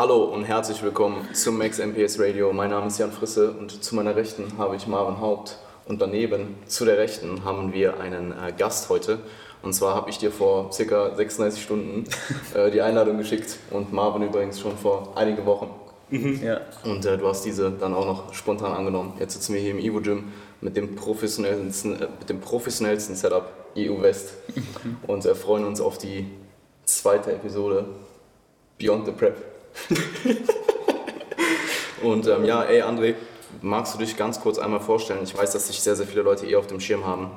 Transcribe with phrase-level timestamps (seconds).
[0.00, 2.54] Hallo und herzlich willkommen zum Max MPS Radio.
[2.54, 6.54] Mein Name ist Jan Frisse und zu meiner Rechten habe ich Marvin Haupt und daneben
[6.64, 9.18] zu der Rechten haben wir einen äh, Gast heute.
[9.60, 12.04] Und zwar habe ich dir vor circa 36 Stunden
[12.54, 15.68] äh, die Einladung geschickt und Marvin übrigens schon vor einigen Wochen.
[16.08, 16.40] Mhm.
[16.42, 16.62] Ja.
[16.82, 19.12] Und äh, du hast diese dann auch noch spontan angenommen.
[19.20, 20.32] Jetzt sitzen wir hier im Evo Gym
[20.62, 24.32] mit dem professionellsten, äh, mit dem professionellsten Setup EU West
[25.06, 26.24] und äh, freuen uns auf die
[26.86, 27.84] zweite Episode
[28.78, 29.59] Beyond the Prep.
[32.02, 33.14] und ähm, ja, ey André,
[33.62, 35.20] magst du dich ganz kurz einmal vorstellen?
[35.22, 37.30] Ich weiß, dass sich sehr, sehr viele Leute eh auf dem Schirm haben,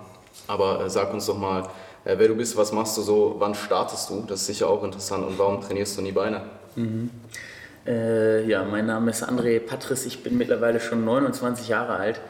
[0.47, 1.63] aber äh, sag uns doch mal,
[2.05, 4.23] äh, wer du bist, was machst du so, wann startest du?
[4.27, 6.41] Das ist sicher auch interessant und warum trainierst du nie Beine?
[6.75, 7.09] Mhm.
[7.85, 12.21] Äh, ja, mein Name ist André Patris, ich bin mittlerweile schon 29 Jahre alt,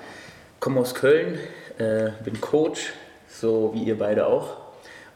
[0.60, 1.38] komme aus Köln,
[1.78, 2.94] äh, bin Coach,
[3.28, 4.63] so wie ihr beide auch.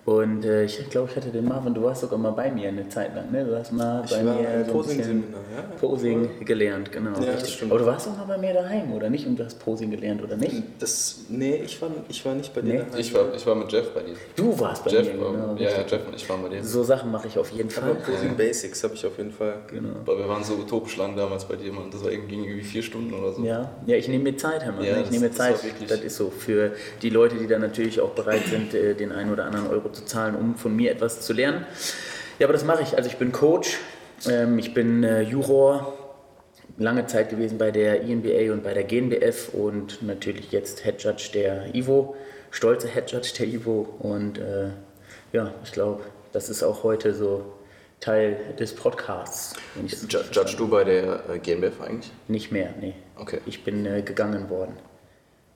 [0.07, 2.87] Und äh, ich glaube, ich hatte den Marvin, du warst sogar mal bei mir eine
[2.87, 3.43] Zeit lang, ne?
[3.43, 5.61] Du hast mal Ich bei mir so ein Posing bisschen Seminar, ja.
[5.81, 7.09] Posing gelernt, genau.
[7.19, 7.69] Ja, das richtig.
[7.69, 9.27] Aber du warst auch mal bei mir daheim, oder nicht?
[9.27, 10.63] Und du hast Posing gelernt, oder nicht?
[10.79, 12.77] Das, nee, ich war, ich war nicht bei dir Nee?
[12.79, 12.99] daheim.
[13.01, 14.13] Ich war, ich war mit Jeff bei dir.
[14.37, 15.55] Du warst bei Jeff, mir, war, genau.
[15.57, 15.77] ja, ja.
[15.85, 16.63] Jeff und ich waren bei dir.
[16.63, 17.95] So Sachen mache ich auf jeden Aber Fall.
[17.95, 19.55] Posing Basics habe ich auf jeden Fall.
[19.69, 19.89] Genau.
[20.05, 21.91] Aber wir waren so utopisch lang damals bei dir, Mann.
[21.91, 23.43] Das war irgendwie, irgendwie vier Stunden oder so.
[23.43, 24.85] Ja, ja ich nehme mir Zeit, Herr Mann.
[24.85, 25.57] Ja, ich das- nehme mir Zeit.
[25.89, 29.33] Das ist so für die Leute, die dann natürlich auch bereit sind, äh, den einen
[29.33, 31.65] oder anderen Euro zu zahlen, um von mir etwas zu lernen.
[32.39, 32.95] Ja, aber das mache ich.
[32.97, 33.77] Also ich bin Coach,
[34.29, 35.93] ähm, ich bin äh, Juror,
[36.77, 41.29] lange Zeit gewesen bei der INBA und bei der GNBF und natürlich jetzt Head Judge
[41.33, 42.15] der IVO,
[42.51, 44.69] stolzer Head Judge der IVO und äh,
[45.33, 46.03] ja, ich glaube,
[46.33, 47.53] das ist auch heute so
[47.99, 49.55] Teil des Podcasts.
[49.75, 52.11] Wenn Judge du bei der äh, GmbF eigentlich?
[52.27, 52.93] Nicht mehr, nee.
[53.15, 53.41] Okay.
[53.45, 54.77] Ich bin äh, gegangen worden.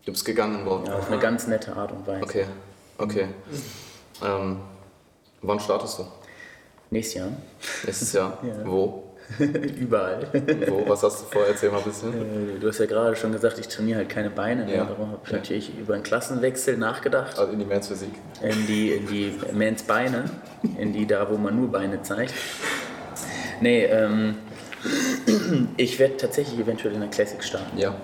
[0.05, 0.87] Du bist gegangen worden.
[0.87, 2.23] Ja, auf eine ganz nette Art und Weise.
[2.23, 2.45] Okay,
[2.97, 3.27] okay.
[4.23, 4.57] Ähm,
[5.41, 6.05] wann startest du?
[6.89, 7.29] Nächstes Jahr.
[7.85, 8.37] Nächstes Jahr?
[8.43, 8.65] Ja.
[8.65, 9.03] Wo?
[9.39, 10.27] Überall.
[10.67, 10.83] Wo?
[10.89, 11.43] Was hast du vor?
[11.47, 12.57] Erzähl mal ein bisschen.
[12.57, 14.65] Äh, Du hast ja gerade schon gesagt, ich trainiere halt keine Beine.
[14.65, 14.75] Ne?
[14.75, 14.83] Ja.
[14.83, 15.37] Darum habe ich Ja.
[15.37, 17.39] natürlich über einen Klassenwechsel nachgedacht.
[17.39, 18.09] Also in die Men's Physik.
[18.41, 20.25] In die, in die Mans Beine.
[20.77, 22.33] In die da, wo man nur Beine zeigt.
[23.61, 24.35] Nee, ähm,
[25.77, 27.77] ich werde tatsächlich eventuell in der Classic starten.
[27.77, 27.95] Ja.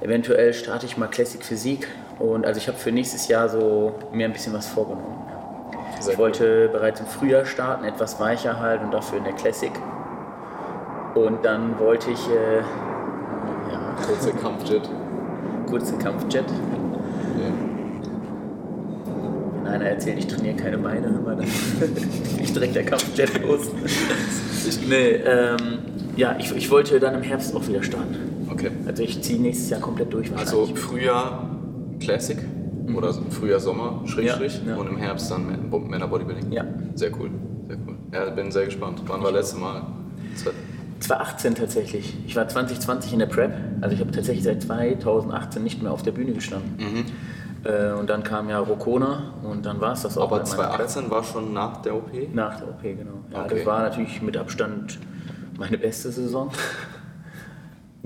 [0.00, 1.86] Eventuell starte ich mal Classic Physik.
[2.18, 5.25] Und also ich habe für nächstes Jahr so mir ein bisschen was vorgenommen.
[6.06, 9.72] Sehr ich wollte bereits im Frühjahr starten, etwas weicher halt und dafür in der Classic.
[11.14, 14.88] Und dann wollte ich äh, ja, Kurze Kampfjet.
[15.68, 16.44] kurzen Kampfjet.
[16.48, 17.52] Ja.
[19.54, 21.46] Wenn einer erzählt, ich trainiere keine Beine, aber dann
[22.42, 23.70] ich direkt der Kampfjet los.
[24.88, 25.78] nee, ähm,
[26.16, 28.46] ja, ich, ich wollte dann im Herbst auch wieder starten.
[28.50, 28.70] Okay.
[28.86, 30.66] Also ich ziehe nächstes Jahr komplett durch Also.
[30.66, 31.50] Frühjahr
[31.98, 32.38] Classic
[32.94, 34.76] oder so Frühjahr Sommer, Schrägstrich Ja, ja.
[34.78, 36.52] und im Herbst dann Män- Männer Bodybuilding.
[36.52, 36.64] Ja.
[36.94, 37.30] Sehr cool,
[37.68, 37.96] sehr cool.
[38.12, 39.02] Ja, bin sehr gespannt.
[39.06, 39.82] Wann war letzte Mal?
[40.36, 40.50] Zwei-
[41.00, 42.16] 2018 tatsächlich.
[42.26, 43.52] Ich war 2020 in der Prep.
[43.82, 46.74] Also ich habe tatsächlich seit 2018 nicht mehr auf der Bühne gestanden.
[47.64, 50.24] Äh, und dann kam ja Rokona und dann war es das auch.
[50.32, 50.88] Aber mit meiner Prep.
[50.88, 52.10] 2018 war schon nach der OP?
[52.32, 53.10] Nach der OP, genau.
[53.30, 53.56] Ja, Okay.
[53.56, 54.98] Das war natürlich mit Abstand
[55.58, 56.50] meine beste Saison.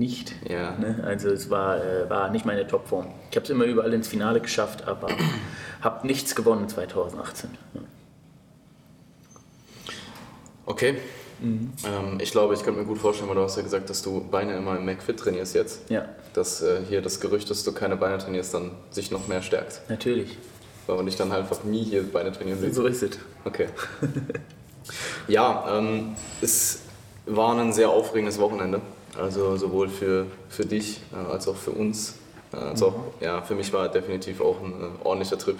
[0.01, 0.33] Nicht.
[0.49, 0.71] Ja.
[0.79, 1.03] Ne?
[1.05, 3.05] Also es war, äh, war nicht meine Topform.
[3.29, 5.09] Ich habe es immer überall ins Finale geschafft, aber
[5.81, 7.51] habe nichts gewonnen 2018.
[7.75, 7.81] Ja.
[10.65, 10.95] Okay.
[11.39, 11.71] Mhm.
[11.85, 14.21] Ähm, ich glaube, ich könnte mir gut vorstellen, weil du hast ja gesagt, dass du
[14.27, 15.87] Beine immer im McFit trainierst jetzt.
[15.91, 19.43] ja, Dass äh, hier das Gerücht, dass du keine Beine trainierst, dann sich noch mehr
[19.43, 19.81] stärkt.
[19.87, 20.35] natürlich.
[20.87, 22.73] Weil man dich dann halt einfach nie hier Beine trainieren sieht.
[22.73, 23.19] So ist es.
[23.45, 23.67] Okay.
[25.27, 26.79] ja, ähm, es
[27.27, 28.81] war ein sehr aufregendes Wochenende.
[29.17, 32.15] Also sowohl für, für dich äh, als auch für uns.
[32.53, 35.57] Äh, als auch, ja, für mich war definitiv auch ein äh, ordentlicher Trip.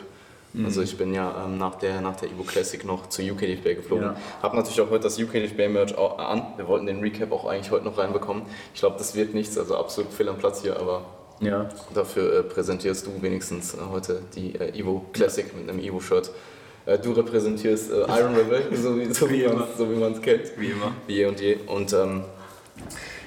[0.66, 3.64] Also ich bin ja ähm, nach der, nach der Evo Classic noch zu UK DFB
[3.78, 4.04] geflogen.
[4.04, 4.16] Ja.
[4.44, 6.46] Hab natürlich auch heute das UK DFB Merch au- an.
[6.58, 8.44] Wir wollten den Recap auch eigentlich heute noch reinbekommen.
[8.74, 11.06] Ich glaube, das wird nichts, also absolut fehl am Platz hier, aber
[11.40, 11.70] Ja.
[11.94, 16.30] Dafür äh, präsentierst du wenigstens äh, heute die äh, Evo Classic mit einem Evo-Shirt.
[16.86, 20.52] Äh, du repräsentierst äh, Iron Rebel, so wie, so wie Wie man es so kennt.
[20.58, 20.92] Wie immer.
[21.08, 21.56] Wie je und je.
[21.66, 22.26] Und ähm,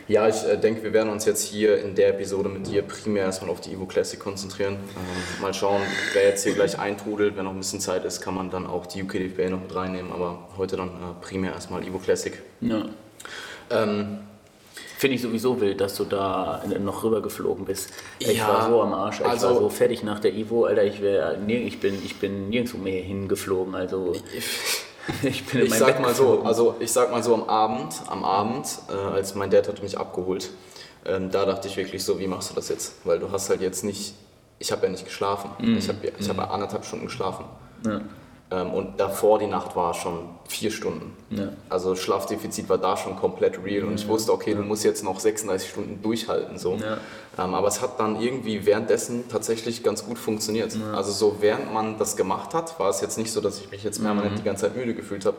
[0.09, 3.25] ja, ich äh, denke, wir werden uns jetzt hier in der Episode mit dir primär
[3.25, 4.75] erstmal auf die Evo Classic konzentrieren.
[4.75, 5.81] Ähm, mal schauen,
[6.13, 7.37] wer jetzt hier gleich eintrudelt.
[7.37, 10.13] Wenn noch ein bisschen Zeit ist, kann man dann auch die UKDFB noch mit reinnehmen.
[10.13, 10.91] Aber heute dann äh,
[11.23, 12.35] primär erstmal Evo Classic.
[12.61, 12.85] ja.
[13.71, 14.19] Ähm,
[14.97, 17.91] Finde ich sowieso wild, dass du da noch rübergeflogen bist.
[18.21, 19.21] Ich Ja, war so am Arsch.
[19.21, 20.85] Ich also- war so fertig nach der Ivo, Alter.
[20.85, 23.75] Ich, wär, nee, ich, bin, ich bin nirgendwo mehr hingeflogen.
[23.75, 24.15] Also
[25.23, 27.95] ich bin in Ich sag Bett mal so, also ich sag mal so am Abend,
[28.07, 30.51] am Abend, äh, als mein Dad hat mich abgeholt,
[31.05, 32.95] ähm, da dachte ich wirklich so, wie machst du das jetzt?
[33.05, 34.15] Weil du hast halt jetzt nicht,
[34.59, 35.51] ich habe ja nicht geschlafen.
[35.77, 37.45] Ich habe ich hab ja anderthalb Stunden geschlafen.
[37.85, 38.01] Ja.
[38.55, 41.17] Ähm, und davor die Nacht war schon vier Stunden.
[41.31, 41.49] Ja.
[41.69, 45.19] Also Schlafdefizit war da schon komplett real und ich wusste, okay, du musst jetzt noch
[45.19, 46.59] 36 Stunden durchhalten.
[46.59, 46.77] So.
[46.77, 46.99] Ja.
[47.43, 50.77] Ähm, aber es hat dann irgendwie währenddessen tatsächlich ganz gut funktioniert.
[50.95, 53.83] Also so während man das gemacht hat, war es jetzt nicht so, dass ich mich
[53.83, 55.37] jetzt permanent die ganze Zeit müde gefühlt habe.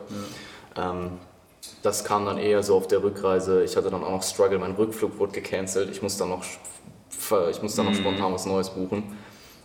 [0.76, 1.12] Ähm,
[1.82, 3.64] das kam dann eher so auf der Rückreise.
[3.64, 5.90] Ich hatte dann auch noch Struggle, mein Rückflug wurde gecancelt.
[5.90, 6.44] Ich musste dann noch,
[7.50, 9.16] ich musste dann noch spontan was Neues buchen.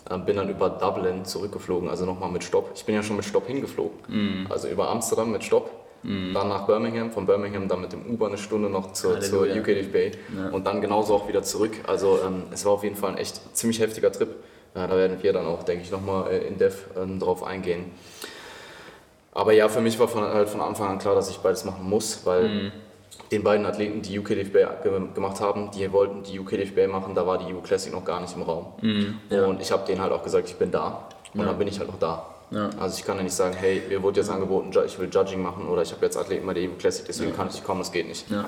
[0.09, 2.71] Ähm, bin dann über Dublin zurückgeflogen, also nochmal mit Stopp.
[2.75, 4.47] Ich bin ja schon mit Stopp hingeflogen.
[4.49, 5.69] Also über Amsterdam mit Stopp,
[6.03, 9.61] dann nach Birmingham, von Birmingham dann mit dem Uber eine Stunde noch zur, zur Halleluja.
[9.61, 10.11] UK Bay
[10.51, 11.73] und dann genauso auch wieder zurück.
[11.85, 14.29] Also ähm, es war auf jeden Fall ein echt ziemlich heftiger Trip.
[14.73, 17.91] Ja, da werden wir dann auch, denke ich, nochmal äh, in Dev ähm, drauf eingehen.
[19.33, 21.87] Aber ja, für mich war von, halt von Anfang an klar, dass ich beides machen
[21.87, 22.71] muss, weil Mhm.
[23.31, 27.37] Den beiden Athleten, die UKDFB ge gemacht haben, die wollten die UKDFB machen, da war
[27.37, 28.67] die EU Classic noch gar nicht im Raum.
[28.81, 29.19] Mhm.
[29.47, 31.07] Und ich habe denen halt auch gesagt, ich bin da.
[31.33, 32.25] Und dann bin ich halt auch da.
[32.51, 32.69] Ja.
[32.77, 35.69] Also ich kann ja nicht sagen, hey, mir wurde jetzt angeboten, ich will Judging machen
[35.69, 37.93] oder ich habe jetzt Athleten bei der EU Classic, deswegen kann ich nicht kommen, das
[37.93, 38.29] geht nicht.
[38.29, 38.43] Ja.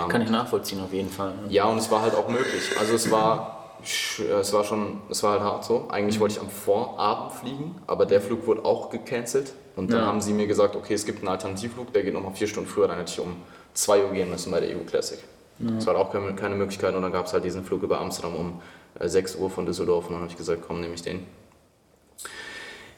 [0.00, 1.32] Ähm, Kann ich nachvollziehen auf jeden Fall.
[1.48, 2.70] ja, und es war halt auch möglich.
[2.78, 3.74] Also es war,
[4.20, 5.86] äh, es war schon, es war halt hart so.
[5.90, 9.52] Eigentlich wollte ich am Vorabend fliegen, aber der Flug wurde auch gecancelt.
[9.74, 10.06] Und dann Ja.
[10.06, 12.86] haben sie mir gesagt, okay, es gibt einen Alternativflug, der geht nochmal vier Stunden früher,
[12.86, 13.36] dann hätte ich um
[13.78, 15.18] 2 Uhr gehen müssen bei der EU Classic.
[15.60, 18.36] Das war auch keine, keine Möglichkeit und dann gab es halt diesen Flug über Amsterdam
[18.36, 18.62] um
[19.00, 21.26] äh, 6 Uhr von Düsseldorf und dann habe ich gesagt, komm, nehme ich den.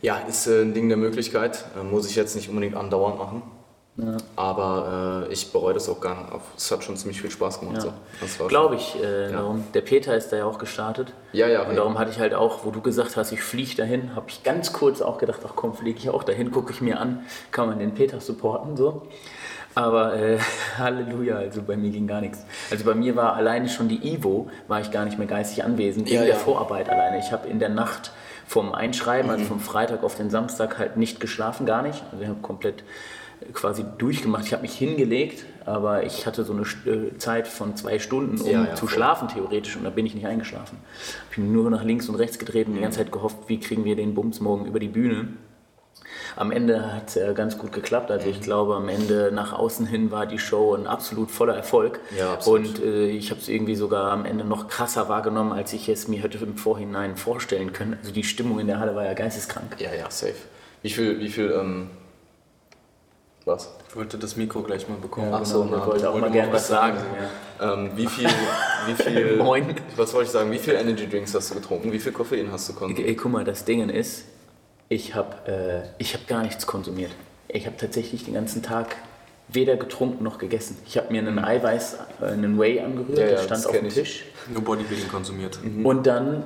[0.02, 3.42] Ja, ist äh, ein Ding der Möglichkeit, äh, muss ich jetzt nicht unbedingt andauernd machen.
[4.36, 6.42] Aber äh, ich bereue das auch gar nicht.
[6.56, 7.84] Es hat schon ziemlich viel Spaß gemacht.
[7.84, 8.26] Ja.
[8.26, 8.46] So.
[8.46, 8.96] Glaube ich.
[9.02, 11.12] Äh, darum, der Peter ist da ja auch gestartet.
[11.32, 14.14] Ja, ja, Und darum hatte ich halt auch, wo du gesagt hast, ich fliege dahin,
[14.14, 16.98] habe ich ganz kurz auch gedacht, ach komm, fliege ich auch dahin, gucke ich mir
[16.98, 19.02] an, kann man den Peter supporten so.
[19.80, 20.38] Aber äh,
[20.78, 22.44] Halleluja, also bei mir ging gar nichts.
[22.70, 26.06] Also bei mir war alleine schon die Ivo, war ich gar nicht mehr geistig anwesend,
[26.06, 26.36] wegen Ja, der ja.
[26.36, 27.18] Vorarbeit alleine.
[27.18, 28.12] Ich habe in der Nacht
[28.46, 29.32] vom Einschreiben, Mhm.
[29.32, 32.02] also vom Freitag auf den Samstag halt nicht geschlafen, gar nicht.
[32.12, 32.82] Also ich habe komplett
[33.40, 34.44] äh, quasi durchgemacht.
[34.44, 36.62] Ich habe mich hingelegt, aber ich hatte so eine
[36.92, 38.94] äh, Zeit von zwei Stunden, um Ja, ja, zu voll.
[38.96, 40.78] schlafen theoretisch und da bin ich nicht eingeschlafen.
[41.30, 43.84] Ich bin nur nach links und rechts gedreht und die ganze Zeit gehofft, wie kriegen
[43.84, 45.28] wir den Bums morgen über die Bühne.
[46.36, 48.10] Am Ende hat es äh, ganz gut geklappt.
[48.10, 48.32] Also Mhm.
[48.32, 52.00] ich glaube, am Ende nach außen hin war die Show ein absolut voller Erfolg.
[52.16, 52.78] Ja, absolut.
[52.78, 56.08] Und äh, ich habe es irgendwie sogar am Ende noch krasser wahrgenommen, als ich es
[56.08, 57.96] mir hätte im Vorhinein vorstellen können.
[58.00, 59.76] Also die Stimmung in der Halle war ja geisteskrank.
[59.78, 60.34] Ja, ja, safe.
[60.82, 61.90] Wie viel, wie viel, ähm,
[63.44, 63.70] was?
[63.88, 65.32] Ich wollte das Mikro gleich mal bekommen.
[65.32, 66.98] Ach so, Genau, na, ich wollte auch mal gerne was sagen.
[67.58, 67.82] sagen.
[67.82, 68.28] Ähm, wie viel,
[68.86, 69.74] wie viel, Moin.
[69.96, 71.90] was wollte ich sagen, wie viel Energy Drinks hast du getrunken?
[71.90, 72.78] Wie viel Koffein hast du Ja.
[72.78, 73.08] konsumiert?
[73.08, 74.24] Ey, guck mal, das Ding ist,
[74.90, 77.12] ich habe äh, ich hab gar nichts konsumiert.
[77.48, 78.96] Ich habe tatsächlich den ganzen Tag
[79.48, 80.76] weder getrunken noch gegessen.
[80.84, 83.86] Ich habe mir einen Eiweiß, äh, einen Whey angerührt, Ja, ja, der stand auf dem
[83.86, 83.94] ich.
[83.94, 84.24] Tisch.
[84.52, 85.60] Nur Bodybuilding konsumiert.
[85.84, 86.44] Und dann,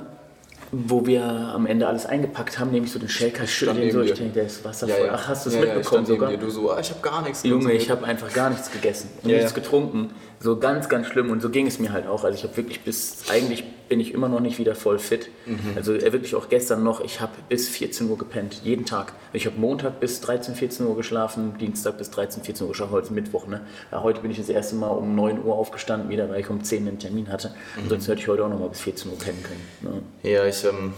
[0.71, 4.01] wo wir am Ende alles eingepackt haben, nehme ich so den Shaker, schüttel den so,
[4.01, 5.07] ich denke, der ist wasservoll.
[5.07, 5.13] ja.
[5.13, 6.29] Ach, hast du es mitbekommen sogar?
[6.29, 9.09] Dir, du so, ah, ich habe gar nichts Junge, ich habe einfach gar nichts gegessen
[9.23, 10.11] und nichts getrunken.
[10.39, 11.31] So ganz, ganz schlimm.
[11.31, 12.23] Und so ging es mir halt auch.
[12.23, 15.29] Also ich habe wirklich bis, eigentlich bin ich immer noch nicht wieder voll fit.
[15.45, 15.73] Mhm.
[15.75, 19.13] Also äh, wirklich auch gestern noch, ich habe bis 14 Uhr gepennt, jeden Tag.
[19.33, 23.07] Ich habe Montag bis 13, 14 Uhr geschlafen, Dienstag bis 13, 14 Uhr geschlafen, heute
[23.07, 23.47] ist Mittwoch.
[23.47, 23.61] Ne?
[23.91, 26.63] Ja, heute bin ich das erste Mal um 9 Uhr aufgestanden wieder, weil ich um
[26.63, 27.53] 10 einen Termin hatte.
[27.75, 27.89] Mhm.
[27.89, 30.03] Sonst hätte ich heute auch noch mal bis 14 Uhr pennen können.
[30.23, 30.29] Ne?
[30.29, 30.93] Ja, ich, ähm,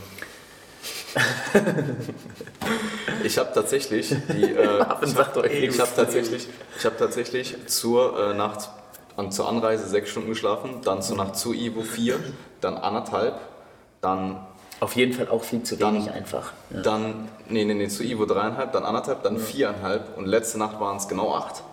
[3.24, 4.54] ich habe tatsächlich die, äh,
[5.62, 6.48] ich habe tatsächlich,
[6.78, 8.70] ich habe tatsächlich zur äh, Nacht,
[9.18, 12.18] an, zur Anreise sechs Stunden geschlafen, dann zur Nacht zu Ivo vier,
[12.62, 13.36] dann anderthalb,
[14.02, 14.40] dann
[14.80, 16.52] Auf jeden Fall auch viel zu Dann- wenig einfach.
[16.70, 16.82] Ja.
[16.82, 20.98] Dann, nee, nee, nee, zu Ivo dreieinhalb, dann anderthalb, dann viereinhalb und letzte Nacht waren
[20.98, 21.64] es genau acht.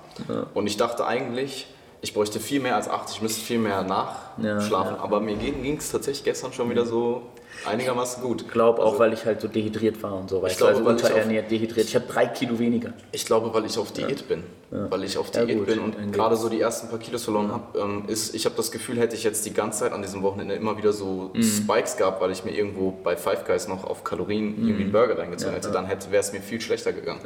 [0.55, 1.67] Und ich dachte eigentlich,
[2.01, 4.97] ich bräuchte viel mehr als acht, ich müsste viel mehr nachschlafen.
[4.97, 7.23] Ja, Aber mir ging es tatsächlich gestern schon wieder so
[7.67, 8.43] einigermaßen gut.
[8.43, 10.43] Ich glaube auch, Also, weil ich halt so dehydriert war und so.
[10.43, 11.87] Weißt glaube, du, also weil ich unterernährt, dehydriert.
[11.87, 12.93] Ich habe drei Kilo weniger.
[13.13, 14.45] Ich glaube, weil ich auf Diät bin.
[14.71, 17.53] Weil ich auf Ja, Diät gut, bin und gerade so die ersten paar Kilos verloren
[17.53, 20.23] habe, ähm, ist, ich habe das Gefühl, hätte ich jetzt die ganze Zeit an diesem
[20.23, 21.43] Wochenende immer wieder so Mhm.
[21.43, 25.17] Spikes gehabt, weil ich mir irgendwo bei Five Guys noch auf Kalorien irgendwie einen Burger
[25.19, 27.21] reingezogen hätte, dann hätte, wäre es mir viel schlechter gegangen.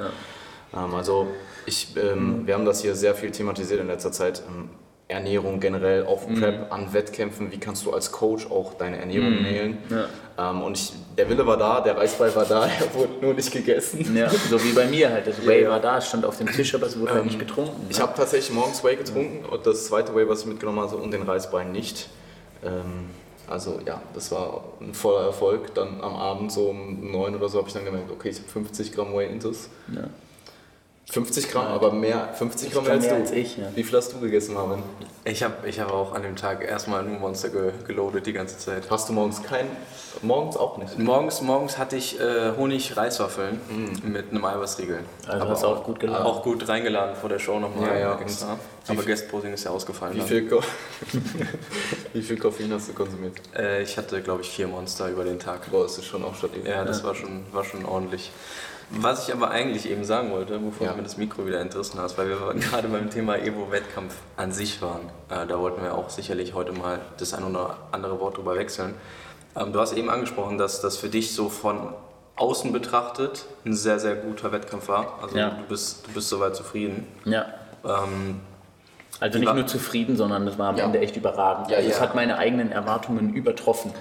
[0.75, 1.27] Ähm, also
[1.65, 4.43] ich, ähm, wir haben das hier sehr viel thematisiert in letzter Zeit.
[5.09, 9.43] Ähm, Ernährung generell auf Prep, an Wettkämpfen, wie kannst du als Coach auch deine Ernährung
[9.43, 9.79] nailen.
[10.39, 13.51] Ähm, und ich, der Wille war da, der Reisball war da, er wurde nur nicht
[13.51, 14.15] gegessen.
[14.15, 15.27] Ja, so wie bei mir halt.
[15.27, 15.71] Das Whey ja.
[15.71, 17.87] war da, stand auf dem Tisch, aber es wurde halt nicht getrunken.
[17.89, 21.11] Ich habe tatsächlich morgens Whey getrunken und das zweite Whey, was ich mitgenommen habe, und
[21.11, 22.09] den Reisbein nicht.
[22.63, 23.11] Ähm,
[23.49, 25.75] also ja, das war ein voller Erfolg.
[25.75, 28.49] Dann am Abend so um neun oder so habe ich dann gemerkt, okay, ich habe
[28.49, 29.71] 50 Gramm Whey intus.
[29.95, 30.03] Ja.
[31.11, 33.21] 50 Gramm, aber mehr, 50 Gramm als mehr du.
[33.23, 33.65] als ich, ja.
[33.75, 34.83] Wie viel hast du gegessen, Marvin?
[35.25, 38.59] Ich habe ich hab auch an dem Tag erstmal nur Monster ge geloadet die ganze
[38.59, 38.91] Zeit.
[38.91, 39.67] Hast du morgens kein,
[40.21, 40.99] morgens auch nicht?
[40.99, 43.59] Morgens, morgens hatte ich äh, Honig-Reiswaffeln
[44.05, 45.01] mit einem Eiweißriegel.
[45.27, 46.27] Also hast du auch gut geladen.
[46.27, 48.21] Auch gut reingeladen vor der Show nochmal Ja, ja.
[48.21, 48.59] extra.
[48.87, 50.15] Aber Guest-Posing ist ja ausgefallen.
[50.15, 50.51] Wie viel,
[52.13, 53.35] Wie viel Koffein hast du konsumiert?
[53.57, 55.71] Äh, ich hatte, glaube ich, vier Monster über den Tag.
[55.71, 56.67] Boah, das ist schon auch stabil.
[56.67, 58.31] Ja, das War, schon, war schon ordentlich.
[58.91, 60.93] Was ich aber eigentlich eben sagen wollte, bevor Ja.
[60.93, 64.81] du mir das Mikro wieder entrissen hast, weil wir gerade beim Thema Evo-Wettkampf an sich
[64.81, 68.57] waren, äh, da wollten wir auch sicherlich heute mal das ein oder andere Wort drüber
[68.57, 68.95] wechseln.
[69.57, 71.93] Ähm, du hast eben angesprochen, dass das für dich so von
[72.37, 75.19] außen betrachtet ein sehr, sehr guter Wettkampf war.
[75.23, 75.51] Also Ja.
[75.51, 77.07] du, bist, du bist soweit zufrieden.
[77.25, 77.47] Ja.
[77.85, 78.41] Ähm,
[79.21, 80.85] Also nicht nur zufrieden, sondern das war am Ja.
[80.85, 81.69] Ende echt überragend.
[81.71, 83.93] Ja, also es hat meine eigenen Erwartungen übertroffen.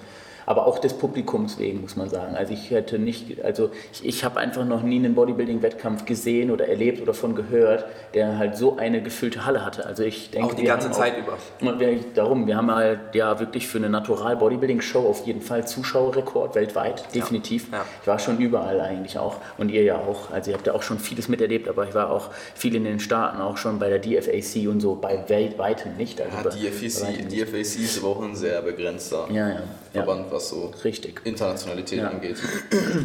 [0.48, 2.34] Aber auch des Publikums wegen, muss man sagen.
[2.36, 6.70] Also ich hätte nicht, also ich, ich habe einfach noch nie einen Bodybuilding-Wettkampf gesehen oder
[6.70, 9.86] erlebt oder von gehört, der halt so eine gefüllte Halle hatte.
[9.86, 11.80] Also ich denke, Auch die ganze Zeit auch, über.
[11.80, 15.68] Wir, darum, wir haben halt ja wirklich für eine Natural Bodybuilding Show auf jeden Fall
[15.68, 17.68] Zuschauerrekord weltweit, definitiv.
[17.72, 17.84] Ja.
[18.02, 20.32] Ich war schon überall eigentlich auch und ihr ja auch.
[20.32, 23.02] Also ihr habt ja auch schon vieles miterlebt, aber ich war auch viel in den
[23.02, 26.22] Staaten, auch schon bei der DFAC und so, bei weit, weitem nicht.
[26.22, 27.32] Also Ja, bei- die bei weitem FAC, nicht.
[27.34, 29.60] die FAC ist aber auch ein sehr begrenzter Ja, ja,
[29.98, 30.04] ja.
[30.04, 31.22] Verband, was so Richtig.
[31.24, 32.10] Internationalität Ja.
[32.10, 32.38] angeht.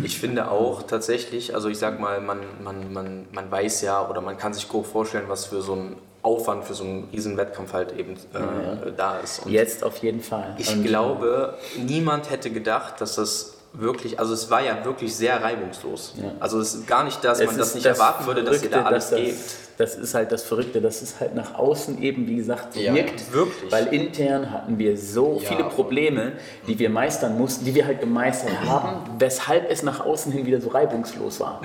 [0.04, 4.20] Ich finde auch tatsächlich, also ich sag mal, man, man, man, man weiß ja oder
[4.20, 7.72] man kann sich grob vorstellen, was für so ein Aufwand für so einen riesen Wettkampf
[7.72, 9.44] halt eben äh, da ist.
[9.44, 10.54] Und Jetzt auf jeden Fall.
[10.58, 15.42] ich Und- glaube, niemand hätte gedacht, dass das wirklich, also es war ja wirklich sehr
[15.42, 16.14] reibungslos.
[16.40, 18.82] Also es ist gar nicht, dass Es man das nicht erwarten würde, dass ihr da
[18.84, 19.38] alles dass gebt.
[19.78, 22.80] Das, das ist halt das Verrückte, dass es halt nach außen eben, wie gesagt, so
[22.80, 23.32] Ja, wirkt.
[23.32, 23.72] wirklich.
[23.72, 26.32] Weil intern hatten wir so Ja, viele Probleme,
[26.66, 30.60] die wir meistern mussten, die wir halt gemeistert haben, weshalb es nach außen hin wieder
[30.60, 31.62] so reibungslos war.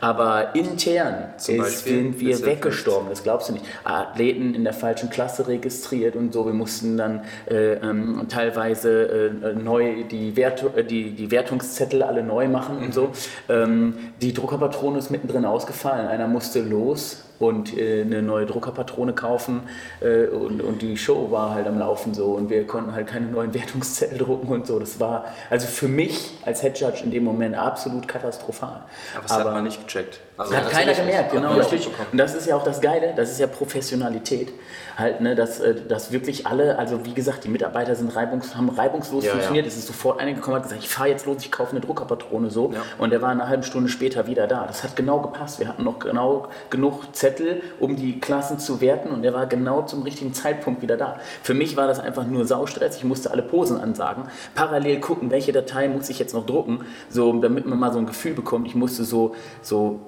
[0.00, 3.64] Aber intern ist, sind wir weggestorben, das glaubst du nicht.
[3.84, 6.46] Athleten in der falschen Klasse registriert und so.
[6.46, 12.22] Wir mussten dann äh, ähm, teilweise äh, neu die, Wert, äh, die, die Wertungszettel alle
[12.22, 13.10] neu machen und so.
[13.48, 16.06] Ähm, die Druckerpatrone ist mittendrin ausgefallen.
[16.06, 19.62] Einer musste los und äh, eine neue Druckerpatrone kaufen
[20.00, 23.26] äh, und, und die Show war halt am Laufen so und wir konnten halt keine
[23.26, 24.78] neuen Wertungszettel drucken und so.
[24.78, 28.82] Das war also für mich als Head Judge in dem Moment absolut katastrophal.
[29.16, 30.20] Aber das hat man nicht gecheckt.
[30.40, 31.52] Also Hat keiner gemerkt, genau.
[31.52, 34.52] Und das ist ja auch das Geile, das ist ja Professionalität.
[34.96, 38.68] Halt, ne, dass, äh, dass wirklich alle, also wie gesagt, die Mitarbeiter sind reibungs, haben
[38.68, 39.64] reibungslos Ja, funktioniert.
[39.64, 39.68] ja.
[39.70, 41.80] Es ist sofort einer gekommen und hat gesagt, ich fahre jetzt los, ich kaufe eine
[41.80, 42.70] Druckerpatrone so.
[42.72, 42.82] Ja.
[42.98, 44.66] Und der war eine halbe Stunde später wieder da.
[44.66, 45.58] Das hat genau gepasst.
[45.58, 49.82] Wir hatten noch genau genug Zettel, um die Klassen zu werten und der war genau
[49.82, 51.18] zum richtigen Zeitpunkt wieder da.
[51.42, 52.96] Für mich war das einfach nur Saustress.
[52.96, 57.32] Ich musste alle Posen ansagen, parallel gucken, welche Datei muss ich jetzt noch drucken, so,
[57.40, 58.66] damit man mal so ein Gefühl bekommt.
[58.66, 60.00] Ich musste so, so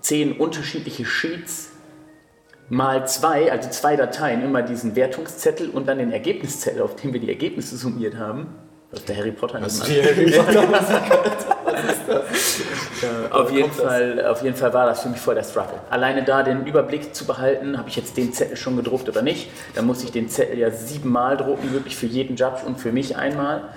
[0.00, 1.70] zehn unterschiedliche Sheets
[2.68, 7.20] mal zwei, also zwei Dateien, immer diesen Wertungszettel und dann den Ergebniszettel, auf dem wir
[7.20, 8.48] die Ergebnisse summiert haben.
[8.90, 10.64] Was der Harry Potter Was wie Harry Potter.
[13.30, 15.78] Auf jeden, Fall, auf jeden Fall war das für mich voll der Struggle.
[15.90, 19.50] Alleine da den Überblick zu behalten, habe ich jetzt den Zettel schon gedruckt oder nicht.
[19.74, 23.16] Dann musste ich den Zettel ja siebenmal drucken, wirklich für jeden Judge und für mich
[23.16, 23.68] einmal.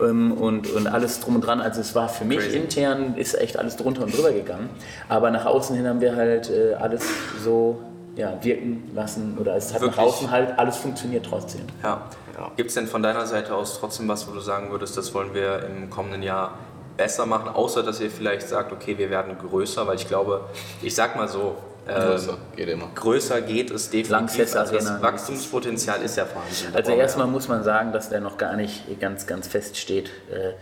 [0.00, 1.60] Ähm, Und, und alles drum und dran.
[1.60, 2.56] Also es war für mich Crazy.
[2.56, 4.70] intern ist echt alles drunter und drüber gegangen.
[5.08, 7.04] Aber nach außen hin haben wir halt äh, alles
[7.42, 7.78] so
[8.16, 9.36] ja, wirken lassen.
[9.40, 9.96] Oder es hat Wirklich?
[9.96, 11.62] nach außen halt alles funktioniert trotzdem.
[11.82, 12.02] Ja.
[12.36, 12.50] Ja.
[12.56, 15.34] Gibt es denn von deiner Seite aus trotzdem was, wo du sagen würdest, das wollen
[15.34, 16.52] wir im kommenden Jahr
[16.96, 20.42] besser machen, außer dass ihr vielleicht sagt, okay, wir werden größer, weil ich glaube,
[20.82, 21.56] ich sag mal so,
[21.88, 22.90] Größer, geht immer.
[22.94, 24.54] größer geht es definitiv.
[24.54, 25.02] Also das.
[25.02, 26.74] Wachstumspotenzial ist ja vorhanden.
[26.74, 30.52] Also erstmal muss man sagen, dass der noch gar nicht ganz, ganz fest steht, äh,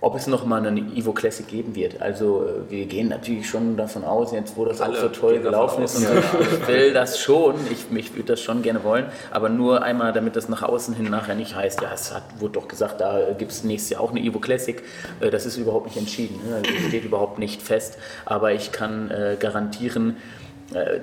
[0.00, 2.00] ob es noch mal eine Evo Classic geben wird.
[2.00, 5.40] Also äh, wir gehen natürlich schon davon aus, jetzt wo das Alle auch so toll
[5.40, 9.06] gelaufen ist und so, ich will das schon, ich, ich würde das schon gerne wollen,
[9.30, 12.54] aber nur einmal, damit das nach außen hin nachher nicht heißt, ja, es hat, wurde
[12.54, 14.82] doch gesagt, da gibt es nächstes Jahr auch eine Evo Classic.
[15.20, 16.56] Äh, das ist überhaupt nicht entschieden, ne?
[16.56, 20.16] also, steht überhaupt nicht fest, aber ich kann äh, garantieren,
[20.72, 21.00] äh,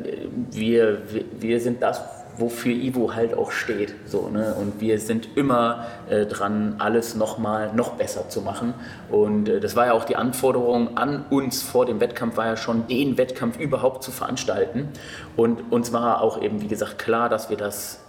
[0.51, 2.01] wir, wir, wir sind das,
[2.37, 3.93] wofür Ivo halt auch steht.
[4.05, 4.55] So, ne?
[4.59, 8.73] Und wir sind immer äh, dran, alles nochmal noch besser zu machen.
[9.09, 12.57] Und äh, das war ja auch die Anforderung an uns vor dem Wettkampf, war ja
[12.57, 14.89] schon den Wettkampf überhaupt zu veranstalten.
[15.35, 17.99] Und uns war auch eben, wie gesagt, klar, dass wir das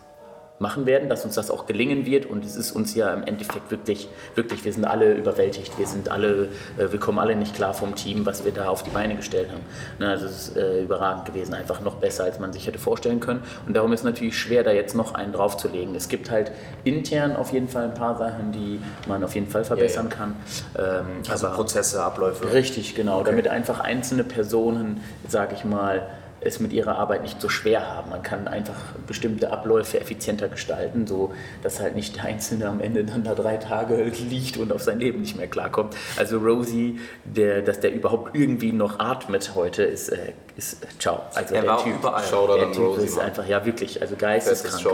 [0.59, 3.71] machen werden, dass uns das auch gelingen wird und es ist uns ja im Endeffekt
[3.71, 7.75] wirklich, wirklich, wir sind alle überwältigt, wir sind alle, äh, wir kommen alle nicht klar
[7.75, 9.63] vom Team, was wir da auf die Beine gestellt haben.
[9.99, 13.21] Ne, also es ist äh, überragend gewesen, einfach noch besser, als man sich hätte vorstellen
[13.21, 15.95] können und darum ist natürlich schwer, da jetzt noch einen draufzulegen.
[15.95, 16.53] Es gibt halt
[16.85, 20.17] intern auf jeden Fall ein paar Sachen, die man auf jeden Fall verbessern ja.
[20.17, 20.37] kann.
[20.77, 22.53] Ähm, also Prozesse, Abläufe.
[22.53, 23.23] Richtig, genau.
[23.23, 26.07] Damit einfach einzelne Personen, sage ich mal,
[26.41, 28.11] es mit ihrer Arbeit nicht so schwer haben.
[28.11, 28.77] Man kann einfach
[29.07, 33.57] bestimmte Abläufe effizienter gestalten, so dass halt nicht der Einzelne am Ende dann da drei
[33.57, 35.97] Tage liegt und auf sein Leben nicht mehr klarkommt.
[36.17, 41.23] Also Rosie, der, dass der überhaupt irgendwie noch atmet heute, ist, äh, ist ciao.
[41.37, 42.23] Also Er der war Typ, überall.
[42.25, 44.85] Shoutout der Typ Rosie, ist einfach, ja wirklich, also geisteskrank.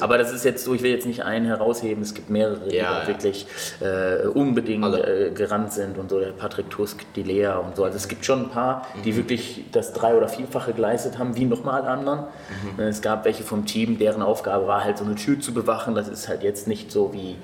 [0.00, 2.76] Aber das ist jetzt so, ich will jetzt nicht einen herausheben, es gibt mehrere, die
[2.76, 3.46] Ja, wirklich
[3.80, 7.84] äh, unbedingt äh, gerannt sind und so, der Patrick Tusk, die Lea und so.
[7.84, 9.16] Also es gibt schon ein paar, die Mhm.
[9.16, 12.24] wirklich das drei- oder vierfache geleistet haben, wie nochmal anderen.
[12.76, 12.82] Mhm.
[12.82, 15.94] Es gab welche vom Team, deren Aufgabe war halt so eine Tür zu bewachen.
[15.94, 17.36] Das ist halt jetzt nicht so wie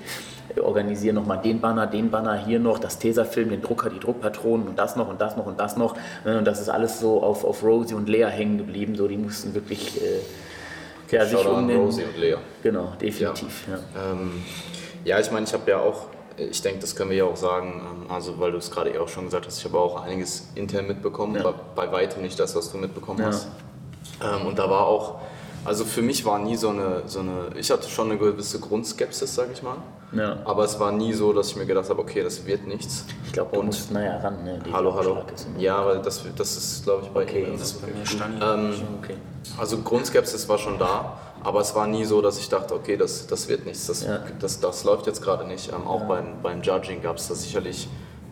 [0.61, 4.77] organisieren nochmal den Banner, den Banner, hier noch, das Tesafilm, den Drucker, die Druckpatronen und
[4.77, 5.95] das noch und das noch und das noch.
[6.25, 8.95] Ne, Und das ist alles so auf, auf Rosie und Lea hängen geblieben.
[8.95, 10.19] So, die mussten wirklich äh,
[11.15, 11.79] ja, sich um an den...
[11.79, 12.35] Rosie und Lea.
[12.61, 13.67] Genau, definitiv.
[13.67, 14.11] Ja.
[14.11, 14.43] Ähm,
[15.05, 16.07] ja, ich meine, ich habe ja auch,
[16.37, 18.97] ich denke, das können wir ja auch sagen, ähm, also weil du es gerade eh
[18.97, 21.41] auch schon gesagt hast, ich habe auch einiges intern mitbekommen, Ja.
[21.41, 23.25] aber bei weitem nicht das, was du mitbekommen Ja.
[23.27, 23.47] hast.
[24.23, 25.19] Ähm, und da war auch,
[25.65, 29.35] also für mich war nie so eine, so eine, ich hatte schon eine gewisse Grundskepsis,
[29.35, 29.77] sage ich mal.
[30.15, 30.37] Ja.
[30.45, 33.05] Aber es war nie so, dass ich mir gedacht habe, okay, das wird nichts.
[33.25, 34.43] Ich glaube, du Und- musst näher ran.
[34.43, 34.59] Ne?
[34.65, 35.17] Die Hallo, hallo.
[35.57, 37.43] Ja, weil das, das ist, glaube ich, bei Okay.
[37.45, 37.53] ihm.
[37.57, 38.35] Das ist bei mir Stani.
[38.41, 39.15] Ähm, Okay.
[39.57, 43.27] also Grundskepsis war schon da, aber es war nie so, dass ich dachte, okay, das,
[43.27, 44.19] das wird nichts, das, Ja.
[44.39, 45.71] das, das läuft jetzt gerade nicht.
[45.73, 47.87] Ähm, auch beim, beim Judging gab es da sicherlich,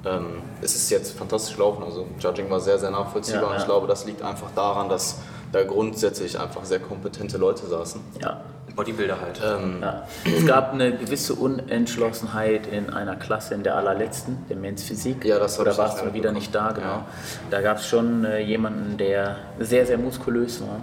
[0.05, 3.61] ähm, es ist jetzt fantastisch gelaufen, also Judging war sehr, sehr nachvollziehbar Ja, und ich
[3.61, 3.65] ja.
[3.67, 5.17] glaube, das liegt einfach daran, dass
[5.51, 7.99] da grundsätzlich einfach sehr kompetente Leute saßen.
[8.21, 8.41] Ja.
[8.81, 9.39] Bodybuilder halt.
[9.43, 10.07] Ähm, Ja.
[10.25, 15.23] Es gab eine gewisse Unentschlossenheit in einer Klasse, in der allerletzten, der Men's Physik.
[15.23, 16.87] Ja, das Da warst du wieder nicht da, genau.
[16.87, 17.05] Ja.
[17.51, 20.81] Da gab es schon äh, jemanden, der sehr, sehr muskulös war.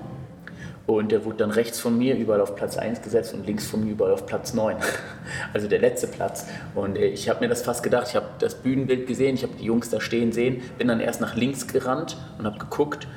[0.86, 3.84] Und der wurde dann rechts von mir überall auf Platz 1 gesetzt und links von
[3.84, 4.76] mir überall auf Platz 9.
[5.52, 6.46] Also der letzte Platz.
[6.74, 9.54] Und äh, ich habe mir das fast gedacht, ich habe das Bühnenbild gesehen, ich habe
[9.60, 13.08] die Jungs da stehen sehen, bin dann erst nach links gerannt und habe geguckt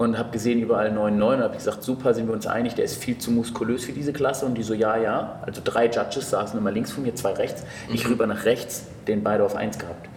[0.00, 2.96] und habe gesehen überall 9-9 und habe gesagt, super, sind wir uns einig, der ist
[3.04, 4.46] viel zu muskulös für diese Klasse.
[4.46, 5.40] Und die so, ja, ja.
[5.44, 7.64] Also drei Judges saßen immer links von mir, zwei rechts.
[7.92, 10.08] Ich rüber nach rechts, den beide auf 1 gehabt.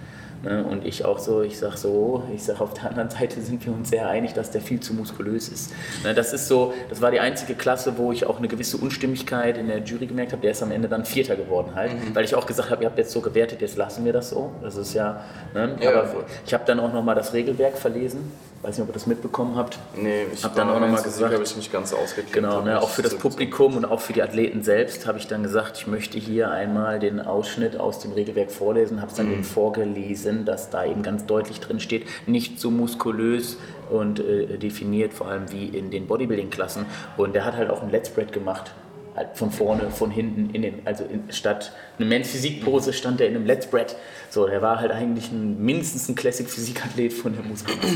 [0.41, 3.65] Ne, Und ich auch so, ich sag so, ich sag auf der anderen Seite sind
[3.65, 5.73] wir uns sehr einig, dass der viel zu muskulös ist.
[6.05, 9.57] Ne, Das ist so, das war die einzige Klasse, wo ich auch eine gewisse Unstimmigkeit
[9.57, 10.41] in der Jury gemerkt habe.
[10.41, 12.97] Der ist am Ende dann Vierter geworden halt, weil ich auch gesagt habe, ihr habt
[12.97, 14.51] jetzt so gewertet, jetzt lassen wir das so.
[14.62, 15.75] Das ist ja, ne?
[15.81, 18.31] Ja, aber ich habe dann auch noch mal das Regelwerk verlesen.
[18.63, 19.78] Weiß nicht, ob ihr das mitbekommen habt.
[19.95, 21.93] nee, ich Hab dann auch noch mir mal jetzt nicht gesagt- habe ich nicht ganz
[21.93, 22.32] ausgeklickt.
[22.34, 23.13] Genau, habe ne, auch für das.
[23.15, 26.97] Publikum und auch für die Athleten selbst habe ich dann gesagt, ich möchte hier einmal
[26.99, 31.26] den Ausschnitt aus dem Regelwerk vorlesen, habe es dann eben vorgelesen, dass da eben ganz
[31.26, 33.58] deutlich drin steht, nicht so muskulös
[33.89, 36.86] und äh, definiert, vor allem wie in den Bodybuilding-Klassen.
[37.17, 38.71] Und der hat halt auch ein Let's Spread gemacht.
[39.15, 43.28] Halt von vorne, von hinten, in den, also in, statt eine Men's Physik-Pose stand er
[43.28, 43.95] in einem Let's Spread.
[44.32, 47.88] So, der war halt eigentlich ein, mindestens ein Classic-Physik-Athlet von der Muskelmasse.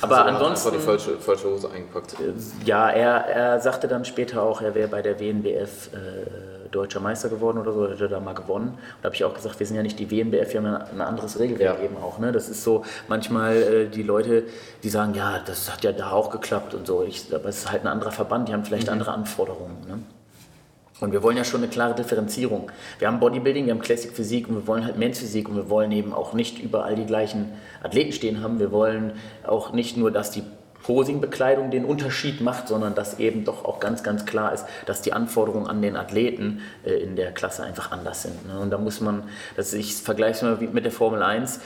[0.00, 0.68] Aber Also er hat ansonsten.
[0.68, 2.16] Einfach die falsche, falsche Hose eingepackt.
[2.64, 7.28] Ja, er, er sagte dann später auch, er wäre bei der WNBF äh, deutscher Meister
[7.28, 8.70] geworden oder so, er hätte da mal gewonnen.
[8.70, 10.86] Und da habe ich auch gesagt, wir sind ja nicht die WNBF, wir haben ja
[10.92, 11.84] ein anderes Regelwerk Ja.
[11.84, 12.18] eben auch.
[12.18, 12.32] Ne?
[12.32, 14.42] Das ist so, manchmal äh, die Leute,
[14.82, 17.04] die sagen, ja, das hat ja da auch geklappt und so.
[17.04, 19.76] Ich, aber es ist halt ein anderer Verband, die haben vielleicht andere Anforderungen.
[19.86, 19.98] Ne?
[21.00, 22.72] Und wir wollen ja schon eine klare Differenzierung.
[22.98, 25.70] Wir haben Bodybuilding, wir haben Classic Physik und wir wollen halt Men's Physik und wir
[25.70, 28.58] wollen eben auch nicht überall die gleichen Athleten stehen haben.
[28.58, 29.12] Wir wollen
[29.46, 30.42] auch nicht nur, dass die
[30.82, 35.12] Posing-Bekleidung den Unterschied macht, sondern dass eben doch auch ganz, ganz klar ist, dass die
[35.12, 38.46] Anforderungen an den Athleten äh, in der Klasse einfach anders sind.
[38.46, 38.58] Ne?
[38.58, 39.24] Und da muss man,
[39.56, 41.60] das, ich vergleiche es mal mit der Formel 1,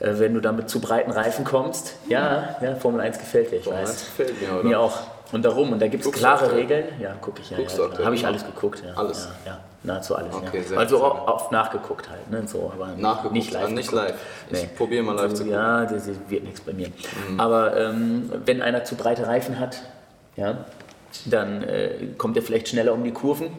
[0.00, 3.56] äh, wenn du da mit zu breiten Reifen kommst, ja, ja Formel 1 gefällt dir,
[3.56, 3.90] ich Formel weiß.
[3.90, 4.64] 1 gefällt mir, oder?
[4.64, 5.00] Mir auch.
[5.32, 6.54] Und darum, und da gibt es du klare?
[6.54, 6.84] Regeln.
[7.00, 7.56] Ja, gucke ich ja.
[7.56, 8.92] Guckst ja aktuell Habe ich alles geguckt, ja.
[8.94, 9.28] Alles?
[9.44, 10.34] Ja, ja nahezu alles.
[10.34, 10.76] Okay, ja.
[10.76, 12.46] Also auch oft nachgeguckt halt, ne?
[12.46, 13.68] so, aber Nachgeguckt, nicht live.
[13.68, 14.14] äh, nicht live.
[14.50, 15.58] Ich probiere mal live also, zu gucken.
[15.58, 15.64] Mhm.
[15.64, 16.88] Ja, das wird nichts bei mir.
[17.38, 19.82] Aber ähm, wenn einer zu breite Reifen hat,
[20.36, 20.64] ja,
[21.26, 23.50] dann äh, kommt er vielleicht schneller um die Kurven.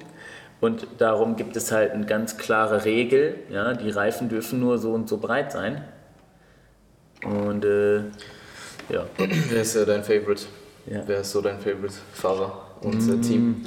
[0.61, 3.35] Und darum gibt es halt eine ganz klare Regel.
[3.49, 5.83] Ja, die Reifen dürfen nur so und so breit sein.
[7.25, 7.97] Und äh,
[8.89, 9.05] ja.
[9.17, 10.43] Wer ist äh, dein Favorite?
[10.85, 11.01] Ja.
[11.05, 13.63] Wer ist so dein Favorite-Fahrer und äh, Team?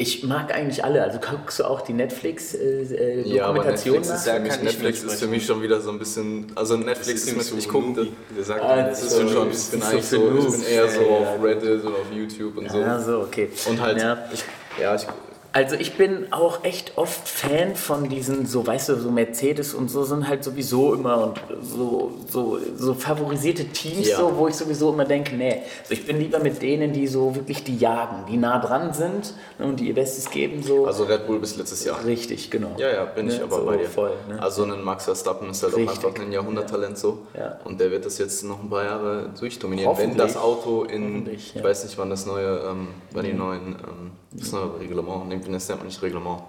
[0.00, 1.02] Ich mag eigentlich alle.
[1.02, 5.26] Also guckst du auch die Netflix-Dokumentation äh, Ja, aber Netflix, ist ich Netflix ist für
[5.26, 6.46] mich schon wieder so ein bisschen.
[6.54, 8.06] Also Netflix ist, Bisschen mit, ich gucke.
[8.36, 11.00] Der sagt, Ah, Das ist schon, schon, ich bin So so, ich bin eher so
[11.00, 11.16] Ja, ja.
[11.34, 12.78] auf Reddit und auf YouTube und so.
[12.78, 13.50] Ja, so, okay.
[13.68, 14.18] Und halt, Ja.
[14.32, 14.44] ich,
[14.80, 15.06] ja, ich
[15.52, 19.88] Also ich bin auch echt oft Fan von diesen, so weißt du, so Mercedes und
[19.90, 24.18] so sind halt sowieso immer und so, so, so favorisierte Teams, Ja.
[24.18, 27.34] so, wo ich sowieso immer denke, nee, also ich bin lieber mit denen, die so
[27.34, 31.04] wirklich die jagen, die nah dran sind ne, und die ihr Bestes geben, so Also
[31.04, 32.04] Red Bull bis letztes Jahr.
[32.04, 32.72] richtig, genau.
[32.76, 33.86] Ja, ja, bin ich Ne, aber so bei dir.
[33.86, 34.40] Voll, ne?
[34.42, 35.98] Also ein Max Verstappen ist halt Richtig.
[35.98, 37.20] auch einfach ein Jahrhunderttalent so.
[37.36, 37.58] Ja.
[37.64, 39.96] Und der wird das jetzt noch ein paar Jahre durchdominieren.
[39.96, 41.64] Wenn das Auto in, ich ja.
[41.64, 45.68] weiß nicht wann das neue, ähm, wann die neuen, ähm, das neue Reglement, nee, das
[45.68, 46.42] nennt man nicht Reglement.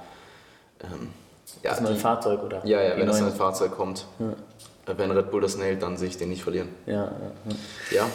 [0.84, 1.10] Ähm,
[1.64, 2.66] ja, das neue die, Fahrzeug, oder?
[2.66, 4.06] ja, ja, wenn das neuen- neue Fahrzeug kommt.
[4.20, 6.70] Äh, Wenn Red Bull das nailt, dann sehe ich den nicht verlieren.
[6.88, 7.12] Ja, ja,
[7.92, 8.10] Ja,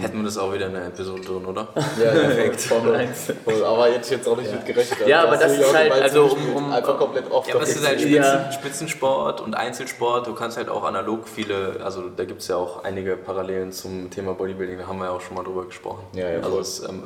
[0.00, 1.68] Hätten wir das auch wieder in der Episode drin, oder?
[2.02, 2.60] ja, perfekt.
[2.60, 3.32] Formel 1.
[3.64, 5.06] Aber jetzt jetzt auch nicht mit gerechnet.
[5.08, 7.64] Ja, aber hast das dich ist halt, also, um- um- einfach komplett off Ja, aber
[7.64, 8.50] es ist halt Ja.
[8.52, 10.26] Spitzen, Spitzensport und Einzelsport.
[10.26, 14.10] Du kannst halt auch analog viele, also da gibt es ja auch einige Parallelen zum
[14.10, 16.04] Thema Bodybuilding, da haben wir ja auch schon mal drüber gesprochen.
[16.12, 17.02] Ja, ja, also es ähm,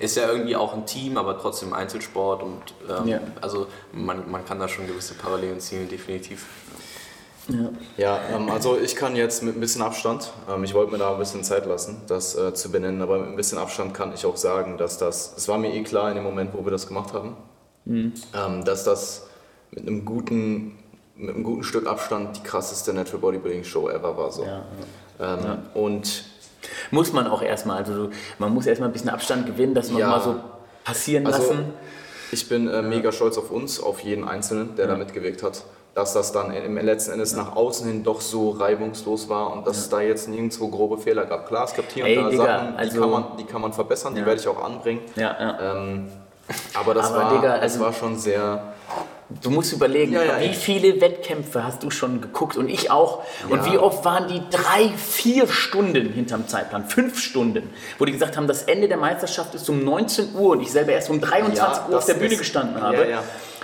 [0.00, 3.20] ist ja irgendwie auch ein Team, aber trotzdem Einzelsport und ähm, Ja.
[3.40, 6.46] also man, man kann da schon gewisse Parallelen ziehen, definitiv.
[7.48, 7.70] Ja.
[7.96, 11.12] Ja, ähm, also ich kann jetzt mit ein bisschen Abstand, ähm, ich wollte mir da
[11.12, 14.24] ein bisschen Zeit lassen, das äh, zu benennen, aber mit ein bisschen Abstand kann ich
[14.26, 16.86] auch sagen, dass das, es war mir eh klar in dem Moment, wo wir das
[16.86, 17.36] gemacht haben,
[17.86, 18.12] ähm,
[18.64, 19.26] dass das
[19.70, 20.78] mit einem guten,
[21.16, 24.30] mit einem guten Stück Abstand die krasseste Natural Bodybuilding Show ever war.
[24.30, 24.44] So.
[24.44, 24.62] Ja,
[25.20, 26.24] Ähm, Und
[26.90, 29.98] Muss man auch erstmal, also so- man muss erstmal ein bisschen Abstand gewinnen, das Ja.
[29.98, 30.36] nochmal so
[30.84, 31.64] passieren Also, lassen.
[32.32, 35.64] Ich bin äh, mega stolz auf uns, auf jeden Einzelnen, der da mitgewirkt hat.
[35.94, 39.78] Dass das dann im letzten Endes nach außen hin doch so reibungslos war und dass
[39.78, 41.48] es da jetzt nirgendwo grobe Fehler gab.
[41.48, 43.60] Klar, es gab hier und Ey, da Digga, Sachen, die, also- kann man, die kann
[43.62, 44.26] man verbessern, die Ja.
[44.26, 45.00] werde ich auch anbringen.
[45.16, 45.76] Ja, ja.
[45.76, 46.08] Ähm,
[46.74, 48.62] aber das, Aber, war, Digga, das also- war schon sehr.
[49.42, 53.22] Du musst überlegen, Ja, ja, wie viele Wettkämpfe hast du schon geguckt und ich auch.
[53.50, 53.72] Und Ja.
[53.72, 56.84] wie oft waren die drei, vier Stunden hinterm Zeitplan?
[56.86, 57.68] Fünf Stunden.
[57.98, 60.92] Wo die gesagt haben, das Ende der Meisterschaft ist um 19 Uhr und ich selber
[60.92, 63.06] erst um 23 Ja, Uhr auf der Bühne ist- gestanden ja, habe.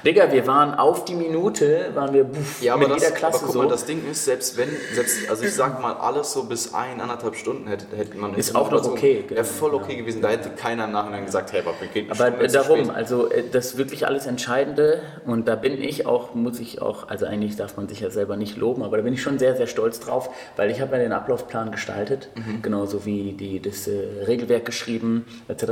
[0.04, 3.38] Digga, wir waren auf die Minute, waren wir buff, Ja, aber, mit das, jeder Klasse
[3.38, 3.62] aber guck so.
[3.62, 7.00] mal, das Ding ist, selbst wenn, selbst, also ich sag mal, alles so bis ein,
[7.00, 8.34] anderthalb Stunden hätte, hätte man.
[8.34, 10.20] Ist auch noch okay, Wäre genau, voll okay gewesen.
[10.20, 13.44] Da hätte keiner im Nachhinein gesagt, hey, aber wir gehen Aber Stunde darum, also äh,
[13.50, 17.56] das ist wirklich alles Entscheidende und da bin ich auch, muss ich auch, also eigentlich
[17.56, 20.00] darf man sich ja selber nicht loben, aber da bin ich schon sehr, sehr stolz
[20.00, 22.60] drauf, weil ich habe ja den Ablaufplan gestaltet, Mhm.
[22.60, 25.64] genauso wie die, das äh, Regelwerk geschrieben etc.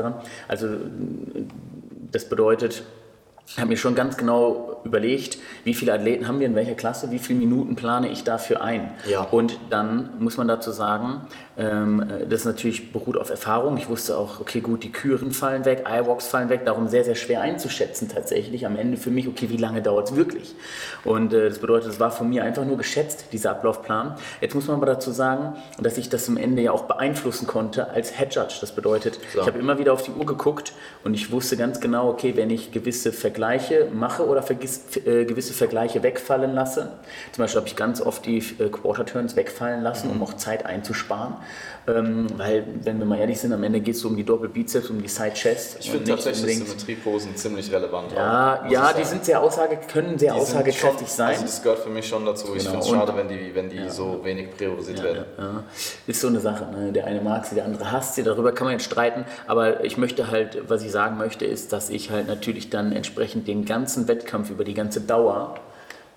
[0.49, 0.69] Also
[2.11, 2.83] das bedeutet,
[3.57, 7.19] habe mir schon ganz genau überlegt, wie viele Athleten haben wir in welcher Klasse, wie
[7.19, 8.91] viele Minuten plane ich dafür ein.
[9.09, 9.23] Ja.
[9.23, 11.23] Und dann muss man dazu sagen,
[11.57, 13.77] ähm, das natürlich beruht auf Erfahrung.
[13.77, 17.15] Ich wusste auch, okay, gut, die Küren fallen weg, iWalks fallen weg, darum sehr, sehr
[17.15, 18.67] schwer einzuschätzen tatsächlich.
[18.67, 20.55] Am Ende für mich, okay, wie lange dauert es wirklich?
[21.05, 24.17] Und äh, das bedeutet, es war von mir einfach nur geschätzt, dieser Ablaufplan.
[24.41, 27.91] Jetzt muss man aber dazu sagen, dass ich das am Ende ja auch beeinflussen konnte
[27.91, 28.57] als Head Judge.
[28.61, 29.41] Das bedeutet, So.
[29.41, 30.73] ich habe immer wieder auf die Uhr geguckt
[31.05, 34.43] und ich wusste ganz genau, okay, wenn ich gewisse Vergleiche mache oder
[34.79, 36.91] vergiss, äh, gewisse Vergleiche wegfallen lasse,
[37.33, 40.67] zum Beispiel habe ich ganz oft die äh, Quarter Turns wegfallen lassen, um auch Zeit
[40.67, 41.35] einzusparen,
[41.87, 44.89] ähm, weil, wenn wir mal ehrlich sind, am Ende geht es so um die Doppelbizeps,
[44.91, 45.77] um die Side Chest.
[45.81, 48.13] Ich finde tatsächlich Symmetrieposen ziemlich relevant.
[48.13, 51.29] ja, auch, ja, ich die sind sehr aussage, können sehr aussagekräftig schon, sein.
[51.31, 52.55] Also das gehört für mich schon dazu.
[52.55, 52.81] Ich Genau.
[52.81, 55.25] finde es schade, wenn die, wenn die so wenig priorisiert werden.
[55.39, 55.65] Ja,
[56.07, 56.67] ist so eine Sache.
[56.71, 56.93] Ne?
[56.93, 58.23] Der eine mag sie, der andere hasst sie.
[58.23, 59.25] Darüber kann man jetzt streiten.
[59.47, 63.49] Aber ich möchte halt, was ich sagen möchte, ist, dass ich halt natürlich dann entsprechend
[63.49, 65.57] den ganzen Wettkampf über die ganze Dauer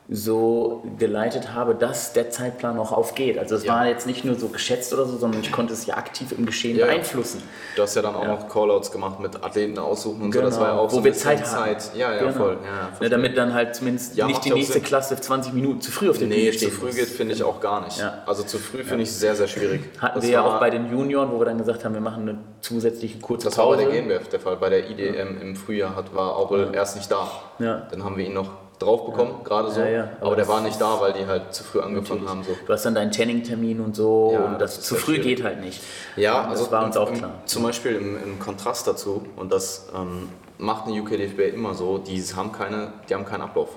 [0.08, 3.40] so geleitet habe, dass der Zeitplan auch aufgeht.
[3.40, 3.74] Also es Ja.
[3.74, 6.46] war jetzt nicht nur so geschätzt oder so, sondern ich konnte es ja aktiv im
[6.46, 6.92] Geschehen Ja, ja.
[6.94, 7.42] beeinflussen.
[7.76, 10.42] Du hast ja dann auch noch Callouts gemacht mit Athleten aussuchen und so.
[10.42, 10.92] Das war ja auch Genau.
[10.92, 11.76] wo so wir Zeit haben.
[11.96, 12.34] Ja, ja, Genau.
[12.34, 12.58] voll.
[13.02, 14.84] Ja, damit dann halt zumindest Ja, nicht die ja auch nächste Sinn.
[14.84, 17.42] Klasse 20 Minuten zu früh auf der Nee, Bühne zu stehen früh geht, finde ich
[17.44, 17.98] auch gar nicht.
[18.00, 18.20] Ja.
[18.28, 19.82] Also zu früh finde ich sehr, sehr schwierig.
[20.00, 22.30] Hatten Das wir ja auch bei den Junioren, wo wir dann gesagt haben, wir machen
[22.30, 23.86] eine zusätzliche kurze Das war bei Pause.
[23.88, 24.58] der GmbF der Fall.
[24.58, 27.28] Bei der IDM im Frühjahr hat, war Aurel erst nicht da.
[27.58, 27.88] Ja.
[27.90, 29.80] Dann haben wir ihn noch drauf bekommen, gerade so.
[29.80, 30.04] Ja, ja.
[30.20, 32.44] Aber, Aber der war nicht da, weil die halt zu früh angefangen haben.
[32.44, 32.52] So.
[32.66, 35.38] Du hast dann deinen Tanning-Termin und so Ja, und das, das zu früh schwierig.
[35.38, 35.82] geht halt nicht.
[36.16, 37.32] Ja, das also war uns im, auch klar.
[37.46, 42.22] Zum Beispiel im, im Kontrast dazu, und das ähm, macht eine UKDFB immer so, die
[42.36, 43.70] haben, keine, die haben keinen Ablauf.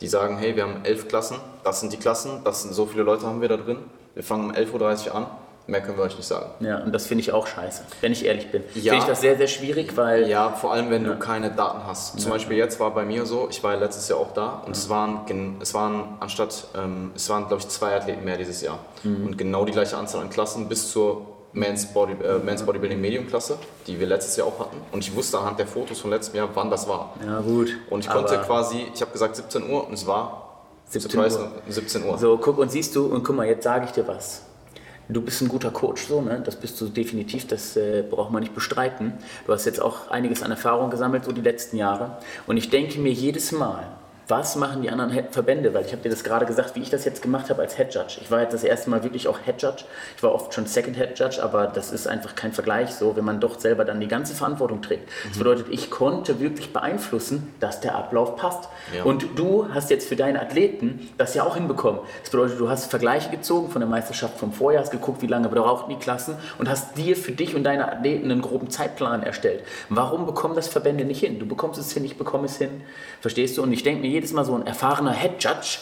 [0.00, 3.02] Die sagen, hey, wir haben elf Klassen, das sind die Klassen, das sind so viele
[3.02, 3.78] Leute haben wir da drin.
[4.14, 5.26] Wir fangen um 11.30 Uhr an,
[5.68, 6.50] mehr können wir euch nicht sagen.
[6.60, 8.62] Ja, und das finde ich auch scheiße, wenn ich ehrlich bin.
[8.74, 8.92] Ja.
[8.92, 12.18] Finde ich das sehr, sehr schwierig, weil Ja, vor allem wenn du keine Daten hast.
[12.18, 14.74] Zum Beispiel jetzt war bei mir so, ich war ja letztes Jahr auch da und
[14.74, 18.78] es waren, es waren anstatt, ähm, es waren glaube ich zwei Athleten mehr dieses Jahr.
[19.02, 19.26] Mhm.
[19.26, 23.26] Und genau die gleiche Anzahl an Klassen bis zur Men's, Body, äh, Men's Bodybuilding Medium
[23.26, 24.76] Klasse, die wir letztes Jahr auch hatten.
[24.92, 27.14] Und ich wusste anhand der Fotos von letztem Jahr, wann das war.
[27.24, 27.76] ja gut.
[27.90, 31.50] Und ich konnte quasi, ich habe gesagt 17 Uhr und es war 17 surprise, Uhr.
[31.68, 32.18] 17 Uhr.
[32.18, 34.42] So, guck und siehst du, und guck mal, jetzt sage ich dir was.
[35.10, 36.42] Du bist ein guter Coach, so, ne?
[36.44, 39.14] das bist du definitiv, das äh, braucht man nicht bestreiten.
[39.46, 42.18] Du hast jetzt auch einiges an Erfahrung gesammelt, so die letzten Jahre.
[42.46, 43.86] Und ich denke mir jedes Mal,
[44.28, 45.72] was machen die anderen Verbände?
[45.72, 47.94] Weil ich habe dir das gerade gesagt, wie ich das jetzt gemacht habe als Head
[47.94, 48.18] Judge.
[48.20, 49.84] Ich war jetzt das erste Mal wirklich auch Head Judge.
[50.16, 53.24] Ich war oft schon Second Head Judge, aber das ist einfach kein Vergleich so, wenn
[53.24, 55.08] man doch selber dann die ganze Verantwortung trägt.
[55.26, 55.38] Das mhm.
[55.38, 58.68] bedeutet, ich konnte wirklich beeinflussen, dass der Ablauf passt.
[58.94, 59.04] Ja.
[59.04, 62.00] Und du hast jetzt für deine Athleten das ja auch hinbekommen.
[62.20, 65.48] Das bedeutet, du hast Vergleiche gezogen von der Meisterschaft vom Vorjahr, hast geguckt, wie lange
[65.48, 69.64] brauchten die Klassen und hast dir für dich und deine Athleten einen groben Zeitplan erstellt.
[69.88, 71.38] Warum bekommen das Verbände nicht hin?
[71.38, 72.82] Du bekommst es hin, ich bekomme es hin.
[73.22, 73.62] Verstehst du?
[73.62, 75.78] Und ich denke mir jedes Mal so ein erfahrener Head Judge,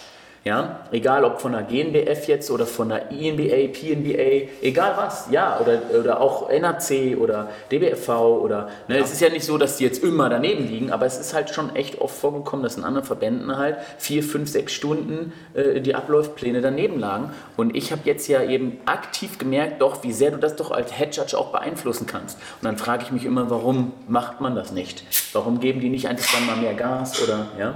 [0.47, 5.59] ja, egal ob von der GNBF jetzt oder von der INBA, PNBA, egal was, ja,
[5.59, 9.03] oder, oder auch NAC oder DBFV oder, ne, ja.
[9.03, 11.51] es ist ja nicht so, dass die jetzt immer daneben liegen, aber es ist halt
[11.51, 15.97] schon echt oft vorgekommen, dass in anderen Verbänden halt vier, fünf, sechs Stunden äh, die
[15.97, 20.37] Abläufpläne daneben lagen und ich habe jetzt ja eben aktiv gemerkt, doch, wie sehr du
[20.37, 23.95] das doch als Head Judge auch beeinflussen kannst und dann frage ich mich immer, warum
[24.07, 25.03] macht man das nicht?
[25.33, 27.75] Warum geben die nicht einfach mal mehr Gas oder, ja?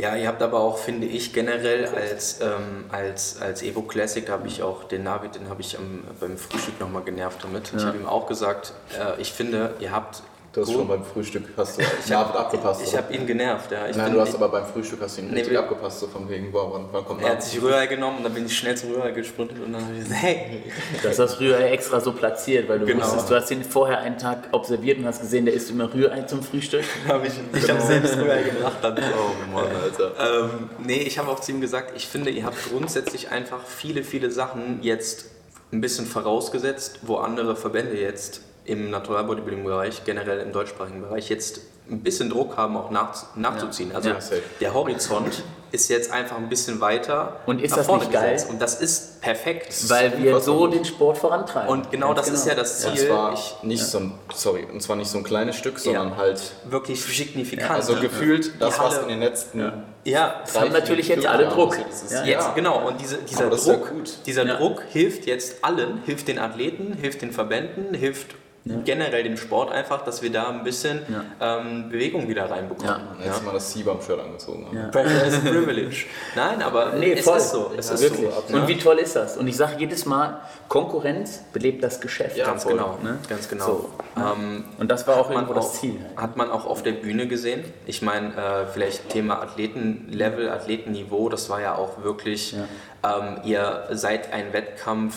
[0.00, 4.32] Ja, ihr habt aber auch, finde ich, generell als, ähm, als, als Evo Classic, da
[4.32, 7.70] habe ich auch den Navid, den habe ich am, beim Frühstück nochmal genervt damit.
[7.72, 7.78] Ja.
[7.78, 11.44] Ich habe ihm auch gesagt, äh, ich finde, ihr habt Du hast schon beim Frühstück
[11.56, 12.82] hast du ich hab, abgepasst.
[12.84, 13.86] Ich, habe ihn genervt, ja.
[13.86, 16.72] Ich Nein, du hast aber beim Frühstück hast ihn nee, abgepasst, so von wegen, boah,
[16.74, 19.12] wann, wann kommt Er hat sich Rührei genommen und dann bin ich schnell zum Rührei
[19.12, 20.62] gesprintet und dann habe ich gesagt, hey.
[21.04, 23.04] Das hast Rührei extra so platziert, weil du genau.
[23.04, 26.22] wusstest, du hast ihn vorher einen Tag observiert und hast gesehen, der isst immer Rührei
[26.22, 26.82] zum Frühstück.
[27.06, 27.74] hab ich ich genau.
[27.74, 28.98] habe selbst Rührei gebracht dann.
[28.98, 30.42] Oh Mann, Alter.
[30.42, 34.02] ähm, nee, ich habe auch zu ihm gesagt, ich finde, ihr habt grundsätzlich einfach viele,
[34.02, 35.26] viele Sachen jetzt
[35.72, 41.28] ein bisschen vorausgesetzt, wo andere Verbände jetzt im Natural Bodybuilding Bereich, generell im deutschsprachigen Bereich,
[41.28, 43.94] jetzt ein bisschen Druck haben, auch nach, nachzuziehen.
[43.94, 44.18] Also ja,
[44.60, 47.40] der Horizont ist jetzt einfach ein bisschen weiter.
[47.46, 48.32] Und ist das nicht geil?
[48.32, 48.50] Gesetzt.
[48.50, 49.74] Und das ist perfekt.
[49.88, 51.68] Weil wir so den Sport vorantreiben.
[51.68, 52.38] Und genau das genau.
[52.38, 53.06] ist ja das Ziel.
[53.06, 53.86] Ja, und zwar nicht ja.
[53.86, 57.70] so ein, sorry, und zwar nicht so ein kleines Stück, sondern halt wirklich signifikant.
[57.70, 59.72] Also gefühlt das, was in den letzten
[60.04, 61.76] ja, das haben natürlich jetzt alle Druck.
[62.10, 62.88] Ja, jetzt, genau.
[62.88, 63.92] Und diese, dieser Druck,
[64.24, 68.76] dieser Druck hilft jetzt allen, hilft den Athleten, hilft den Verbänden, hilft ja.
[68.84, 71.58] generell dem Sport einfach, dass wir da ein bisschen ja.
[71.58, 73.00] ähm, Bewegung wieder reinbekommen.
[73.18, 73.26] Ja.
[73.26, 74.76] Jetzt mal das Seabum-Shirt angezogen haben.
[74.76, 74.88] Ja.
[74.88, 76.06] Pressure is a privilege.
[76.36, 77.38] Nein, aber nee, es voll.
[77.38, 77.72] ist so.
[77.76, 78.28] Es ist wirklich.
[78.48, 78.56] so.
[78.56, 79.36] Und wie toll ist das?
[79.36, 82.36] Und ich sage jedes Mal, Konkurrenz belebt das Geschäft.
[82.36, 82.72] Ja, ganz voll.
[82.72, 82.98] genau.
[83.02, 83.18] Ne?
[83.28, 83.66] Ganz genau.
[83.66, 83.90] So.
[84.16, 85.96] Ähm, und das war auch irgendwo das Ziel.
[86.16, 87.64] Hat man auch auf der Bühne gesehen.
[87.86, 92.54] Ich meine, äh, vielleicht Thema Athletenlevel, Athletenniveau, das war ja auch wirklich,
[93.02, 95.14] ähm, ihr seid ein Wettkampf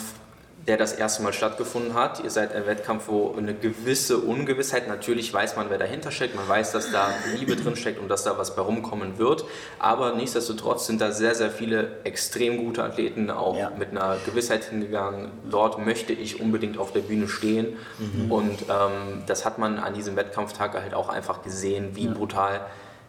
[0.67, 2.23] der das erste Mal stattgefunden hat.
[2.23, 6.47] Ihr seid ein Wettkampf, wo eine gewisse Ungewissheit, natürlich weiß man, wer dahinter steckt, man
[6.47, 9.43] weiß, dass da Liebe drin steckt und dass da was bei rumkommen wird,
[9.79, 13.71] aber nichtsdestotrotz sind da sehr, sehr viele extrem gute Athleten auch ja.
[13.77, 18.31] mit einer Gewissheit hingegangen, dort möchte ich unbedingt auf der Bühne stehen mhm.
[18.31, 22.13] und ähm, das hat man an diesem Wettkampftag halt auch einfach gesehen, wie ja.
[22.13, 22.61] brutal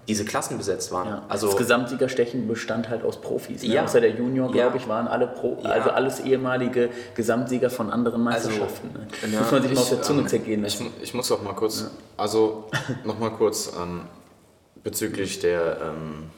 [0.08, 1.08] diese Klassen besetzt waren.
[1.08, 1.22] Ja.
[1.28, 3.62] Also das Gesamtsiegerstechen bestand halt aus Profis.
[3.62, 3.74] Ne?
[3.74, 3.84] Ja.
[3.84, 5.70] Außer der Junior, glaube ich, waren alle Pro, ja.
[5.70, 8.90] also alles ehemalige Gesamtsieger von anderen also, Meisterschaften.
[8.96, 9.40] Also, ne?
[9.40, 10.92] Muss man sich ich, mal auf der Zunge ähm, zergehen lassen.
[10.98, 12.68] Ich, ich, muss auch mal kurz, also
[13.04, 14.02] noch mal kurz ähm,
[14.82, 16.30] bezüglich der ähm,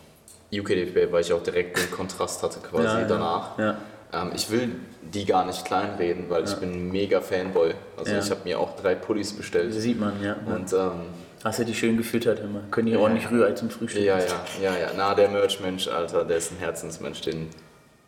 [0.52, 3.58] UKDFB, weil ich auch direkt den Kontrast hatte quasi danach.
[3.58, 7.74] Ähm, ich will die gar nicht kleinreden, weil ich bin ein mega Fanboy.
[7.96, 9.74] Also ich habe mir auch drei Pullis bestellt.
[9.74, 10.36] Das sieht man, ja.
[10.46, 11.06] Und ähm,
[11.46, 12.58] Hast du die schön gefüttert immer?
[12.72, 12.98] Können die ja.
[12.98, 14.02] ordentlich Rührei zum Frühstück?
[14.02, 14.24] Ja, ja,
[14.60, 14.90] ja, ja.
[14.96, 17.50] Na, der Merch-Mensch, Alter, der ist ein Herzensmensch, den,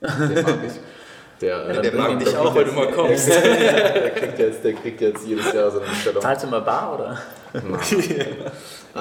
[0.01, 0.73] den mag ich.
[1.41, 3.29] Der, ja, der mag dich auch, weil du mal kommst.
[3.29, 6.21] der, kriegt jetzt, der kriegt jetzt jedes Jahr so eine Bestellung.
[6.21, 7.19] Zahlst du mal bar, oder?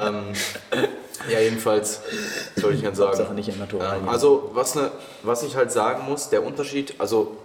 [0.00, 0.26] ähm,
[1.28, 2.00] ja, jedenfalls,
[2.54, 3.34] soll ich jetzt sagen.
[3.34, 3.96] nicht in Natural.
[3.96, 4.92] Ähm, also, was, ne,
[5.24, 7.36] was ich halt sagen muss, der Unterschied, also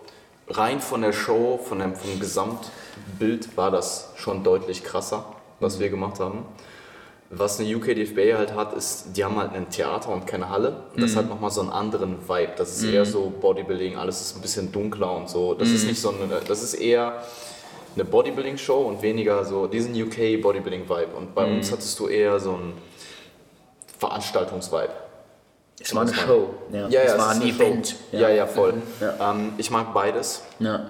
[0.48, 5.26] rein von der Show, von dem, vom Gesamtbild war das schon deutlich krasser,
[5.60, 5.80] was mhm.
[5.80, 6.46] wir gemacht haben.
[7.36, 10.84] Was eine UKDFB halt hat, ist, die haben halt ein Theater und keine Halle.
[10.96, 11.18] Das mhm.
[11.18, 12.54] hat nochmal so einen anderen Vibe.
[12.58, 12.94] Das ist mhm.
[12.94, 15.54] eher so Bodybuilding, alles ist ein bisschen dunkler und so.
[15.54, 15.76] Das mhm.
[15.76, 17.24] ist nicht so eine, das ist eher
[17.96, 21.16] eine Bodybuilding-Show und weniger so diesen UK Bodybuilding-Vibe.
[21.16, 21.74] Und bei uns mhm.
[21.74, 22.74] hattest du eher so einen
[24.00, 24.94] Veranstaltungs-Vibe.
[25.80, 26.54] Es war eine Show.
[26.72, 27.96] Ja, ja, es war ein Event.
[28.12, 28.22] Ja.
[28.22, 28.74] ja, ja, voll.
[28.74, 28.82] Mhm.
[29.02, 29.32] Ja.
[29.32, 30.44] Ähm, ich mag beides.
[30.60, 30.90] Ja.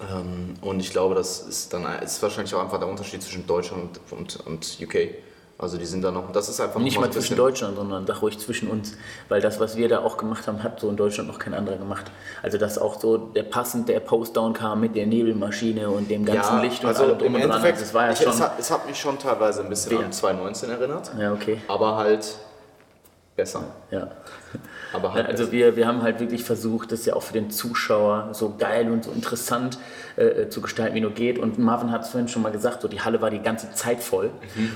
[0.00, 4.00] Ähm, und ich glaube, das ist dann ist wahrscheinlich auch einfach der Unterschied zwischen Deutschland
[4.10, 5.14] und, und, und UK.
[5.58, 8.38] Also die sind da noch, das ist einfach Nicht mal zwischen Deutschland, sondern da ruhig
[8.38, 8.92] zwischen uns.
[9.30, 11.78] Weil das, was wir da auch gemacht haben, hat so in Deutschland noch kein anderer
[11.78, 12.10] gemacht.
[12.42, 16.56] Also dass auch so der passend der Postdown kam mit der Nebelmaschine und dem ganzen
[16.56, 17.62] ja, Licht und also allem drum im und dran.
[17.62, 19.98] Also das war ja ich, schon es, hat, es hat mich schon teilweise ein bisschen
[19.98, 20.04] ja.
[20.04, 21.10] an 2019 erinnert.
[21.18, 21.58] Ja, okay.
[21.68, 22.36] Aber halt
[23.34, 23.64] besser.
[23.90, 24.08] Ja.
[24.92, 27.50] Aber Ja, halt also wir, wir haben halt wirklich versucht, das ja auch für den
[27.50, 29.78] Zuschauer so geil und so interessant
[30.16, 31.38] äh, zu gestalten, wie nur geht.
[31.38, 34.02] Und Marvin hat es vorhin schon mal gesagt, so die Halle war die ganze Zeit
[34.02, 34.30] voll.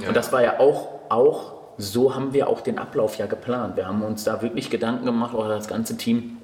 [0.07, 3.77] Und das war ja auch, auch, so haben wir auch den Ablauf ja geplant.
[3.77, 6.39] Wir haben uns da wirklich Gedanken gemacht, oder das ganze Team,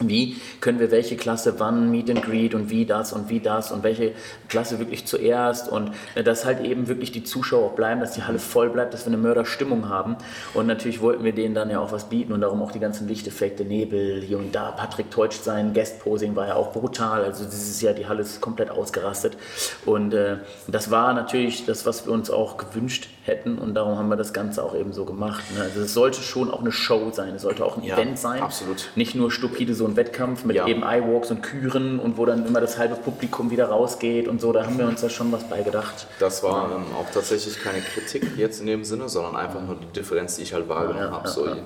[0.00, 3.72] wie können wir welche Klasse wann Meet and Greet und wie das und wie das
[3.72, 4.12] und welche
[4.48, 8.22] Klasse wirklich zuerst und äh, dass halt eben wirklich die Zuschauer auch bleiben, dass die
[8.22, 10.16] Halle voll bleibt, dass wir eine Mörderstimmung haben.
[10.54, 13.08] Und natürlich wollten wir denen dann ja auch was bieten und darum auch die ganzen
[13.08, 17.80] Lichteffekte, Nebel hier und da, Patrick täuscht sein Guest-Posing war ja auch brutal, also dieses
[17.80, 19.36] Jahr die Halle ist komplett ausgerastet.
[19.84, 24.08] Und äh, das war natürlich das, was wir uns auch gewünscht hätten und darum haben
[24.08, 25.44] wir das Ganze auch eben so gemacht.
[25.54, 25.62] Ne?
[25.62, 28.42] Also es sollte schon auch eine Show sein, es sollte auch ein Ja, Event sein,
[28.42, 28.90] absolut.
[28.96, 30.66] nicht nur stupide so ein Wettkampf mit Ja.
[30.66, 34.52] eben Eye-Walks und Küren und wo dann immer das halbe Publikum wieder rausgeht und so.
[34.52, 36.08] Da haben wir uns ja schon was bei gedacht.
[36.18, 39.86] Das war ähm, auch tatsächlich keine Kritik jetzt in dem Sinne, sondern einfach nur die
[39.98, 41.28] Differenz, die ich halt wahrgenommen Ja, habe.
[41.28, 41.56] So, ja.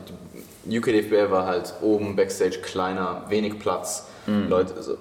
[0.65, 4.07] die UKDFB war halt oben Backstage kleiner, wenig Platz.
[4.27, 4.49] Mhm.
[4.51, 4.99] Leute, also,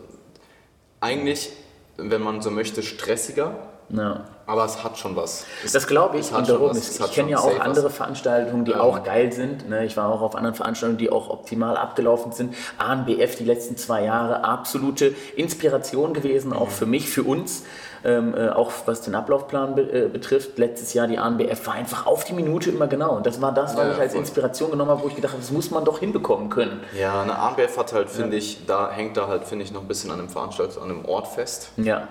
[1.01, 1.51] eigentlich,
[1.97, 3.55] wenn man so möchte, stressiger,
[3.89, 4.21] Ja.
[4.47, 5.45] aber es hat schon was.
[5.63, 6.31] Es, Das glaube ich.
[6.31, 7.65] es ich hat kenne ja auch safe was.
[7.65, 8.79] andere Veranstaltungen, die Ja.
[8.81, 9.69] auch geil sind.
[9.69, 9.85] Ne?
[9.85, 12.55] Ich war auch auf anderen Veranstaltungen, die auch optimal abgelaufen sind.
[12.77, 17.63] ANBF die letzten zwei Jahre absolute Inspiration gewesen, auch für mich, für uns.
[18.03, 20.59] Ähm, äh, auch was den Ablaufplan be äh, betrifft.
[20.59, 23.15] Letztes Jahr die ANBF war einfach auf die Minute immer genau.
[23.15, 24.13] Und das war das, was Ja, ich als.
[24.13, 26.81] Inspiration genommen habe, wo ich gedacht habe, das muss man doch hinbekommen können.
[26.99, 29.87] Ja, eine ANBF hat halt, finde ich, da hängt da halt, finde ich, noch ein
[29.87, 31.69] bisschen an dem Veranstalter, an dem Ort fest.
[31.77, 32.07] Ja.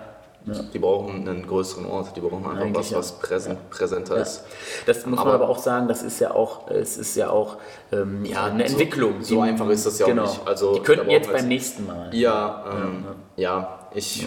[0.46, 2.98] Die brauchen einen größeren Ort, die brauchen einfach Eigentlich was, ja.
[2.98, 4.44] was präsent, präsenter ist.
[4.84, 7.56] Das muss Aber- man aber auch sagen, das ist ja auch, es ist ja auch
[7.92, 9.22] ähm, Ja, eine so- Entwicklung.
[9.22, 10.22] so einfach ist das ja auch genau.
[10.24, 10.46] nicht.
[10.46, 12.14] Also, die könnten jetzt beim nächsten Mal.
[12.14, 13.04] Ja, ähm,
[13.36, 14.26] ja, ich,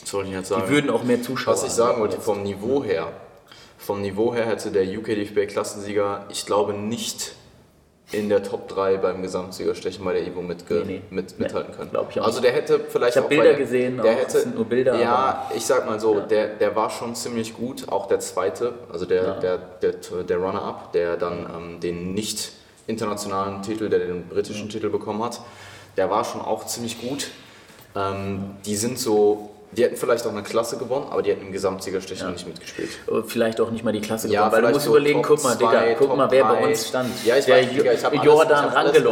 [0.00, 0.62] was soll ich jetzt sagen?
[0.66, 3.08] Die würden auch mehr Zuschauer Was ich sagen wollte, vom Niveau her,
[3.76, 7.34] vom Niveau her hätte der UKDFB-Klassensieger, ich glaube, nicht
[8.10, 11.02] in der Top 3 beim Gesamtsiegerstechen bei der Ivo mitge Nee, nee.
[11.10, 11.94] mit, Nee, mithalten können.
[11.94, 14.98] auch also der hätte vielleicht Ich auch Bilder der, gesehen, der hätte, sind nur Bilder,
[14.98, 19.04] Ja, ich sag mal so, der, der war schon ziemlich gut, auch der zweite, also
[19.04, 19.34] der, Ja.
[19.40, 19.92] der, der,
[20.24, 22.52] der Runner-Up, der dann ähm, den nicht
[22.86, 25.40] internationalen Titel, der den britischen Titel bekommen hat,
[25.98, 27.28] der war schon auch ziemlich gut.
[27.94, 31.52] Ähm, die sind so, die hätten vielleicht auch eine Klasse gewonnen, aber die hätten im
[31.52, 32.88] Gesamtsiegerstechen nicht mitgespielt.
[33.06, 35.42] Äh, Vielleicht auch nicht mal die Klasse Ja, gewonnen, weil du musst so überlegen, guck
[35.44, 37.10] mal, Digga, guck mal, wer bei uns stand.
[37.24, 39.02] Ja, ich der weiß, Digga, ich hab alles- Jordan ich hab alles.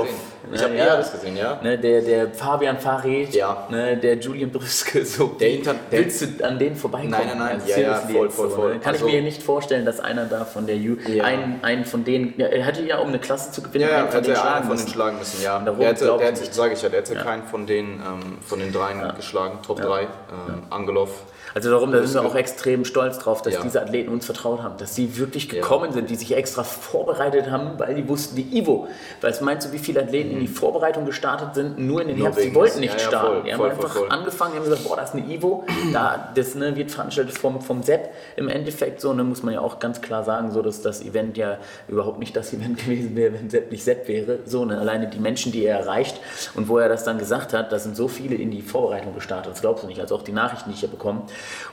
[0.53, 1.59] Ich hab eh alles gesehen, ja.
[1.61, 3.66] Ne, der, der Fabian Farid, Ja.
[3.69, 5.27] ne, der Julian Brüske, so.
[5.40, 7.11] Der Inter- der- willst du an denen vorbeikommen?
[7.11, 8.75] Nein, nein, nein, Also ja, ja, voll, voll, voll.
[8.75, 8.79] ne?
[8.81, 11.25] Kann Also- ich mir nicht vorstellen, dass einer da von der U, Ja.
[11.25, 13.97] einen, einen von denen, ja, er hatte ja, um eine Klasse zu gewinnen, Ja, ja,
[13.99, 15.59] einen von hätte denen er einen schlagen von denen schlagen müssen, ja.
[15.59, 19.59] Der hätte, sage ich ja, der hätte keinen von den, ähm, von den dreien geschlagen,
[19.66, 20.07] Top 3.
[20.49, 21.25] Ähm, Angelov.
[21.57, 22.35] Also darum, da sind wir Brüske.
[22.35, 23.62] auch extrem stolz drauf, dass Ja.
[23.62, 27.79] diese Athleten uns vertraut haben, dass sie wirklich gekommen sind, die sich extra vorbereitet haben,
[27.79, 28.88] weil die wussten, wie Ivo.
[29.23, 32.19] Weißt du, meinst du, wie viele Athleten in die Vorbereitung gestartet sind, nur in den
[32.19, 32.23] Mhm.
[32.25, 33.27] Herbst, die wollten nicht ja, ja, starten.
[33.37, 35.64] voll, die haben voll, einfach voll, angefangen, die haben gesagt, boah, das ist eine Ivo,
[35.95, 38.11] da, das ne, wird veranstaltet vom, vom Sepp.
[38.37, 41.38] Im Endeffekt so, ne, muss man ja auch ganz klar sagen, so, dass das Event
[41.38, 41.57] ja
[41.88, 44.40] überhaupt nicht das Event gewesen wäre, wenn Sepp nicht Sepp wäre.
[44.45, 46.21] So, ne, alleine die Menschen, die er erreicht
[46.55, 49.53] und wo er das dann gesagt hat, da sind so viele in die Vorbereitung gestartet,
[49.53, 51.23] das glaubst du nicht, also auch die Nachrichten, die ich hier bekomme.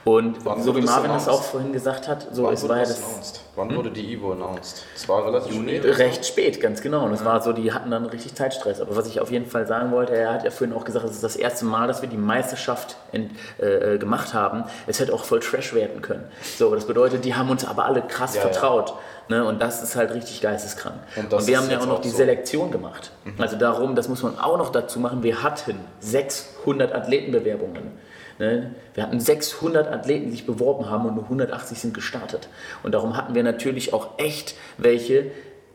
[0.06, 2.78] Und Wann so wie Marvin das auch vorhin gesagt hat, so Wann es wurde war
[2.80, 3.42] ja das announced?
[3.56, 4.84] Wann wurde die Ivo announced?
[4.96, 5.98] Es war relativ spät.
[5.98, 7.06] recht spät, ganz genau.
[7.06, 8.82] Und es war so, die hatten dann richtig Zeitstress.
[8.82, 11.12] Aber was ich auf jeden Fall sagen wollte, er hat ja vorhin auch gesagt, es
[11.12, 13.32] ist das erste Mal, dass wir die Meisterschaft ent,
[13.62, 14.64] äh, äh, gemacht haben.
[14.88, 16.26] Es hätte auch voll Trash werden können.
[16.58, 18.48] So, das bedeutet, die haben uns aber alle krass Ja, ja.
[18.50, 18.94] vertraut.
[19.30, 19.46] Ne?
[19.46, 20.96] Und das ist halt richtig geisteskrank.
[21.16, 22.18] Und Und, wir haben ja auch noch auch die so.
[22.18, 23.12] Selektion gemacht.
[23.38, 27.92] Also darum, das muss man auch noch dazu machen, wir hatten 600 Athletenbewerbungen.
[28.40, 28.72] Ne?
[28.94, 32.50] Wir hatten 600 Athleten, die sich beworben haben und nur 180 sind gestartet.
[32.82, 35.32] Und darum hatten wir natürlich auch echt welche,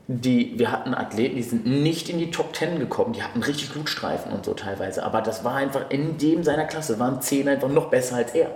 [0.09, 3.73] die, wir hatten Athleten, die sind nicht in die Top 10 gekommen, die hatten richtig
[3.73, 5.05] Blutstreifen und so teilweise.
[5.05, 8.51] Aber das war einfach in dem seiner Klasse, waren 10 einfach noch besser als er.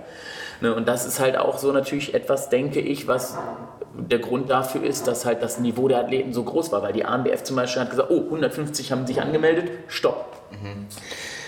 [0.61, 0.73] Ne?
[0.73, 3.37] Und das ist halt auch so natürlich etwas, denke ich, was
[3.93, 7.05] der Grund dafür ist, dass halt das Niveau der Athleten so groß war, weil die
[7.05, 10.25] ANBF zum Beispiel hat gesagt, oh, 150 haben sich angemeldet, stopp.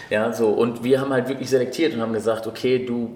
[0.09, 0.49] Ja, so.
[0.49, 3.11] Und wir haben halt wirklich selektiert und haben gesagt, okay, du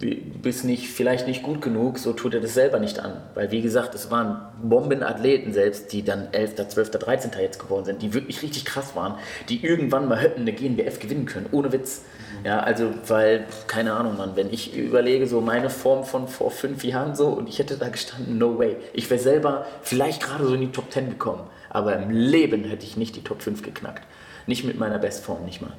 [0.00, 3.20] bist nicht, vielleicht nicht gut genug, so tut er das selber nicht an.
[3.34, 7.30] Weil, wie gesagt, es waren Bombenathleten selbst, die dann 11., 12., 13.
[7.40, 9.16] jetzt geworden sind, die wirklich richtig krass waren,
[9.48, 12.02] die irgendwann mal hätten eine GNBF gewinnen können, ohne Witz.
[12.44, 16.84] Ja, also, weil, keine Ahnung, Mann, wenn ich überlege, so meine Form von vor fünf
[16.84, 18.76] Jahren so und ich hätte da gestanden, no way.
[18.92, 22.86] Ich wäre selber vielleicht gerade so in die Top 10 gekommen, aber im Leben hätte
[22.86, 24.06] ich nicht die Top 5 geknackt.
[24.46, 25.72] Nicht mit meiner Bestform, nicht mal.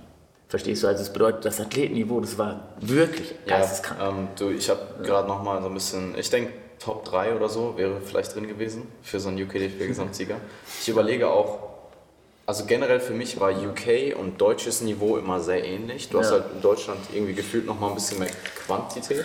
[0.49, 0.87] Verstehst du?
[0.87, 3.99] Also es bedeutet, das Athletenniveau, das war wirklich Ja, geisteskrank.
[4.01, 7.47] ähm, du, ich habe gerade noch mal so ein bisschen, ich denke, Top 3 oder
[7.49, 10.37] so wäre vielleicht drin gewesen für so einen UK-DFB-Gesamtsieger.
[10.81, 11.68] Ich überlege auch,
[12.49, 16.09] also generell für mich war UK und deutsches Niveau immer sehr ähnlich.
[16.09, 16.37] Du hast Ja.
[16.37, 18.31] halt in Deutschland irgendwie gefühlt noch mal ein bisschen mehr
[18.65, 19.23] Quantität.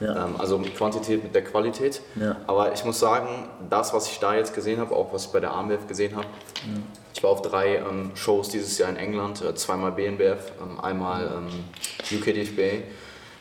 [0.00, 0.24] Ja.
[0.24, 2.00] Ähm, also Quantität mit der Qualität.
[2.16, 2.36] Ja.
[2.46, 3.28] Aber ich muss sagen,
[3.68, 6.26] das, was ich da jetzt gesehen habe, auch was ich bei der AMBF gesehen habe,
[7.14, 11.26] ich war auf drei ähm, Shows dieses Jahr in England, äh, zweimal BNBF, ähm, einmal
[11.36, 12.84] ähm, UK DFB.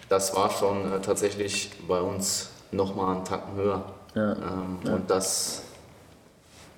[0.10, 3.86] Das war schon äh, tatsächlich bei uns nochmal einen Tacken höher.
[4.16, 4.34] Ja.
[4.34, 5.64] Ähm, Und das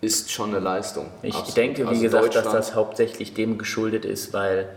[0.04, 1.08] ist schon eine Leistung.
[1.22, 1.58] Ich Absolut.
[1.58, 4.70] denke, wie Also gesagt, dass das hauptsächlich dem geschuldet ist, weil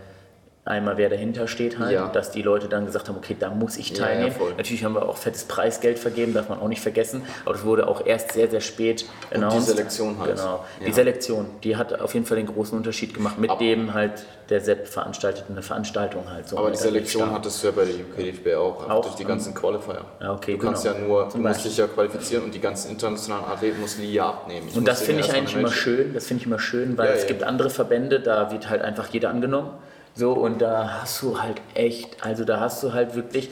[0.67, 2.07] einmal wer dahinter steht halt, Ja.
[2.07, 4.31] dass die Leute dann gesagt haben, okay, da muss ich Ja, ja, teilnehmen.
[4.35, 4.53] voll.
[4.57, 7.87] Natürlich haben wir auch fettes Preisgeld vergeben, darf man auch nicht vergessen, aber das wurde
[7.87, 9.67] auch erst sehr, sehr spät die announced.
[9.69, 10.35] Selektion halt.
[10.35, 10.93] Genau, die Ja.
[10.93, 14.61] Selektion, die hat auf jeden Fall den großen Unterschied gemacht, mit Ab- dem halt der
[14.61, 16.47] Sepp veranstaltet eine Veranstaltung halt.
[16.47, 17.35] So Aber die Selektion Start.
[17.39, 20.01] hattest du ja bei der UK DFB auch, Auch, durch die ähm, ganzen Qualifier.
[20.21, 20.95] Ja, okay, du kannst genau.
[20.95, 21.69] ja nur, du musst Beispiel.
[21.69, 24.69] dich ja qualifizieren und die ganzen internationalen Athleten musst du die ja abnehmen.
[24.73, 27.23] Und das finde ich eigentlich immer schön, das finde ich immer schön, weil Ja, es
[27.23, 27.27] ja.
[27.27, 29.69] gibt andere Verbände, da wird halt einfach jeder angenommen.
[30.17, 33.51] So, und da hast du halt echt, also da hast du halt wirklich,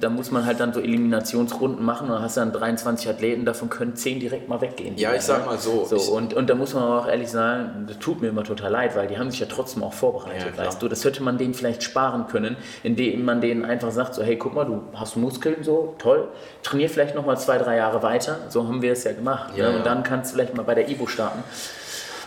[0.00, 3.96] da muss man halt dann so Eliminationsrunden machen und hast dann 23 Athleten, davon können
[3.96, 4.96] 10 direkt mal weggehen.
[4.96, 7.86] Ja, ich sag mal so, so ich- und, und da muss man auch ehrlich sagen,
[7.88, 10.64] das tut mir immer total leid, weil die haben sich ja trotzdem auch vorbereitet, Ja,
[10.66, 10.86] weißt du.
[10.86, 14.54] Das hätte man denen vielleicht sparen können, indem man denen einfach sagt, so, hey, guck
[14.54, 16.28] mal, du hast Muskeln, so, toll,
[16.62, 18.38] trainier vielleicht noch mal zwei, drei Jahre weiter.
[18.48, 19.56] So haben wir es ja gemacht.
[19.56, 19.70] Ja, ne?
[19.72, 19.76] ja.
[19.78, 21.42] Und dann kannst du vielleicht mal bei der Ivo starten.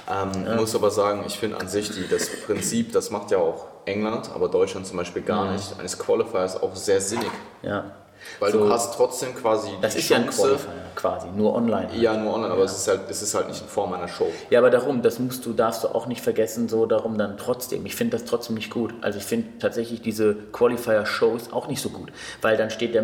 [0.09, 3.65] Ähm, Muss aber sagen, ich finde an sich die, das Prinzip, das macht ja auch
[3.85, 7.29] England, aber Deutschland zum Beispiel gar nicht, eines Qualifiers auch sehr sinnig.
[7.61, 7.91] Ja.
[8.39, 11.55] Weil So, du hast trotzdem quasi Das die ist ja ein Chance, Qualifier quasi, nur
[11.55, 11.87] online.
[11.95, 14.27] ja nur online, aber es ist halt, es ist halt nicht in Form einer Show.
[14.49, 17.85] Ja, aber darum, das musst du, darfst du auch nicht vergessen, so darum dann trotzdem.
[17.85, 18.93] Ich finde das trotzdem nicht gut.
[19.01, 23.03] Also ich finde tatsächlich diese Qualifier-Shows auch nicht so gut, weil dann steht der,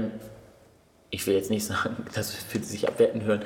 [1.12, 3.42] ich will jetzt nicht sagen, das wird sich abwerten hören,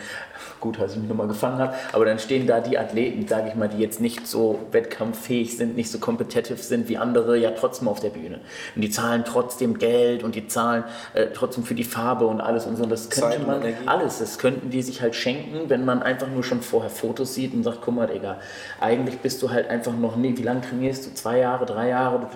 [0.59, 3.55] gut, dass ich mich nochmal gefangen habe, aber dann stehen da die Athleten, sage ich
[3.55, 7.87] mal, die jetzt nicht so wettkampffähig sind, nicht so competitive sind wie andere, ja trotzdem
[7.87, 8.39] auf der Bühne.
[8.75, 10.83] Und die zahlen trotzdem Geld und die zahlen
[11.13, 12.83] äh, trotzdem für die Farbe und alles und so.
[12.83, 16.43] Und das könnte man, alles, das könnten die sich halt schenken, wenn man einfach nur
[16.43, 18.39] schon vorher Fotos sieht und sagt, guck mal, Digga,
[18.79, 21.13] eigentlich bist du halt einfach noch nie, wie lange trainierst du?
[21.13, 22.19] Zwei Jahre, drei Jahre?
[22.19, 22.27] Du,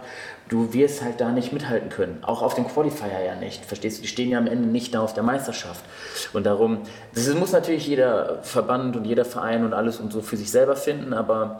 [0.53, 2.19] du wirst halt da nicht mithalten können.
[2.21, 3.65] Auch auf dem Qualifier ja nicht.
[3.65, 4.01] Verstehst du?
[4.03, 5.83] Die stehen ja am Ende nicht da auf der Meisterschaft.
[6.31, 6.83] Und darum,
[7.15, 10.75] das muss natürlich jeder Verband und jeder Verein und alles und so für sich selber
[10.75, 11.57] finden, aber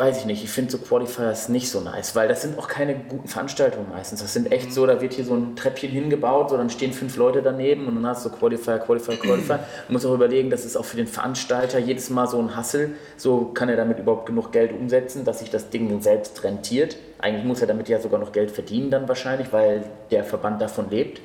[0.00, 2.94] weiß ich nicht, ich finde so Qualifiers nicht so nice, weil das sind auch keine
[2.94, 4.22] guten Veranstaltungen meistens.
[4.22, 7.16] Das sind echt so, da wird hier so ein Treppchen hingebaut, so dann stehen fünf
[7.16, 9.56] Leute daneben und dann hast du Qualifier, Qualifier, Qualifier.
[9.88, 12.92] Man muss auch überlegen, das ist auch für den Veranstalter jedes Mal so ein Hassel.
[13.18, 16.96] So kann er damit überhaupt genug Geld umsetzen, dass sich das Ding selbst rentiert.
[17.18, 20.88] Eigentlich muss er damit ja sogar noch Geld verdienen dann wahrscheinlich, weil der Verband davon
[20.88, 21.20] lebt.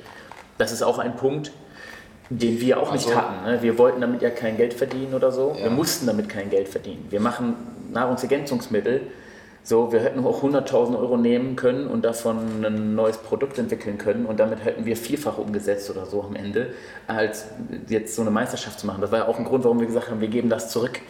[0.58, 1.50] Das ist auch ein Punkt,
[2.30, 3.44] den wir auch nicht Also- hatten.
[3.44, 3.62] Ne?
[3.62, 5.54] Wir wollten damit ja kein Geld verdienen oder so.
[5.56, 5.64] Ja.
[5.64, 7.06] Wir mussten damit kein Geld verdienen.
[7.10, 7.54] Wir machen
[7.92, 9.02] Nahrungsergänzungsmittel.
[9.62, 14.24] So, wir hätten auch 100.000 Euro nehmen können und davon ein neues Produkt entwickeln können
[14.24, 16.68] und damit hätten wir vierfach umgesetzt oder so am Ende,
[17.08, 17.46] als
[17.88, 19.00] jetzt so eine Meisterschaft zu machen.
[19.00, 21.00] Das war ja auch ein Grund, warum wir gesagt haben, wir geben das zurück.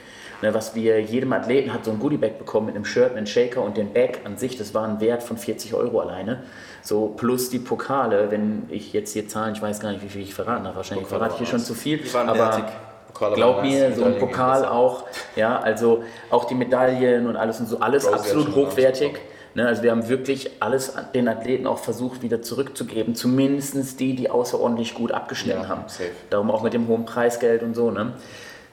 [0.43, 3.63] Ne, was wir, jedem Athleten hat so ein Goodiebag bekommen mit einem Shirt, einem Shaker
[3.63, 6.43] und den Bag an sich, das war ein Wert von 40 Euro alleine.
[6.83, 10.23] So plus die Pokale, wenn ich jetzt hier Zahlen, ich weiß gar nicht, wie viel
[10.23, 12.65] ich verraten habe, wahrscheinlich Pokale verrate ich hier schon zu viel, Die waren aber wertig.
[13.13, 15.05] Pokale glaub mir, so ein Pokal auch,
[15.37, 19.19] ja, also auch die Medaillen und alles und so, alles Bro, absolut hochwertig.
[19.55, 24.29] Ne, also wir haben wirklich alles den Athleten auch versucht wieder zurückzugeben, zumindest die, die
[24.29, 25.85] außerordentlich gut abgeschnitten Ja, haben.
[25.87, 26.11] safe.
[26.29, 27.91] Darum auch mit dem hohen Preisgeld und so.
[27.91, 28.13] Ne?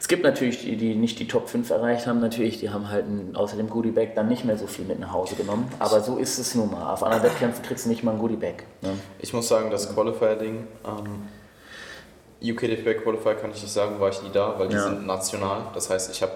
[0.04, 3.06] Es gibt natürlich die, die nicht die Top 5 erreicht haben, natürlich, die haben halt
[3.06, 5.66] ein, außer dem Goodiebag dann nicht mehr so viel mit nach Hause genommen.
[5.80, 6.91] Aber so ist es nun mal.
[6.91, 8.64] Auf anderen Wettkämpfen kriegst du nicht mal ein Goodiebag.
[8.82, 8.89] Ne?
[9.20, 14.22] Ich muss sagen, das Qualifier-Ding, ähm, UK DFB Qualifier kann ich nicht sagen, war ich
[14.22, 14.84] nie da, weil die Ja.
[14.84, 15.62] sind national.
[15.74, 16.34] Das heißt, ich habe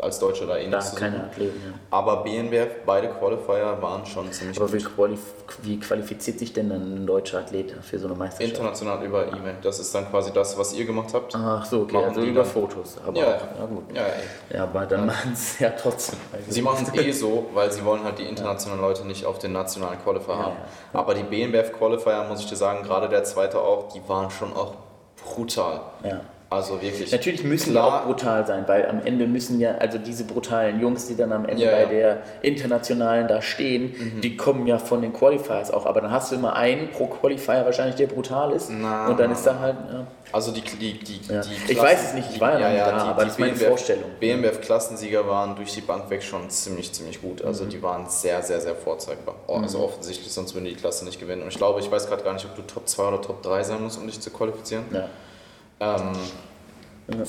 [0.00, 1.24] als Deutscher da eh Da nichts keine.
[1.24, 1.60] Athleten.
[1.66, 1.78] Ja.
[1.90, 5.20] Aber BNBF, beide Qualifier waren schon ziemlich Aber wie, qualif
[5.62, 8.50] wie qualifiziert sich denn ein deutscher Athlet für so eine Meisterschaft?
[8.56, 9.56] International über E-Mail.
[9.62, 11.34] Das ist dann quasi das, was ihr gemacht habt.
[11.34, 12.50] Ach so, okay, Machen also über dann.
[12.50, 12.96] Fotos.
[13.06, 13.38] Aber Ja, ja.
[13.58, 13.84] ja gut.
[13.94, 14.56] Ja, ey.
[14.56, 16.18] Ja, aber dann machen sie ja trotzdem.
[16.32, 19.38] Also, Sie machen es eh so, weil sie wollen halt die internationalen Leute nicht auf
[19.38, 20.56] den nationalen Qualifier Ja, haben.
[20.92, 20.98] ja.
[21.00, 24.52] Aber die BNBF Qualifier, muss ich dir sagen, gerade der zweite auch, die waren schon
[24.54, 24.74] auch
[25.24, 25.80] brutal.
[26.04, 26.20] Ja.
[26.50, 27.12] Also wirklich.
[27.12, 31.06] Natürlich müssen wir auch brutal sein, weil am Ende müssen ja, also diese brutalen Jungs,
[31.06, 31.88] die dann am Ende Ja, bei ja.
[31.88, 35.84] der internationalen da stehen, die kommen ja von den Qualifiers auch.
[35.84, 38.70] Aber dann hast du immer einen pro Qualifier wahrscheinlich, der brutal ist.
[38.70, 40.06] Na, und dann ist da halt, ja.
[40.32, 41.42] Also die, die, die, Ja.
[41.42, 43.54] die Ich weiß es nicht, ich war ja noch nicht da, aber das ist meine
[43.54, 44.04] Vorstellung.
[44.20, 47.44] BMWF-Klassensieger waren durch die Bank weg schon ziemlich, ziemlich gut.
[47.44, 47.68] Also Mhm.
[47.70, 49.34] die waren sehr, sehr, sehr vorzeigbar.
[49.46, 51.42] Oh, Also offensichtlich, sonst würden die die Klasse nicht gewinnen.
[51.42, 53.62] Und ich glaube, ich weiß gerade gar nicht, ob du Top 2 oder Top 3
[53.64, 54.84] sein musst, um dich zu qualifizieren.
[54.92, 55.08] ja.
[55.80, 56.12] Ähm,
[57.08, 57.24] Ja.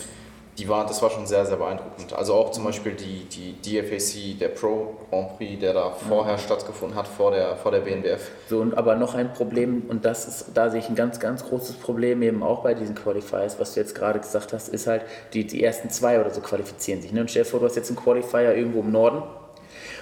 [0.58, 2.12] die war, das war schon sehr, sehr beeindruckend.
[2.14, 6.98] Also auch zum Beispiel die, die DFAC, der Pro Grand Prix, der da vorher stattgefunden
[6.98, 8.30] hat, vor der, vor der BNBF.
[8.50, 11.46] So, und aber noch ein Problem, und das ist, da sehe ich ein ganz, ganz
[11.46, 15.04] großes Problem eben auch bei diesen Qualifiers, was du jetzt gerade gesagt hast, ist halt,
[15.34, 17.14] die, die ersten zwei oder so qualifizieren sich.
[17.14, 17.22] Ne?
[17.22, 19.24] Und stell dir vor, du hast jetzt einen Qualifier irgendwo im Norden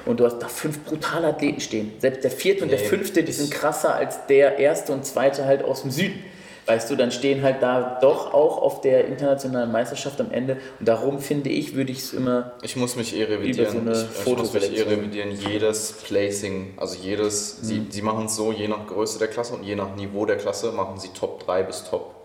[0.08, 1.92] und du hast da fünf brutale Athleten stehen.
[2.00, 5.64] Selbst der vierte und der fünfte, die sind krasser als der erste und zweite halt
[5.64, 6.24] aus dem Süden.
[6.68, 10.58] Weißt du, dann stehen halt da doch auch auf der internationalen Meisterschaft am Ende.
[10.80, 13.86] Und darum finde ich, würde ich es immer Ich muss mich eh revidieren.
[13.94, 15.32] So ich, ich muss mich eh revidieren.
[15.32, 17.88] Jedes Placing, also jedes, sie, Mhm.
[17.92, 20.72] sie machen es so, je nach Größe der Klasse und je nach Niveau der Klasse,
[20.74, 22.17] machen sie Top 3 bis Top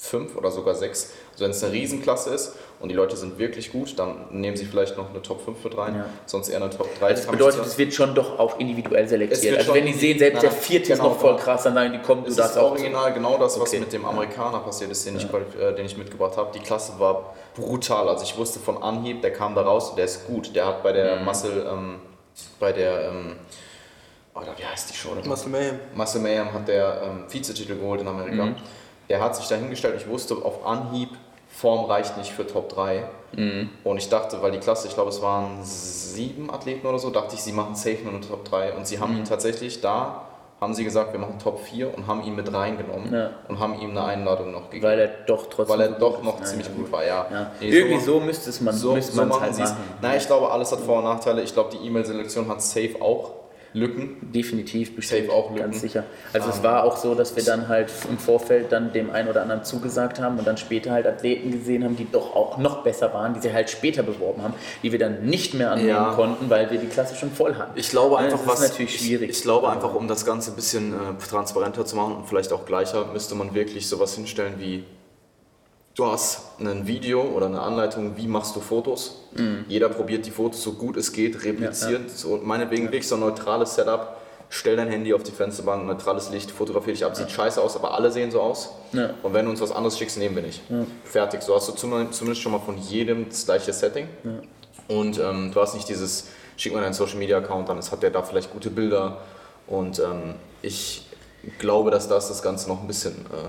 [0.00, 1.12] 5 oder sogar 6.
[1.32, 4.64] Also wenn es eine Riesenklasse ist und die Leute sind wirklich gut, dann nehmen sie
[4.64, 6.04] vielleicht noch eine Top 5 mit rein, Ja.
[6.24, 7.10] sonst eher eine Top 3.
[7.10, 9.42] Das kann mich bedeutet, es wird schon doch auch individuell Es selektiert.
[9.42, 11.42] wird Also schon wenn die sehen, selbst nein, der vierte ist genau, noch voll genau.
[11.42, 12.70] krass, dann sagen die, komm, du ist auch.
[12.70, 13.80] original genau das, was Okay.
[13.80, 16.50] mit dem Amerikaner passiert ist, den, ich, qualif- äh, den ich mitgebracht habe.
[16.54, 18.08] Die Klasse war brutal.
[18.08, 20.54] Also ich wusste von Anhieb, der kam da raus, der ist gut.
[20.54, 21.24] Der hat bei der Mhm.
[21.24, 21.96] Muscle, ähm,
[22.60, 23.32] bei der, ähm,
[24.34, 25.08] oh, wie heißt die Show?
[25.08, 25.26] nochmal?
[25.30, 25.80] Muscle Mayhem.
[25.94, 28.44] Muscle Mayhem hat der ähm, Vizetitel geholt in Amerika.
[28.46, 28.54] Mhm.
[29.08, 29.94] Der hat sich da hingestellt.
[29.98, 31.10] Ich wusste auf Anhieb,
[31.48, 33.04] Form reicht nicht für Top 3.
[33.32, 33.70] Mhm.
[33.84, 37.34] Und ich dachte, weil die Klasse, ich glaube, es waren sieben Athleten oder so, dachte
[37.34, 38.74] ich, sie machen safe nur eine Top 3.
[38.74, 39.18] Und sie haben Mhm.
[39.20, 40.22] ihn tatsächlich da,
[40.60, 43.30] haben sie gesagt, wir machen Top 4 und haben ihn mit reingenommen Ja.
[43.48, 44.86] und haben ihm eine Einladung noch gegeben.
[44.86, 45.68] Weil er doch trotzdem.
[45.78, 46.48] Weil er doch noch ist.
[46.50, 47.26] ziemlich gut war, ja.
[47.30, 47.52] Ja.
[47.60, 49.76] Nee, Irgendwie so, so müsste es man so, müsste so machen halt machen.
[50.02, 51.42] Nein, ich glaube, alles hat Vor- und Nachteile.
[51.42, 53.30] Ich glaube, die E-Mail-Selektion hat safe auch
[53.74, 54.16] Lücken.
[54.32, 55.62] Definitiv, bestimmt, Safe auch Lücken.
[55.62, 56.04] ganz sicher.
[56.32, 59.28] Also es Ähm, war auch so, dass wir dann halt im Vorfeld dann dem einen
[59.28, 62.82] oder anderen zugesagt haben und dann später halt Athleten gesehen haben, die doch auch noch
[62.82, 66.12] besser waren, die sie halt später beworben haben, die wir dann nicht mehr annehmen Ja.
[66.14, 67.72] konnten, weil wir die Klasse schon voll hatten.
[67.78, 69.30] Ich glaube Ja, einfach, was, natürlich schwierig.
[69.30, 70.96] Ich, ich glaube einfach, um das Ganze ein bisschen äh,
[71.28, 74.84] transparenter zu machen und vielleicht auch gleicher, müsste man wirklich sowas hinstellen wie
[75.98, 79.16] du hast ein Video oder eine Anleitung, wie machst du Fotos.
[79.68, 82.08] Jeder probiert die Fotos so gut es geht, repliziert.
[82.10, 84.16] So, meinetwegen wirklich so ein neutrales Setup.
[84.50, 87.92] Stell dein Handy auf die Fensterbank, neutrales Licht, fotografier dich ab, sieht scheiße aus, aber
[87.92, 88.70] alle sehen so aus.
[88.94, 89.10] Ja.
[89.22, 90.62] Und wenn du uns was anderes schickst, nehmen wir nicht.
[91.04, 91.42] Fertig.
[91.42, 94.08] So hast du zum- zumindest schon mal von jedem das gleiche Setting.
[94.88, 98.08] Und ähm, du hast nicht dieses, schick mal deinen Social Media Account, dann hat der
[98.10, 99.18] da vielleicht gute Bilder.
[99.66, 101.06] Und ähm, ich
[101.58, 103.48] glaube, dass das das Ganze noch ein bisschen, äh,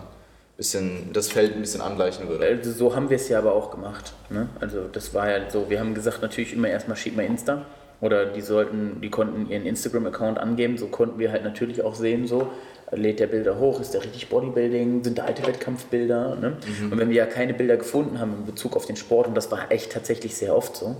[0.59, 2.45] bisschen das Feld ein bisschen angleichen würde.
[2.45, 4.13] Also so haben wir es ja aber auch gemacht.
[4.29, 4.49] Ne?
[4.59, 7.65] Also das war ja so, wir haben gesagt, natürlich immer erstmal schick mal Insta.
[8.01, 12.27] Oder die sollten, die konnten ihren Instagram-Account angeben, so konnten wir halt natürlich auch sehen,
[12.27, 12.49] so,
[12.91, 16.35] lädt der Bilder hoch, ist der richtig Bodybuilding, sind da alte Wettkampfbilder.
[16.35, 16.57] Ne?
[16.91, 19.51] Und wenn wir ja keine Bilder gefunden haben in Bezug auf den Sport, und das
[19.51, 20.95] war echt tatsächlich sehr oft so,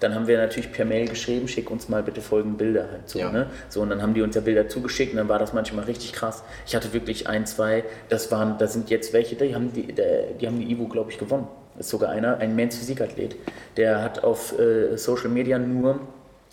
[0.00, 3.18] dann haben wir natürlich per Mail geschrieben, schick uns mal bitte folgende Bilder halt zu.
[3.18, 3.30] Ja.
[3.30, 3.46] Ne?
[3.68, 6.12] So, und dann haben die uns ja Bilder zugeschickt und dann war das manchmal richtig
[6.12, 6.42] krass.
[6.66, 9.94] Ich hatte wirklich ein, zwei, das waren, da sind jetzt welche, die haben die,
[10.40, 11.46] die haben die Ivo, glaube ich, gewonnen.
[11.76, 13.36] Das ist sogar einer, ein Men's Physikathlet.
[13.76, 16.00] Der hat auf äh, Social Media nur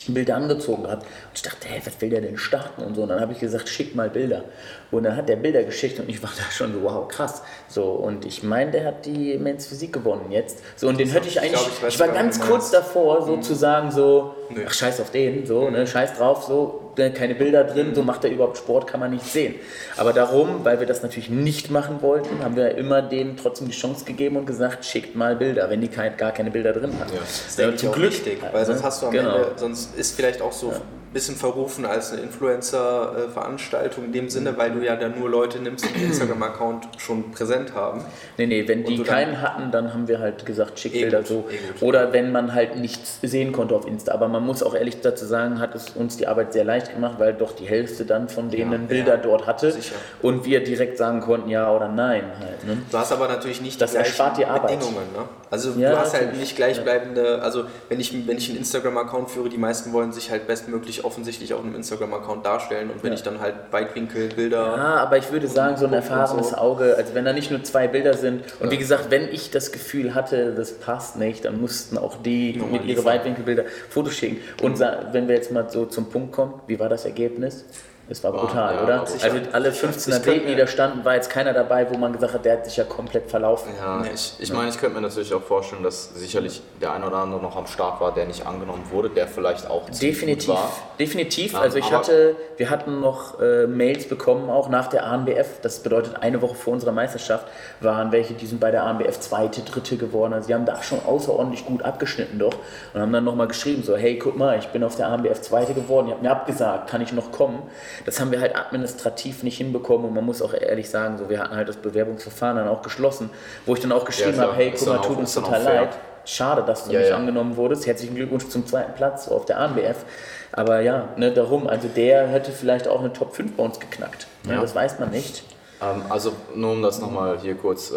[0.07, 1.03] Bilder angezogen gehabt.
[1.03, 3.03] Und ich dachte, hey, was will der denn starten und so.
[3.03, 4.43] Und dann habe ich gesagt, schick mal Bilder.
[4.89, 7.41] Und dann hat der Bilder geschickt und ich war da schon so, wow, krass.
[7.67, 10.59] So, und ich meine, der hat die Men's Physik gewonnen jetzt.
[10.75, 13.37] So, und den hätte ich eigentlich, glaub, ich, ich war sogar, ganz kurz davor, so
[13.37, 14.61] zu sagen, so, Nö.
[14.65, 18.23] ach, scheiß auf den, so, ne, scheiß drauf, so, ne, keine Bilder drin, so macht
[18.23, 19.55] er überhaupt Sport, kann man nicht sehen.
[19.97, 23.73] Aber darum, weil wir das natürlich nicht machen wollten, haben wir immer denen trotzdem die
[23.75, 27.11] Chance gegeben und gesagt, schickt mal Bilder, wenn die kein, gar keine Bilder drin haben.
[27.13, 27.19] Ja.
[27.19, 28.11] Das ist, denke ich, zum Glück.
[28.11, 28.85] wichtig, weil sonst Ne?
[28.85, 29.35] hast du am Genau.
[29.35, 30.81] Ende, sonst ist vielleicht auch so ein
[31.13, 35.85] bisschen verrufen als eine Influencer-Veranstaltung in dem Sinne, weil du ja dann nur Leute nimmst,
[35.85, 38.03] die den Instagram-Account schon präsent haben.
[38.37, 41.45] Nee, nee, wenn die keinen hatten, dann haben wir halt gesagt, schick Eh Bilder so.
[41.49, 41.83] eh.
[41.83, 44.13] Oder wenn man halt nichts sehen konnte auf Insta.
[44.13, 47.15] Aber man muss auch ehrlich dazu sagen, hat es uns die Arbeit sehr leicht gemacht,
[47.19, 49.95] weil doch die Hälfte dann von denen Ja, Bilder ja, dort hatte sicher.
[50.21, 52.65] und wir direkt sagen konnten, ja oder nein halt.
[52.65, 52.81] Ne?
[52.91, 54.79] Du hast aber natürlich nicht Das die erspart Arbeit.
[54.79, 55.07] Bedingungen.
[55.15, 55.23] Ne?
[55.49, 59.49] Also Ja, du hast halt nicht gleichbleibende, also wenn ich, wenn ich einen Instagram-Account führe,
[59.49, 63.15] die meisten wollen sich halt bestmöglich offensichtlich auf einem Instagram-Account darstellen und wenn Ja.
[63.15, 66.55] ich dann halt Weitwinkelbilder Ja, aber ich würde sagen, so ein erfahrenes so.
[66.57, 69.71] Auge, also wenn da nicht nur zwei Bilder sind, und wie gesagt, wenn ich das
[69.71, 73.05] Gefühl hatte, das passt nicht, dann mussten auch die mit ihre liefern.
[73.05, 74.37] Weitwinkelbilder Fotos schicken.
[74.61, 77.65] Und sa- wenn wir jetzt mal so zum Punkt kommen, wie war das Ergebnis?
[78.09, 78.99] Es war brutal, ja, oder?
[79.01, 79.17] Also
[79.51, 82.33] alle 15 Ich könnte Athleten, die da standen, war jetzt keiner dabei, wo man gesagt
[82.33, 83.71] hat, der hat sich ja komplett verlaufen.
[83.77, 87.17] Ja, ich, ich meine, ich könnte mir natürlich auch vorstellen, dass sicherlich der eine oder
[87.17, 90.71] andere noch am Start war, der nicht angenommen wurde, der vielleicht auch Definitiv, gut war.
[90.99, 91.53] definitiv.
[91.53, 95.79] Ähm, Also ich hatte, wir hatten noch äh, Mails bekommen, auch nach der ANBF, das
[95.83, 97.45] bedeutet eine Woche vor unserer Meisterschaft,
[97.81, 100.33] waren welche, die sind bei der ANBF zweite, dritte geworden.
[100.33, 102.53] Also die haben da schon außerordentlich gut abgeschnitten doch
[102.93, 105.73] und haben dann nochmal geschrieben, so hey, guck mal, ich bin auf der ANBF zweite
[105.73, 107.63] geworden, ihr habt mir abgesagt, kann ich noch kommen?
[108.05, 111.39] Das haben wir halt administrativ nicht hinbekommen und man muss auch ehrlich sagen, so wir
[111.39, 113.29] hatten halt das Bewerbungsverfahren dann auch geschlossen,
[113.65, 115.89] wo ich dann auch geschrieben klar, habe, hey, guck mal, tut uns total leid.
[116.25, 117.15] Schade, dass du Ja, nicht ja.
[117.15, 117.87] angenommen wurdest.
[117.87, 120.03] Herzlichen Glückwunsch zum zweiten Platz auf der ANBF.
[120.51, 124.27] Aber ja, ne, darum, also der hätte vielleicht auch eine Top 5 bei uns geknackt.
[124.43, 124.61] Ne, Ja.
[124.61, 125.43] Das weiß man nicht.
[125.81, 127.95] Ähm, also nur um das nochmal hier kurz äh,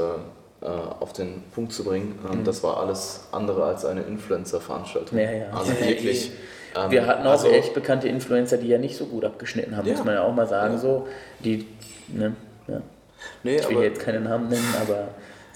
[0.64, 0.68] äh,
[1.00, 5.18] auf den Punkt zu bringen, ähm, das war alles andere als eine Influencer-Veranstaltung.
[5.18, 5.46] Ja, ja.
[5.52, 6.30] Also Ja, wirklich.
[6.76, 9.86] ähm, Wir hatten auch also, echt bekannte Influencer, die ja nicht so gut abgeschnitten haben,
[9.86, 9.94] Ja.
[9.94, 10.74] muss man ja auch mal sagen.
[10.74, 10.78] Ja.
[10.80, 11.08] So,
[11.40, 11.66] die,
[12.08, 12.34] ne,
[12.68, 12.80] ja.
[13.42, 15.08] Nee, Ich will hier jetzt keinen Namen nennen, aber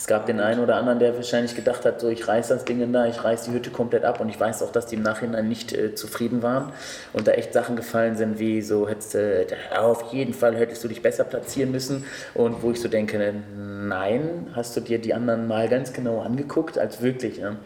[0.05, 2.92] es gab den einen oder anderen, der wahrscheinlich gedacht hat, so ich reiß das Ding
[2.92, 5.48] da, ich reiß die Hütte komplett ab und ich weiß auch, dass die im Nachhinein
[5.48, 6.72] nicht äh, zufrieden waren
[7.14, 10.84] und da echt Sachen gefallen sind, wie so hättest du, ja, auf jeden Fall hättest
[10.84, 15.14] du dich besser platzieren müssen und wo ich so denke, nein, hast du dir die
[15.14, 17.57] anderen mal ganz genau angeguckt, als wirklich, ne?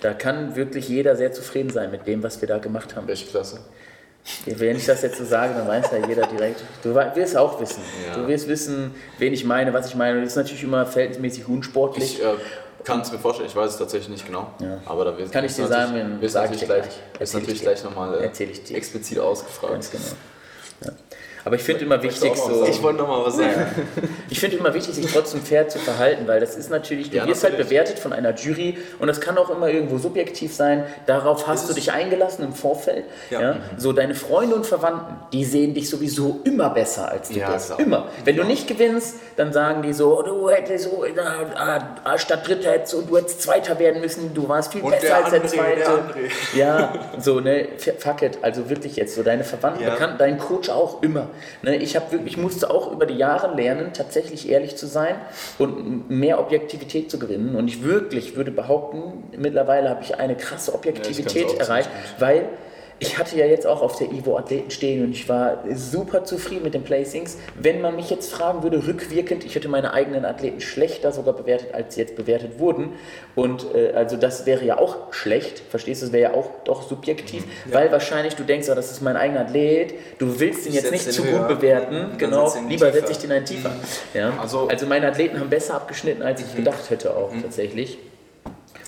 [0.00, 3.08] da kann wirklich jeder sehr zufrieden sein mit dem, was wir da gemacht haben.
[3.08, 3.58] welche Klasse?
[4.46, 6.62] Wenn ich das jetzt so sage, dann weiß ja jeder direkt.
[6.82, 7.82] Du wirst auch wissen.
[8.06, 8.14] Ja.
[8.16, 10.20] Du wirst wissen, wen ich meine, was ich meine.
[10.20, 12.18] Das ist natürlich immer verhältnismäßig unsportlich.
[12.18, 12.34] Ich äh,
[12.84, 14.52] kann es mir vorstellen, ich weiß es tatsächlich nicht genau.
[14.60, 14.78] Ja.
[14.86, 17.28] Aber da Kann ich dir sagen, wenn- sag natürlich ich gleich, gleich.
[17.28, 17.64] ich natürlich dir.
[17.64, 18.76] gleich nochmal dir.
[18.76, 19.72] explizit ausgefragt.
[19.72, 20.04] Ganz genau.
[20.84, 20.92] Ja.
[21.44, 22.66] Aber ich finde immer wichtig, so.
[22.66, 23.66] Ich wollte noch mal was sagen.
[24.30, 27.26] Ich finde immer wichtig, sich trotzdem fair zu verhalten, weil das ist natürlich, du Ja,
[27.26, 27.70] wirst halt natürlich.
[27.70, 30.84] bewertet von einer Jury und das kann auch immer irgendwo subjektiv sein.
[31.06, 33.04] Darauf hast Ist du dich eingelassen im Vorfeld.
[33.30, 33.40] Ja.
[33.40, 33.56] Ja.
[33.78, 37.80] So deine Freunde und Verwandten, die sehen dich sowieso immer besser als du Ja, klar.
[37.80, 38.08] Immer.
[38.24, 42.92] Wenn du nicht gewinnst, dann sagen die so, du hättest so äh, statt Dritter hättest
[42.92, 45.46] du, du hättest Zweiter werden müssen, du warst viel Und besser der als der André,
[45.48, 45.90] Zweite.
[46.54, 46.58] der.
[46.60, 47.68] Ja, so, ne,
[47.98, 49.84] fuck it, also wirklich jetzt, so deine Verwandten.
[49.84, 51.27] Bekannten, dein Coach auch immer.
[51.62, 55.16] Ne, ich habe wirklich, musste auch über die Jahre lernen, tatsächlich ehrlich zu sein
[55.58, 57.54] und mehr Objektivität zu gewinnen.
[57.54, 62.48] Und ich wirklich würde behaupten, mittlerweile habe ich eine krasse Objektivität Ja, ich erreicht, weil
[63.00, 66.64] ich hatte ja jetzt auch auf der Ivo Athleten stehen und ich war super zufrieden
[66.64, 67.38] mit den Placings.
[67.54, 71.74] Wenn man mich jetzt fragen würde, rückwirkend, ich hätte meine eigenen Athleten schlechter sogar bewertet,
[71.74, 72.94] als sie jetzt bewertet wurden.
[73.36, 76.82] Und äh, also das wäre ja auch schlecht, verstehst du, das wäre ja auch doch
[76.82, 77.72] subjektiv, Mhm.
[77.74, 81.12] weil wahrscheinlich du denkst, oh, das ist mein eigener Athlet, du willst ihn jetzt nicht
[81.12, 81.40] zu höher.
[81.46, 83.70] gut bewerten, Dann genau, lieber setze ich den einen tiefer.
[84.14, 84.32] Ja?
[84.40, 87.98] Also- also meine Athleten haben besser abgeschnitten, als ich gedacht hätte auch tatsächlich.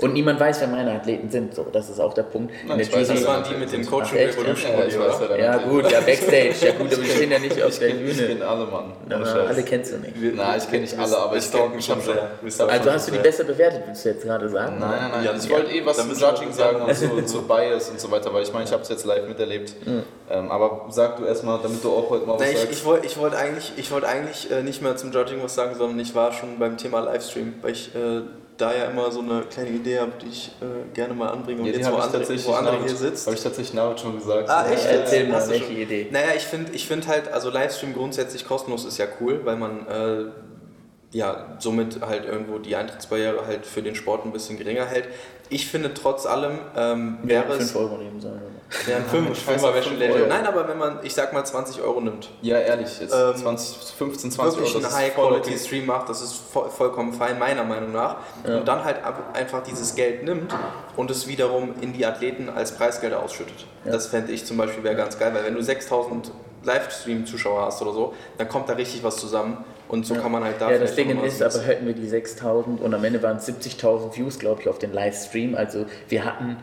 [0.03, 1.55] Und niemand weiß, wer meine Athleten sind.
[1.55, 2.53] So, das ist auch der Punkt.
[2.63, 4.77] In Nein, der ich weiß, Das waren die mit dem Coaching Ach, echt, Revolution Ja,
[4.79, 7.63] Body, ich weiß ja, Ja gut, ja Backstage, ja gut, aber wir stehen ja nicht
[7.63, 8.29] auf Ich der kenn- Ich Bühne.
[8.29, 8.93] kenne alle, Mann.
[9.11, 9.49] Scheiß.
[9.49, 10.15] alle kennst du nicht.
[10.37, 12.31] Nein, ich kenne nicht alle, aber ich kenne schon sehr.
[12.69, 14.77] Also hast du die besser bewertet, willst du jetzt gerade sagen?
[14.79, 15.25] Nein, nein, nein.
[15.25, 18.33] Ja, ich wollte eh was zum Judging sagen und zu, zu Bias und so weiter,
[18.33, 19.75] weil ich meine, ich habe es jetzt live miterlebt.
[20.31, 22.73] Ähm, aber sag du erstmal, damit du auch heute mal was ich, sagst.
[22.73, 25.75] ich wollte ich wollt eigentlich, ich wollt eigentlich äh, nicht mehr zum Judging was sagen,
[25.77, 28.21] sondern ich war schon beim Thema Livestream, weil ich äh,
[28.61, 31.67] da ja immer so eine kleine Idee habe, die ich äh, gerne mal anbringe und
[31.67, 33.27] Ja, jetzt, wo André, tatsächlich wo André hier sitzt.
[33.27, 34.49] Habe ich tatsächlich Navid schon gesagt.
[34.49, 34.85] Ah, echt?
[34.85, 35.73] Ja, erzähl mal, welche?
[35.73, 36.09] Idee?
[36.11, 39.87] Naja, ich finde ich find halt, also Livestream grundsätzlich kostenlos ist ja cool, weil man
[39.87, 40.25] äh,
[41.13, 45.09] ja somit halt irgendwo die Eintrittsbarriere halt für den Sport ein bisschen geringer hält.
[45.53, 48.41] Ich finde trotz allem ähm, wäre hätten es 5 Euro nehmen sollen.
[48.71, 50.01] scheiß fünfer auf wäre schon.
[50.01, 50.29] Euro.
[50.29, 53.77] Nein, aber wenn man, ich sag mal 20 Euro nimmt, Ja, ehrlich, jetzt Ähm, 20,
[53.99, 54.85] 15, 20 wirklich Euro.
[54.85, 55.41] einen voll okay.
[55.41, 58.19] High-Quality-Stream macht, das ist voll, vollkommen fein, meiner Meinung nach.
[58.45, 58.99] Und dann halt
[59.35, 60.55] einfach dieses Geld nimmt
[60.97, 63.67] und es wiederum in die Athleten als Preisgelder ausschüttet.
[63.85, 66.31] Das fände ich zum Beispiel wäre ganz geil, weil wenn du 6000
[66.65, 70.57] Livestream-Zuschauer hast oder so, dann kommt da richtig was zusammen und so kann man halt
[70.61, 73.49] da Ja, das Ding ist, aber hätten wir die 6000 und am Ende waren es
[73.49, 75.55] 70.000 Views, glaube ich, auf den Livestream.
[75.55, 76.57] Also wir hatten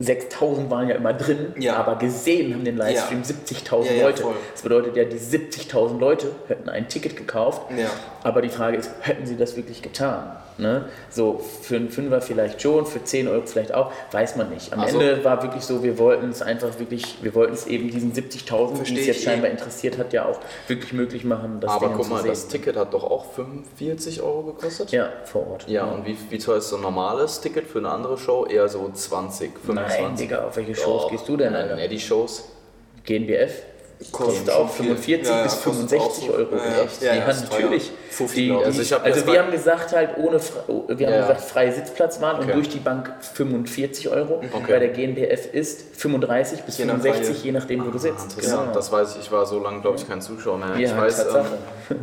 [0.00, 1.74] 6000 waren ja immer drin, Ja.
[1.76, 3.26] aber gesehen haben den Livestream Ja.
[3.26, 4.22] 70.000 Ja, ja, Leute.
[4.22, 4.34] voll.
[4.52, 7.62] Das bedeutet ja, die 70.000 Leute hätten ein Ticket gekauft.
[7.76, 7.88] Ja.
[8.22, 10.36] Aber die Frage ist, hätten sie das wirklich getan?
[10.58, 10.86] Ne?
[11.08, 14.72] So, für einen Fünfer vielleicht schon, für 10 Euro vielleicht auch, weiß man nicht.
[14.72, 17.90] Am Also- Ende war wirklich so, wir wollten es einfach wirklich, wir wollten es eben
[17.92, 21.86] diesen 70.000, die es jetzt scheinbar interessiert hat, ja auch wirklich möglich machen, das Aber
[21.86, 22.30] Ding guck mal, sehen.
[22.30, 24.90] das Ticket hat doch auch 45 Euro gekostet?
[24.90, 25.68] Ja, vor Ort.
[25.68, 28.44] Ja, und wie, wie teuer ist so ein normales Ticket für eine andere Show?
[28.44, 30.00] Eher so 20, 25.
[30.02, 31.10] Nein, Digga, auf welche Shows Doch.
[31.12, 31.78] gehst du denn, Nein, Alter?
[31.82, 32.48] Eddie-Shows.
[33.04, 33.62] GNBF?
[34.12, 36.32] Kostet auch 45 Ja, bis kostet 65 auch so.
[36.32, 36.54] Euro.
[36.56, 36.84] Ja.
[36.84, 37.02] Echt?
[37.02, 37.90] Ja, die ja, natürlich.
[38.10, 38.52] 50, Die.
[38.64, 42.20] Also ich hab also wir haben gesagt halt ohne, Fre- wir haben gesagt freie Sitzplatz
[42.20, 42.52] waren und Okay.
[42.52, 44.34] durch die Bank 45 Euro.
[44.52, 44.64] Okay.
[44.68, 47.44] Bei der GNBF ist 35 bis Je nach 65, Reihe.
[47.44, 48.24] je nachdem wo du Ah, sitzt.
[48.24, 48.60] interessant.
[48.62, 48.72] Genau.
[48.74, 49.22] Das weiß ich.
[49.22, 50.76] Ich war so lange, glaube ich, kein Zuschauer mehr.
[50.78, 51.44] Ich, weiß, ähm,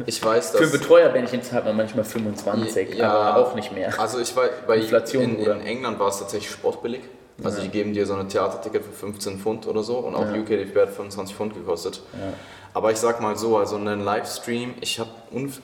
[0.05, 0.61] ich weiß, dass...
[0.61, 3.11] Für Betreuerbändchen zahlt man manchmal 25, Ja.
[3.13, 3.97] aber auch nicht mehr.
[3.99, 7.01] Also ich war bei Inflation, in, in England war es tatsächlich sportbillig.
[7.43, 10.39] Also die geben dir so ein Theaterticket für 15 Pfund oder so und auch Ja.
[10.39, 12.01] UK DFB hat 25 Pfund gekostet.
[12.13, 12.33] Ja.
[12.73, 15.09] Aber ich sag mal so, also einen Livestream, ich habe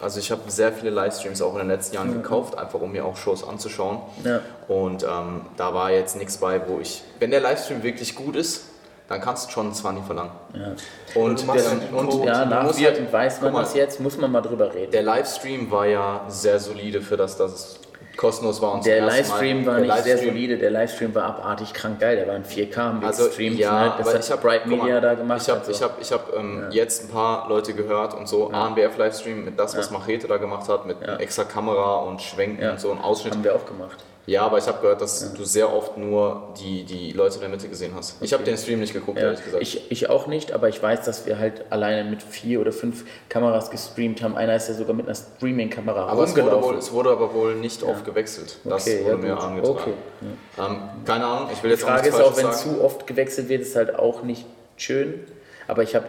[0.01, 3.05] also ich habe sehr viele Livestreams auch in den letzten Jahren gekauft, einfach um mir
[3.05, 3.99] auch Shows anzuschauen.
[4.24, 4.39] Ja.
[4.69, 8.65] Und ähm, da war jetzt nichts bei, wo ich, wenn der Livestream wirklich gut ist,
[9.09, 10.32] dann kannst du schon 20 verlangen.
[10.53, 11.22] Ja.
[11.22, 12.28] Und, machst der, und Code.
[12.28, 14.91] Ja, musst halt- weiß man mal, das jetzt, muss man mal drüber reden.
[14.93, 17.80] Der Livestream war ja sehr solide für das, dass es
[18.18, 18.74] kostenlos war.
[18.74, 21.99] Und Der Mal- Livestream war der nicht sehr Livestream- solide, der Livestream war abartig krank
[21.99, 23.93] geil, der war in 4K, haben wir Also gestreamt, ja, ne?
[23.97, 25.41] das hat ich habe Bright Media da gemacht.
[25.41, 25.72] Ich habe also.
[25.72, 29.59] ich hab, ich hab, ähm, jetzt ein paar Leute gehört und so ANBF Livestream mit
[29.59, 31.16] das, was Machete da gemacht hat, mit Ja.
[31.18, 32.72] extra Kamera und Schwenken Ja.
[32.72, 33.34] und so ein Ausschnitt.
[33.34, 34.03] haben wir auch gemacht.
[34.28, 37.49] Ja, aber ich habe gehört, dass du sehr oft nur die, die Leute in der
[37.49, 38.17] Mitte gesehen hast.
[38.22, 39.63] Ich habe den Stream nicht geguckt, Ja, ehrlich gesagt.
[39.63, 43.03] ich, ich auch nicht, aber ich weiß, dass wir halt alleine mit vier oder fünf
[43.30, 44.36] Kameras gestreamt haben.
[44.38, 47.55] Einer ist ja sogar mit einer Streaming-Kamera aber es wurde, wohl, es wurde aber wohl
[47.55, 48.57] nicht oft gewechselt.
[48.63, 49.43] Das Okay, wurde ja, mir gut.
[49.43, 49.80] angetragen.
[49.80, 49.93] Okay,
[50.59, 52.57] Ähm, keine Ahnung, ich will Die jetzt Frage auch ist auch, wenn sagen.
[52.76, 54.45] zu oft gewechselt wird, ist halt auch nicht
[54.78, 55.22] schön.
[55.67, 56.05] Aber ich habe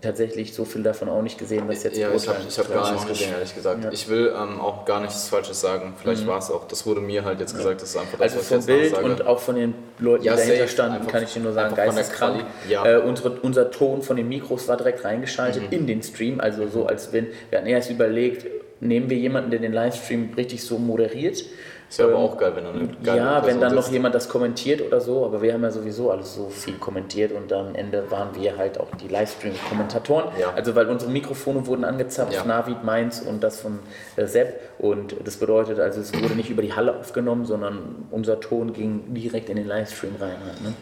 [0.00, 3.06] tatsächlich so viel davon auch nicht gesehen, dass jetzt Ja, ich habe hab gar nichts
[3.06, 3.82] gesehen, ehrlich gesagt.
[3.82, 3.88] Ja.
[3.88, 3.94] Mhm.
[3.94, 5.94] Ich will ähm, auch gar nichts Falsches sagen.
[6.00, 8.56] Vielleicht war es auch, das wurde mir halt jetzt gesagt, das ist einfach das, Also
[8.56, 9.06] vom Bild nachsage.
[9.10, 10.68] und auch von den Leuten, Ja, die dahinter safe.
[10.68, 12.44] standen, Einfach- kann ich dir nur sagen, geisteskrank.
[12.68, 12.84] Ja.
[12.86, 15.78] Äh, unsere, unser Ton von den Mikros war direkt reingeschaltet Mhm.
[15.78, 18.46] in den Stream, also so als wenn, wir hatten erst überlegt,
[18.80, 21.42] nehmen wir jemanden, der den Livestream richtig so moderiert.
[21.88, 23.90] Ist ja aber Ähm, auch geil, wenn du eine geile Ja, wenn Person dann noch
[23.90, 27.52] jemand das kommentiert oder so, aber wir haben ja sowieso alles so viel kommentiert und
[27.52, 30.26] am Ende waren wir halt auch die Livestream-Kommentatoren.
[30.38, 30.52] Ja.
[30.54, 32.44] Also weil unsere Mikrofone wurden angezapft, Ja.
[32.44, 33.78] Navid, meins und das von
[34.16, 38.40] äh, Sepp und das bedeutet also, es wurde nicht über die Halle aufgenommen, sondern unser
[38.40, 40.36] Ton ging direkt in den Livestream rein.
[40.44, 40.74] Halt, ne?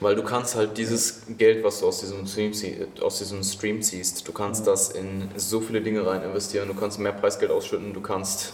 [0.00, 2.52] Weil du kannst halt dieses Geld, was du aus diesem Stream,
[3.00, 6.98] aus diesem Stream ziehst, du kannst das in so viele Dinge rein investieren, du kannst
[6.98, 8.52] mehr Preisgeld ausschütten, du kannst...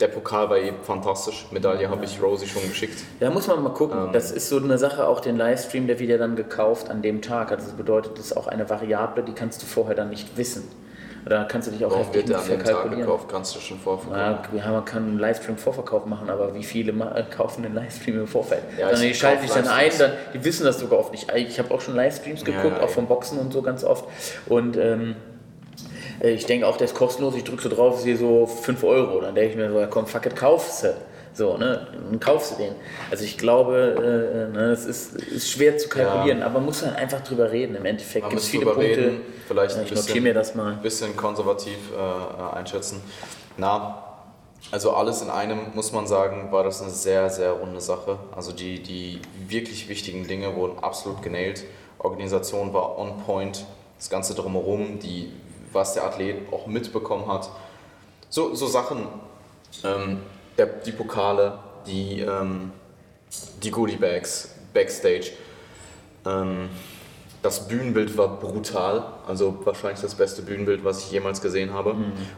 [0.00, 1.46] Der Pokal war eben fantastisch.
[1.50, 3.02] Medaille habe ich Rosie schon geschickt.
[3.18, 3.98] Da muss man mal gucken.
[4.06, 4.12] Ähm.
[4.12, 7.22] das ist so eine Sache, auch den Livestream, der wird ja dann gekauft an dem
[7.22, 7.50] Tag.
[7.50, 10.64] Also das bedeutet, das ist auch eine Variable, die kannst du vorher dann nicht wissen.
[11.28, 13.28] Da kannst du dich auch Warum heftig wird an dem Tag gekauft?
[13.28, 14.56] Kannst du schon vorverkaufen.
[14.56, 18.62] Ja, man kann einen Livestream-Vorverkauf machen, aber wie viele äh, kaufen den Livestream im Vorfeld?
[18.78, 21.28] Ja, dann ich die schalten sich dann ein, dann, die wissen das sogar oft nicht.
[21.34, 23.08] Ich habe auch schon Livestreams Ja, geguckt, ja, auch vom eben.
[23.08, 24.04] Boxen und so ganz oft.
[24.46, 25.14] Und ähm, äh,
[26.20, 27.34] ich denke auch, der ist kostenlos.
[27.36, 29.20] Ich drücke so drauf, sehe so 5 Euro.
[29.20, 30.94] Dann denke ich mir so, ja komm, fuck it, kaufst du.
[31.34, 31.86] So, ne?
[32.10, 32.72] Dann kaufst du den.
[33.10, 36.94] Also ich glaube, äh, ne, es ist, ist schwer zu kalkulieren, aber man muss dann
[36.94, 37.76] einfach drüber reden.
[37.76, 39.00] Im Endeffekt Man gibt es muss viele drüber Punkte.
[39.00, 40.72] reden, vielleicht Ja, ein ich notiere bisschen- mir das mal.
[40.72, 43.02] ein bisschen konservativ äh, äh, einschätzen.
[43.58, 44.02] Na,
[44.72, 48.18] also alles in einem muss man sagen, war das eine sehr, sehr runde Sache.
[48.34, 51.64] Also die, die wirklich wichtigen Dinge wurden absolut genäht.
[51.98, 53.64] Organisation war on point,
[53.98, 55.32] das Ganze drumherum, die,
[55.76, 57.48] was der Athlet auch mitbekommen hat.
[58.28, 59.06] So, so Sachen,
[59.84, 60.18] ähm,
[60.58, 62.72] der, die Pokale, die, ähm,
[63.62, 65.30] die Goodie Bags, Backstage.
[66.26, 66.68] Ähm,
[67.42, 71.94] das Bühnenbild war brutal, also wahrscheinlich das beste Bühnenbild, was ich jemals gesehen habe.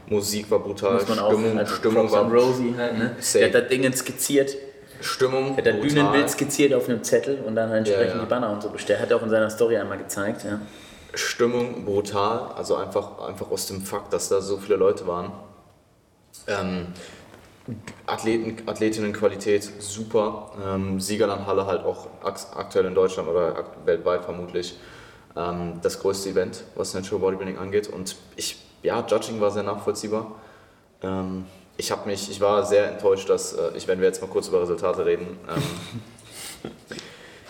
[0.08, 1.00] Musik war brutal, Mhm.
[1.00, 3.16] Stimmung, also Stimmung war Rosie halt, ne?
[3.34, 4.54] Der hat das Ding skizziert,
[5.00, 5.94] Stimmung der hat das.
[5.94, 8.22] Bühnenbild skizziert auf einem Zettel und dann halt entsprechend Ja, ja.
[8.24, 9.00] die Banner und so bestellt.
[9.00, 10.60] Hat er auch in seiner Story einmal gezeigt, ja.
[11.18, 15.32] Stimmung brutal, also einfach, einfach aus dem Fakt, dass da so viele Leute waren.
[16.46, 16.86] Ähm,
[18.06, 20.52] Athleten, Athletinnenqualität super.
[20.64, 24.78] Ähm, Siegerlandhalle halt auch ak- aktuell in Deutschland oder weltweit vermutlich
[25.36, 27.88] ähm, das größte Event, was Natural Bodybuilding angeht.
[27.88, 30.32] Und ich, ja, Judging war sehr nachvollziehbar.
[31.02, 31.44] Ähm,
[31.76, 34.48] ich habe mich, ich war sehr enttäuscht, dass äh, ich, wenn wir jetzt mal kurz
[34.48, 35.38] über Resultate reden.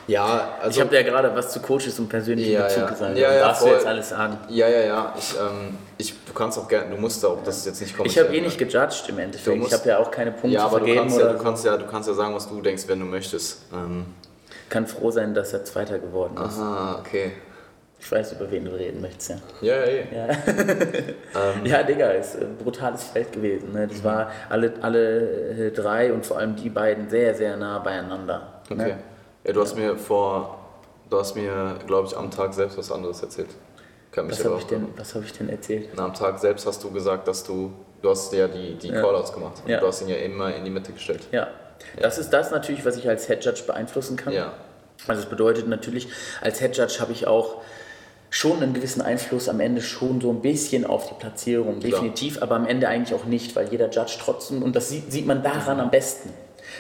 [0.08, 2.88] Ähm, ja, also ich habe ja gerade was zu Coaches und persönlichen Ja, Bezug ja.
[2.90, 3.18] gesagt.
[3.18, 3.74] Ja, ja, Darfst du voll.
[3.76, 4.38] jetzt alles sagen?
[4.48, 5.14] Ja, ja, ja.
[5.18, 8.26] Ich, ähm, ich, du kannst auch gerne, du musst auch das jetzt nicht Ich kommentieren.
[8.26, 9.56] habe eh nicht gejudged im Du Endeffekt.
[9.58, 11.64] musst- Ich habe ja auch keine Punkte Ja, aber du vergeben kannst ja, du kannst
[11.64, 13.62] ja, du kannst ja sagen, was du denkst, wenn du möchtest.
[13.72, 14.06] Ähm,
[14.70, 16.58] kann froh sein, dass er Zweiter geworden ist.
[16.58, 17.32] aha, okay.
[18.00, 19.36] Ich weiß, über wen du reden möchtest, ja.
[19.60, 20.06] Ja, ja, eh.
[20.14, 23.72] Ja, ja Digga, ist ein brutales Feld gewesen.
[23.72, 23.86] Ne?
[23.86, 23.88] Mhm.
[23.90, 28.60] Das war alle, alle drei und vor allem die beiden sehr, sehr nah beieinander.
[28.70, 28.76] Okay.
[28.76, 28.98] Ne?
[29.48, 30.58] Ja, du hast mir vor,
[31.08, 33.48] du hast mir, glaube ich, am Tag selbst was anderes erzählt.
[34.12, 35.88] Kann mich Was habe ich, denn- was hab ich denn erzählt?
[35.96, 37.72] Na, am Tag selbst hast du gesagt, dass du,
[38.02, 39.00] du hast ja die, die Ja.
[39.00, 39.62] Callouts gemacht.
[39.64, 39.80] Und Ja.
[39.80, 41.26] Du hast ihn ja immer in die Mitte gestellt.
[41.32, 41.46] Ja,
[41.98, 44.34] das ist das natürlich, was ich als Head Judge beeinflussen kann.
[44.34, 44.52] Ja.
[45.06, 46.08] Also es bedeutet natürlich,
[46.42, 47.56] als Head Judge habe ich auch
[48.28, 52.56] schon einen gewissen Einfluss am Ende schon so ein bisschen auf die Platzierung, definitiv, aber
[52.56, 55.80] am Ende eigentlich auch nicht, weil jeder Judge trotzdem, und das sieht, sieht man daran
[55.80, 56.34] am besten.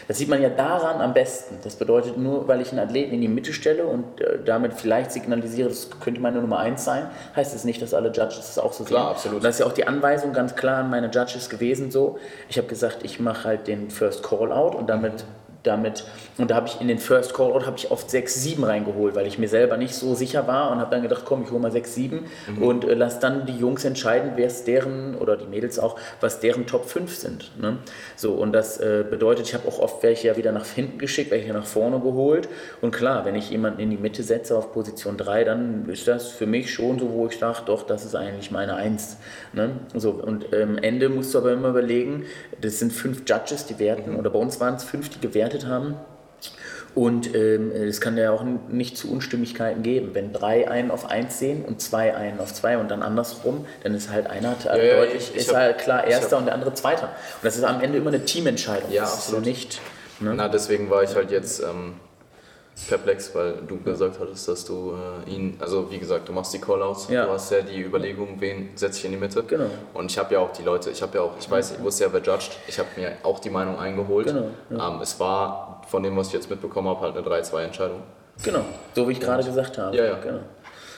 [0.08, 1.58] Das sieht man ja daran am besten.
[1.62, 5.12] Das bedeutet, nur weil ich einen Athleten in die Mitte stelle und äh, damit vielleicht
[5.12, 8.58] signalisiere, das könnte meine Nummer 1 sein, heißt es das nicht, dass alle Judges das
[8.58, 9.10] auch so Klar, sehen.
[9.12, 9.36] absolut.
[9.36, 12.18] Und das ist ja auch die Anweisung ganz klar an meine Judges gewesen so.
[12.48, 15.24] Ich habe gesagt, ich mache halt den First Call-Out und damit
[15.62, 16.04] damit
[16.38, 19.14] und da habe ich in den First Call Out habe ich oft 6 7 reingeholt,
[19.14, 21.60] weil ich mir selber nicht so sicher war und habe dann gedacht, komm, ich hole
[21.60, 22.62] mal 6 7 Mhm.
[22.62, 26.40] und äh, lass dann die Jungs entscheiden, wer es deren oder die Mädels auch, was
[26.40, 27.78] deren Top 5 sind, ne?
[28.16, 31.30] So und das äh, bedeutet, ich habe auch oft welche ja wieder nach hinten geschickt,
[31.30, 32.48] welche nach vorne geholt
[32.80, 36.28] und klar, wenn ich jemanden in die Mitte setze auf Position 3, dann ist das
[36.28, 39.16] für mich schon so, wo ich sage, doch, das ist eigentlich meine 1,
[39.52, 39.70] ne?
[39.94, 42.24] So und am Ende musst du aber immer überlegen,
[42.60, 45.94] das sind fünf Judges, die werten oder bei uns waren es fünf, die gewertet haben.
[46.94, 50.10] Und ähm, es kann ja auch nicht zu Unstimmigkeiten geben.
[50.14, 53.94] Wenn drei einen auf eins sehen und zwei einen auf zwei und dann andersrum, dann
[53.94, 56.46] ist halt einer Ja, ja, deutlich, ich- ich ist hab- halt klar erster hab- und
[56.46, 57.04] der andere zweiter.
[57.04, 58.90] Und das ist am Ende immer eine Teamentscheidung.
[58.90, 59.44] Ja, das absolut.
[59.44, 59.80] So nicht.
[60.20, 60.32] Ne?
[60.34, 61.94] Na, deswegen war ich halt jetzt ähm,
[62.88, 64.94] perplex, weil du gesagt hattest, dass du
[65.26, 67.26] äh, ihn, also wie gesagt, du machst die Callouts, Ja.
[67.26, 69.42] du hast ja die Überlegung, wen setze ich in die Mitte.
[69.42, 69.66] Genau.
[69.94, 72.04] Und ich habe ja auch die Leute, ich habe ja auch, ich weiß, ich wusste
[72.04, 74.28] ja, wer judged, ich habe mir auch die Meinung eingeholt.
[74.28, 74.46] Genau,
[74.94, 78.02] Ähm, es war von dem, was ich jetzt mitbekommen habe, halt eine 3-2-Entscheidung.
[78.44, 78.60] Genau,
[78.94, 79.96] so wie ich gerade gesagt habe.
[79.96, 80.14] Ja, ja.
[80.22, 80.40] Genau.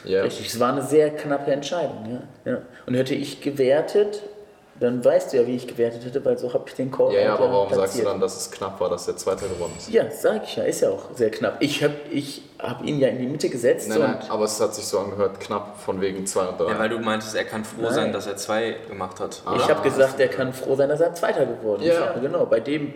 [0.05, 0.23] Ja.
[0.23, 2.21] Richtig, es war eine sehr knappe Entscheidung.
[2.45, 2.53] Ja.
[2.53, 2.59] Ja.
[2.87, 4.23] Und hätte ich gewertet,
[4.79, 7.21] dann weißt du ja, wie ich gewertet hätte, weil so habe ich den Call Ja,
[7.21, 8.07] ja, aber warum sagst du platziert.
[8.07, 9.91] dann, dass es knapp war, dass der Zweite gewonnen ist?
[9.91, 11.57] Ja, sag ich ja, ist ja auch sehr knapp.
[11.61, 14.59] Ich habe ich hab ihn ja in die Mitte gesetzt Nein, nein, und aber es
[14.59, 16.71] hat sich so angehört, knapp von wegen 2 und 3.
[16.71, 17.93] Ja, weil du meintest, er kann froh Nein.
[17.95, 19.43] sein, dass er zwei gemacht hat.
[19.55, 21.95] ich habe gesagt, er kann froh sein, dass er Zweiter geworden ist.
[21.99, 22.15] Ja.
[22.19, 22.95] Genau, bei dem,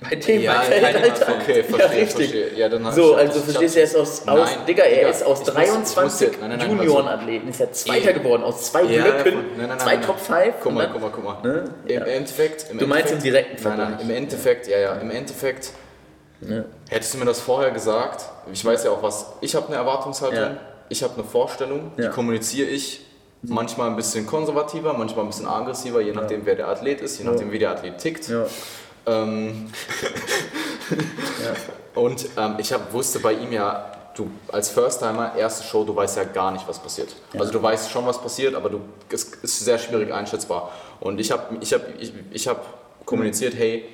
[0.00, 1.34] bei dem Ja, Alter.
[1.40, 2.30] Okay, verstehe, ja, richtig.
[2.30, 2.54] verstehe.
[2.56, 5.08] Ja, dann So, ich- also verstehst du, er ist aus, aus Nein, Digga, er Digga,
[5.08, 8.10] ist aus ich muss- ich muss 23 dir- nein, nein, nein, Juniorenathleten, ist er Zweiter
[8.10, 8.22] Eben.
[8.22, 9.96] geworden, aus zwei Ja, Blöcken, Nein, nein, zwei.
[9.98, 10.54] Top 5.
[10.62, 11.36] Guck mal, guck mal, guck mal.
[11.42, 11.64] Ne?
[11.86, 12.04] Im Ja.
[12.04, 12.66] Endeffekt.
[12.70, 14.08] Im Du meinst Endeffekt, im direkten Nein, nein, Vergleich.
[14.08, 15.70] im Endeffekt, ja, ja, im Endeffekt.
[16.90, 20.38] Hättest du mir das vorher gesagt, ich weiß ja auch was, ich habe eine Erwartungshaltung,
[20.38, 20.56] Ja.
[20.90, 22.08] ich habe eine Vorstellung, Ja.
[22.08, 23.00] die kommuniziere ich
[23.42, 27.24] manchmal ein bisschen konservativer, manchmal ein bisschen aggressiver, je nachdem wer der Athlet ist, je
[27.24, 28.28] nachdem wie der Athlet tickt.
[29.06, 29.22] Ja.
[29.22, 29.70] Ähm,
[31.94, 36.16] Und ähm, ich hab, wusste bei ihm ja, du als First-Timer, erste Show, du weißt
[36.16, 37.14] ja gar nicht, was passiert.
[37.38, 38.80] Also du weißt schon, was passiert, aber du,
[39.10, 40.72] es ist sehr schwierig einschätzbar.
[41.00, 42.64] Und ich habe ich hab, ich, ich hab
[43.04, 43.84] kommuniziert, hey,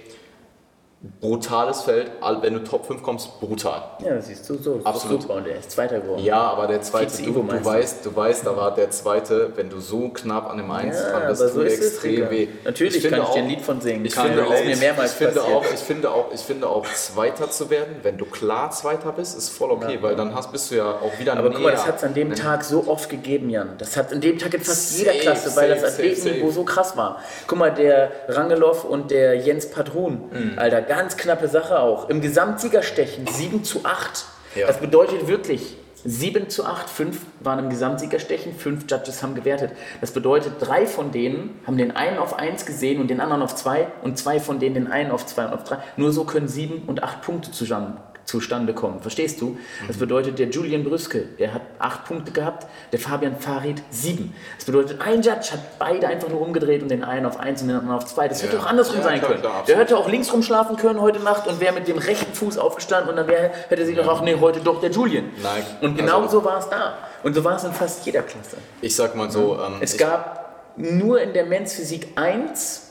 [1.20, 2.10] brutales Feld,
[2.42, 3.82] wenn du Top 5 kommst, brutal.
[4.04, 4.80] ja, das siehst du so.
[4.84, 5.22] Absolut.
[5.22, 6.22] Super und er ist Zweiter geworden.
[6.22, 9.80] Ja, aber der zweite, du, du, weißt, du weißt, da war der zweite, wenn du
[9.80, 12.30] so knapp an dem Eins Ja, dran bist, so es, extrem Digga.
[12.30, 12.48] weh.
[12.64, 14.04] Natürlich Ich kann ich dir ein auch- Lied von singen.
[14.04, 15.56] Ich Kann finde, auch, auch mir mehrmals ich, finde passiert.
[15.56, 19.38] auch, ich, finde auch, ich finde auch, Zweiter zu werden, wenn du klar Zweiter bist,
[19.38, 21.72] ist voll okay, weil dann hast, bist du ja auch wieder Aber guck mal, näher.
[21.72, 23.70] das hat es an dem Tag so oft gegeben, Jan.
[23.78, 26.50] Das hat an dem Tag in fast Safe, jeder Klasse, weil das safe, safe, Athletenniveau
[26.50, 27.20] so krass war.
[27.46, 30.58] Guck mal, der Rangelow und der Jens Padrun, Mhm.
[30.58, 32.08] Alter, ganz knappe Sache auch.
[32.08, 34.24] Im Gesamtsiegerstechen 7 zu 8.
[34.56, 34.66] Ja.
[34.66, 39.70] Das bedeutet wirklich 7 zu 8, 5 waren im Gesamtsiegerstechen, 5 Judges haben gewertet.
[40.00, 43.54] Das bedeutet, drei von denen haben den einen auf 1 gesehen und den anderen auf
[43.54, 45.78] 2 und zwei von denen den einen auf 2 und auf 3.
[45.96, 47.96] Nur so können 7 und 8 Punkte zusammen
[48.30, 49.00] zustande kommen.
[49.00, 49.58] Verstehst du?
[49.88, 54.34] Das bedeutet, der Julian Brüske, der hat acht Punkte gehabt, der Fabian Farid sieben.
[54.56, 57.68] Das bedeutet, ein Judge hat beide einfach nur umgedreht und den einen auf eins und
[57.68, 58.28] den anderen auf zwei.
[58.28, 58.62] Das hätte Ja.
[58.62, 59.42] auch andersrum Ja, sein klar, können.
[59.42, 62.56] klar, der hätte auch links rumschlafen können heute Nacht und wäre mit dem rechten Fuß
[62.58, 65.24] aufgestanden und dann wär, hätte sie doch auch, nee, heute doch der Julian.
[65.42, 66.94] Nein, Und genau also- so war es da.
[67.22, 68.56] Und so war es in fast jeder Klasse.
[68.80, 72.89] Ich sag mal so, ähm, Es gab nur in der Men's Physik 1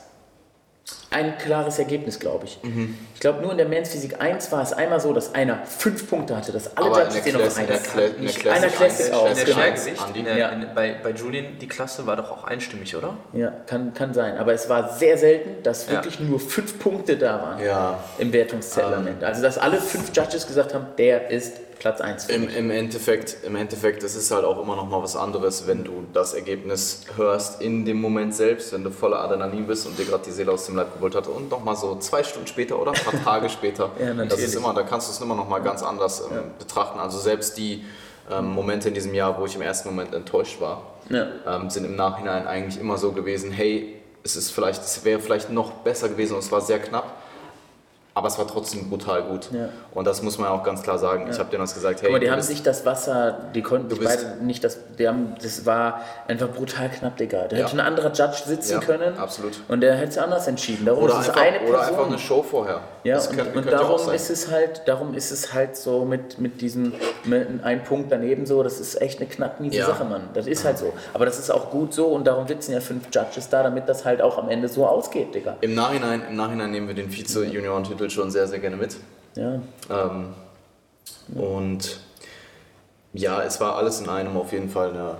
[1.11, 2.59] ein klares Ergebnis, glaube ich.
[2.61, 2.95] Mhm.
[3.15, 6.07] Ich glaube, nur in der Men's Physik 1 war es einmal so, dass einer fünf
[6.09, 8.69] Punkte hatte, dass alle Aber Judges den auf Classic- in der 1 Cla- in der
[8.69, 10.15] Classic Einer auch, In der Classic genau.
[10.15, 10.49] in der, Ja.
[10.49, 13.15] in, bei, bei Julian, die Klasse war doch auch einstimmig, oder?
[13.33, 14.37] Ja, kann, kann sein.
[14.37, 15.93] Aber es war sehr selten, dass Ja.
[15.93, 19.25] wirklich nur fünf Punkte da waren ja, im Wertungszettel Ende.
[19.25, 23.37] Also, dass alle fünf Judges gesagt haben, der ist Platz 1 für Im, im Endeffekt,
[23.43, 27.03] im Endeffekt, es ist halt auch immer noch mal was anderes, wenn du das Ergebnis
[27.15, 30.51] hörst in dem Moment selbst, wenn du voller Adrenalin bist und dir gerade die Seele
[30.51, 33.23] aus dem Leib geholt hat und noch mal so zwei Stunden später oder ein paar
[33.23, 33.91] Tage später.
[33.99, 34.45] Ja, das natürlich.
[34.45, 36.99] ist immer, da kannst du es immer noch mal ganz anders ähm, betrachten.
[36.99, 37.85] Also selbst die
[38.29, 41.27] ähm, Momente in diesem Jahr, wo ich im ersten Moment enttäuscht war, Ja.
[41.47, 45.49] ähm, sind im Nachhinein eigentlich immer so gewesen, hey, es ist vielleicht, es wäre vielleicht
[45.49, 47.15] noch besser gewesen und es war sehr knapp.
[48.19, 49.49] Aber es war trotzdem brutal gut.
[49.51, 49.69] Ja.
[49.93, 51.27] Und das muss man auch ganz klar sagen.
[51.31, 53.89] Ich habe denen das gesagt, hey, Guck mal, die haben sich das Wasser, die konnten
[53.89, 57.47] Du sich bist- beide nicht das, die haben, das war einfach brutal knapp, Digga.
[57.47, 57.63] Da Ja.
[57.65, 59.17] hätte ein anderer Judge sitzen Ja, können.
[59.17, 59.53] absolut.
[59.67, 60.85] Und der hätte es anders entschieden.
[60.85, 61.87] Darum oder, einfach, eine oder Person.
[61.95, 62.81] einfach eine Show vorher.
[63.03, 66.03] Ja, Das und, könnte- und ja darum ist es halt, darum ist es halt so
[66.05, 66.91] mit, mit diesem,
[67.23, 69.85] mit ein Punkt daneben so, das ist echt eine knapp miese Ja.
[69.85, 70.23] Sache, Mann.
[70.33, 70.91] Das ist halt so.
[71.13, 74.03] Aber das ist auch gut so und darum sitzen ja fünf Judges da, damit das
[74.03, 75.55] halt auch am Ende so ausgeht, Digga.
[75.61, 78.95] Im Nachhinein, Im Nachhinein nehmen wir den Vize-Junioren-Titel schon sehr, sehr gerne mit.
[79.35, 79.61] Ja.
[79.89, 80.33] Ähm,
[81.35, 81.99] und
[83.13, 85.15] ja, es war alles in einem auf jeden Fall eine,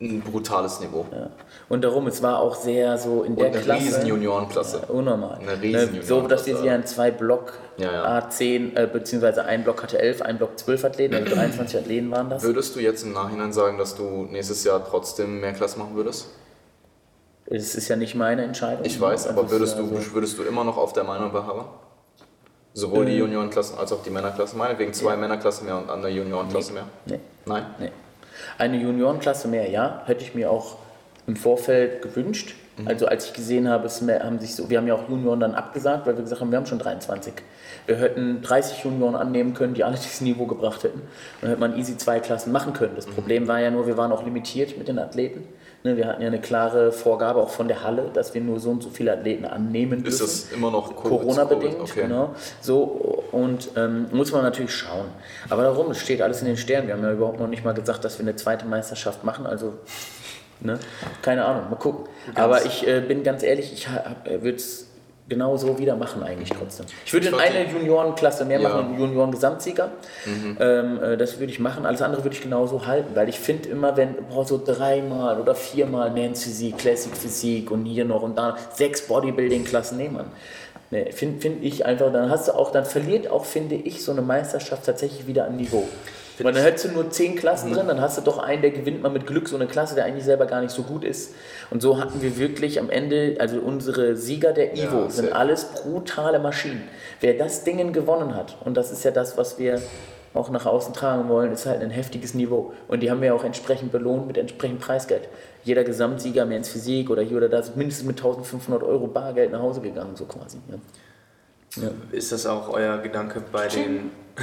[0.00, 1.06] ein brutales Niveau.
[1.12, 1.30] Ja.
[1.68, 3.84] Und darum, es war auch sehr so in der Und eine Klasse.
[3.84, 4.82] riesen Juniorenklasse.
[4.82, 5.38] Ja, unnormal.
[5.40, 6.66] Eine riesen Ne, So, dass Juniorenklasse.
[6.66, 8.18] ja in zwei Block Ja, ja.
[8.18, 12.30] A10, äh, beziehungsweise ein Block hatte 11, ein Block 12 Athleten, also 23 Athleten waren
[12.30, 12.42] das.
[12.42, 16.26] Würdest du jetzt im Nachhinein sagen, dass du nächstes Jahr trotzdem mehr Klasse machen würdest?
[17.46, 18.84] Es ist ja nicht meine Entscheidung.
[18.84, 21.04] Ich weiß, Also aber es würdest du, ja so- würdest du immer noch auf der
[21.04, 21.64] Meinung beharren?
[22.74, 23.18] Sowohl die Ähm.
[23.20, 24.58] Juniorenklassen als auch die Männerklassen?
[24.58, 26.84] Meinetwegen zwei Männerklassen mehr und eine Juniorenklasse mehr?
[27.06, 27.18] Nee.
[27.44, 27.66] Nein?
[27.78, 27.90] Nee.
[28.56, 30.76] Eine Juniorenklasse mehr, ja, hätte ich mir auch
[31.26, 32.54] im Vorfeld gewünscht.
[32.78, 32.88] Mhm.
[32.88, 35.54] Also als ich gesehen habe, mehr, haben sich so, wir haben ja auch Junioren dann
[35.54, 37.34] abgesagt, weil wir gesagt haben, wir haben schon 23.
[37.86, 41.00] Wir hätten 30 Junioren annehmen können, die alle dieses Niveau gebracht hätten.
[41.00, 41.08] Und
[41.42, 42.92] dann hätte man easy zwei Klassen machen können.
[42.92, 42.96] Mhm.
[42.96, 45.46] Das Problem war ja nur, wir waren auch limitiert mit den Athleten.
[45.84, 48.70] Ne, Wir hatten ja eine klare Vorgabe auch von der Halle, dass wir nur so
[48.70, 50.32] und so viele Athleten annehmen Ist dürfen.
[50.32, 51.80] das immer noch Corona-bedingt?
[51.80, 52.02] Okay.
[52.02, 52.34] genau.
[52.60, 52.82] So,
[53.32, 55.06] und ähm, muss man natürlich schauen.
[55.48, 56.86] Aber darum, es steht alles in den Sternen.
[56.86, 59.44] Wir haben ja überhaupt noch nicht mal gesagt, dass wir eine zweite Meisterschaft machen.
[59.44, 59.74] Also,
[60.60, 60.78] ne?
[61.20, 62.04] keine Ahnung, mal gucken.
[62.36, 63.88] Aber ich äh, bin ganz ehrlich, ich
[64.24, 64.86] würde es
[65.32, 66.86] genau so wieder machen eigentlich trotzdem.
[67.06, 68.68] Ich würde Ich in wollte- eine Juniorenklasse mehr Ja.
[68.68, 69.90] machen, Junioren-Gesamtsieger.
[70.60, 71.86] Ähm, äh, das würde ich machen.
[71.86, 75.54] Alles andere würde ich genauso halten, weil ich finde immer, wenn boah, so dreimal oder
[75.54, 80.24] viermal Men's Physik, Classic Physik und hier noch und da sechs Bodybuilding-Klassen nehmen.
[80.90, 84.12] Nee, finde find ich einfach, dann hast du auch, dann verliert auch, finde ich, so
[84.12, 85.88] eine Meisterschaft tatsächlich wieder an Niveau.
[86.38, 89.02] Weil dann hättest du nur zehn Klassen drin, dann hast du doch einen, der gewinnt
[89.02, 91.34] mal mit Glück so eine Klasse, der eigentlich selber gar nicht so gut ist.
[91.70, 95.36] Und so hatten wir wirklich am Ende, also unsere Sieger der Ja, Ivo sind safe.
[95.36, 96.82] alles brutale Maschinen.
[97.20, 99.80] Wer das Dingen gewonnen hat, und das ist ja das, was wir
[100.34, 102.72] auch nach außen tragen wollen, ist halt ein heftiges Niveau.
[102.88, 105.28] Und die haben wir auch entsprechend belohnt mit entsprechendem Preisgeld.
[105.64, 109.52] Jeder Gesamtsieger mehr ins Physik oder hier oder da ist mindestens mit 1500 Euro Bargeld
[109.52, 110.58] nach Hause gegangen, so quasi.
[111.76, 111.88] Ja.
[112.10, 114.10] Ist das auch euer Gedanke bei den.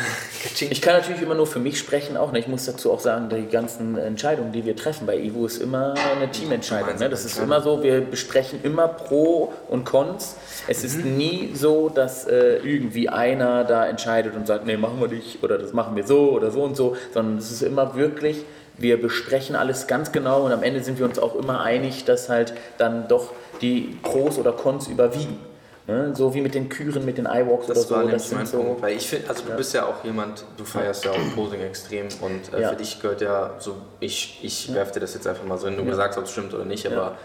[0.60, 2.32] Ich kann natürlich immer nur für mich sprechen, auch.
[2.32, 2.40] Ne?
[2.40, 5.94] Ich muss dazu auch sagen, die ganzen Entscheidungen, die wir treffen bei Ivo, ist immer
[6.16, 6.98] eine Teamentscheidung.
[6.98, 7.10] Ne?
[7.10, 10.36] Das ist immer so, wir besprechen immer Pro und Cons.
[10.68, 15.08] Es ist nie so, dass äh, irgendwie einer da entscheidet und sagt, nee, machen wir
[15.08, 18.44] nicht oder das machen wir so oder so und so, sondern es ist immer wirklich,
[18.78, 22.30] wir besprechen alles ganz genau und am Ende sind wir uns auch immer einig, dass
[22.30, 23.32] halt dann doch
[23.62, 25.49] die Pros oder Cons überwiegen.
[25.90, 26.16] Ne?
[26.16, 27.96] So wie mit den Küren, mit den iWalks oder Das so.
[27.96, 28.64] war Das mein sind so.
[28.64, 28.82] Punkt.
[28.84, 32.08] Weil ich finde, also du bist ja auch jemand, du feierst ja auch Posing extrem
[32.22, 32.70] und äh, Ja.
[32.70, 35.78] für dich gehört ja so, ich, ich werfe dir das jetzt einfach mal so hin,
[35.78, 35.96] du Ja.
[35.96, 36.92] sagst, ob es stimmt oder nicht, Ja.
[36.92, 37.18] aber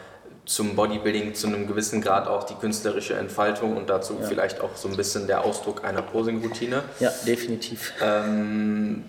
[0.46, 4.26] zum Bodybuilding zu einem gewissen Grad auch die künstlerische Entfaltung und dazu Ja.
[4.26, 6.82] vielleicht auch so ein bisschen der Ausdruck einer Posing-Routine.
[7.00, 7.92] Ja, definitiv.
[8.02, 9.04] Ähm,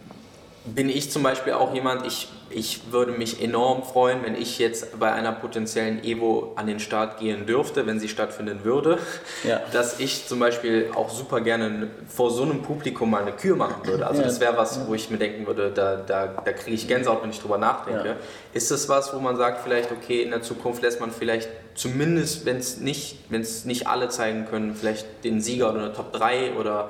[0.66, 5.00] bin ich zum Beispiel auch jemand, ich, ich würde mich enorm freuen, wenn ich jetzt
[5.00, 9.00] bei einer potenziellen Evo an den Start gehen dürfte, wenn sie stattfinden würde,
[9.44, 9.62] Ja.
[9.74, 13.86] dass ich zum Beispiel auch super gerne vor so einem Publikum mal eine Kür machen
[13.86, 14.06] würde.
[14.08, 14.28] Also Ja.
[14.28, 17.30] das wäre was, wo ich mir denken würde, da, da, da kriege ich Gänsehaut, wenn
[17.32, 18.08] ich drüber nachdenke.
[18.10, 18.16] Ja.
[18.54, 22.46] Ist das was, wo man sagt, vielleicht, okay, in der Zukunft lässt man vielleicht zumindest,
[22.46, 26.54] wenn es nicht, wenn's nicht alle zeigen können, vielleicht den Sieger oder eine Top 3
[26.54, 26.90] oder...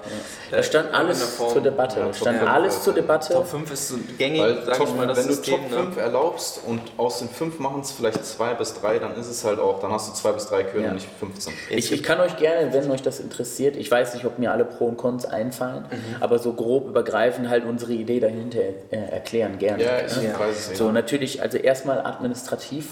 [0.52, 2.00] Da stand äh, alles in der Form- zur Debatte.
[2.00, 3.34] Ja, Da stand Top alles zur Debatte.
[3.34, 5.56] Top 5 ist so gängig, Weil sag Top, ich mal, das wenn du System.
[5.56, 5.78] Top ne?
[5.86, 9.44] 5 erlaubst und aus den 5 machen es vielleicht 2 bis 3, dann ist es
[9.44, 10.90] halt auch, dann hast du 2 bis 3 Kühe Ja.
[10.90, 11.54] und nicht 15.
[11.72, 14.66] Ich, ich kann euch gerne, wenn euch das interessiert, ich weiß nicht, ob mir alle
[14.66, 15.86] Pro und Cons einfallen,
[16.20, 18.60] aber so grob übergreifend halt unsere Idee dahinter
[18.92, 19.84] äh, erklären gerne.
[19.84, 20.26] Ja, ich ne?
[20.30, 20.40] Ja.
[20.40, 20.78] weiß es nicht.
[20.78, 22.86] So, natürlich, also erstmal administrativ.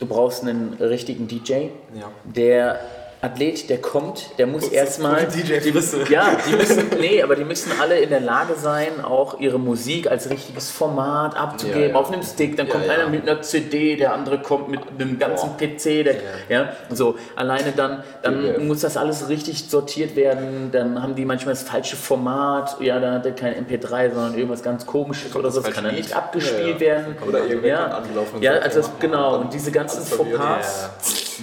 [0.00, 1.68] Du brauchst einen richtigen DJ.
[1.94, 2.10] Ja.
[2.24, 2.80] Der
[3.22, 5.26] Athlet, der kommt, der muss erstmal.
[5.26, 6.04] DJ Frisse.
[6.08, 10.10] Ja, die müssen, nee, aber die müssen alle in der Lage sein, auch ihre Musik
[10.10, 11.94] als richtiges Format abzugeben, Ja, ja.
[11.94, 12.56] auf einem Stick.
[12.56, 16.04] Dann Ja, kommt einer mit einer CD, der andere kommt mit einem ganzen PC.
[16.04, 16.14] Der,
[16.48, 16.72] ja.
[16.88, 20.70] so alleine dann, dann muss das alles richtig sortiert werden.
[20.72, 22.80] Dann haben die manchmal das falsche Format.
[22.80, 25.60] Ja, da hat er kein MP3, sondern irgendwas ganz Komisches oder so.
[25.60, 27.16] Das kann dann nicht abgespielt werden.
[27.26, 28.02] Oder irgendwer ja.
[28.40, 29.40] ja, also das, genau.
[29.40, 30.00] Und diese ganzen.
[30.04, 30.90] Fauxpas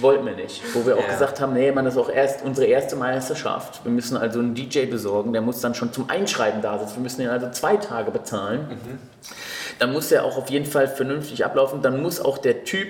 [0.00, 0.62] wollten wir nicht.
[0.74, 3.84] Wo wir auch gesagt haben, nee, man, das ist auch erst unsere erste Meisterschaft.
[3.84, 6.96] Wir müssen also einen DJ besorgen, der muss dann schon zum Einschreiben da sitzen.
[6.96, 8.66] Wir müssen ihn also zwei Tage bezahlen.
[9.78, 11.82] Dann muss er auch auf jeden Fall vernünftig ablaufen.
[11.82, 12.88] Dann muss auch der Typ,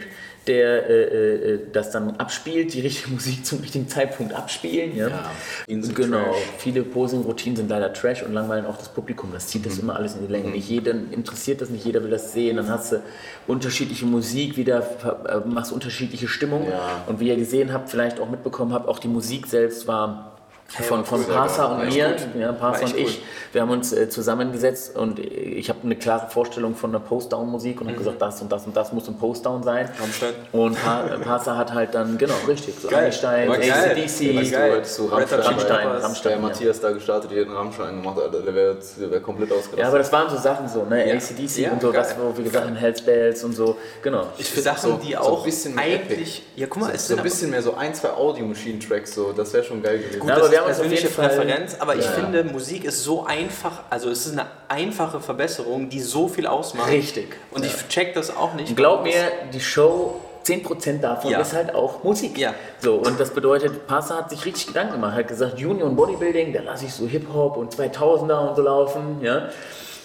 [0.48, 4.96] der äh, äh, das dann abspielt, die richtige Musik zum richtigen Zeitpunkt abspielen.
[4.96, 5.08] Ja?
[5.08, 5.30] Ja,
[5.66, 6.24] genau.
[6.24, 6.36] Trash.
[6.58, 9.30] Viele Posing-Routinen sind leider Trash und langweilen auch das Publikum.
[9.32, 10.50] Das zieht das immer alles in die Länge.
[10.50, 12.56] Nicht jeden interessiert das, nicht jeder will das sehen.
[12.56, 13.02] Dann hast du
[13.46, 14.82] unterschiedliche Musik, wieder
[15.28, 16.70] äh, machst unterschiedliche Stimmungen.
[16.70, 17.04] Ja.
[17.06, 20.27] Und wie ihr gesehen habt, vielleicht auch mitbekommen habt, auch die Musik selbst war
[20.68, 25.18] von, von Parsa und mir, ja, Parsa und ich, wir haben uns äh, zusammengesetzt und
[25.18, 28.76] ich habe eine klare Vorstellung von der Post-Down-Musik und habe gesagt, das und das und
[28.76, 29.88] das muss ein Post-Down sein.
[29.98, 30.34] Rammstein.
[30.52, 33.06] Und pa Parsa hat halt dann, genau, richtig, so Geil.
[33.06, 33.50] Einstein.
[33.50, 35.86] ACDC, so Red Hot Rammstein, Rammstein.
[35.88, 36.22] Rammstein.
[36.32, 36.38] der ja.
[36.46, 39.78] Matthias da gestartet, die hätten Rammstein gemacht, Alter, der wäre wär komplett ausgerastet.
[39.78, 41.08] Ja, aber das waren so Sachen so, ne?
[41.08, 41.14] Ja.
[41.14, 42.18] ACDC Ja, und so, das, geil.
[42.22, 44.26] wo wir gesagt haben, Hells Bells und so, genau.
[44.36, 46.42] Ich find Sachen, so- die so auch ein bisschen mehr eigentlich.
[46.56, 49.50] Ja, guck mal, es so sind ein bisschen mehr so ein, zwei Audio-Machine-Tracks, so, das
[49.54, 50.20] wäre schon geil gewesen.
[50.20, 52.10] Gut, das wir haben persönliche Präferenz, aber ich Ja.
[52.12, 56.90] finde, Musik ist so einfach, also es ist eine einfache Verbesserung, die so viel ausmacht.
[56.90, 57.36] Richtig.
[57.50, 58.76] Und ich check das auch nicht.
[58.76, 59.12] Glaub mir,
[59.52, 61.40] die Show, 10% davon Ja.
[61.40, 62.38] ist halt auch Musik.
[62.38, 62.54] Ja.
[62.80, 66.60] So, und das bedeutet, Parsa hat sich richtig Gedanken gemacht, hat gesagt, Union Bodybuilding, da
[66.62, 69.48] lasse ich so Hip-Hop und 2000er und so laufen, ja.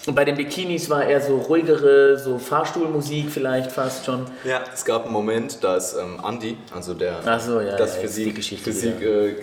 [0.06, 4.26] Und bei den Bikinis war eher so ruhigere, so Fahrstuhlmusik vielleicht fast schon.
[4.44, 4.62] Ja.
[4.72, 8.34] Es gab einen Moment, da ist ähm, Andy, also der so, ja, das ja, Physik,
[8.34, 9.34] Geschichte Physik äh,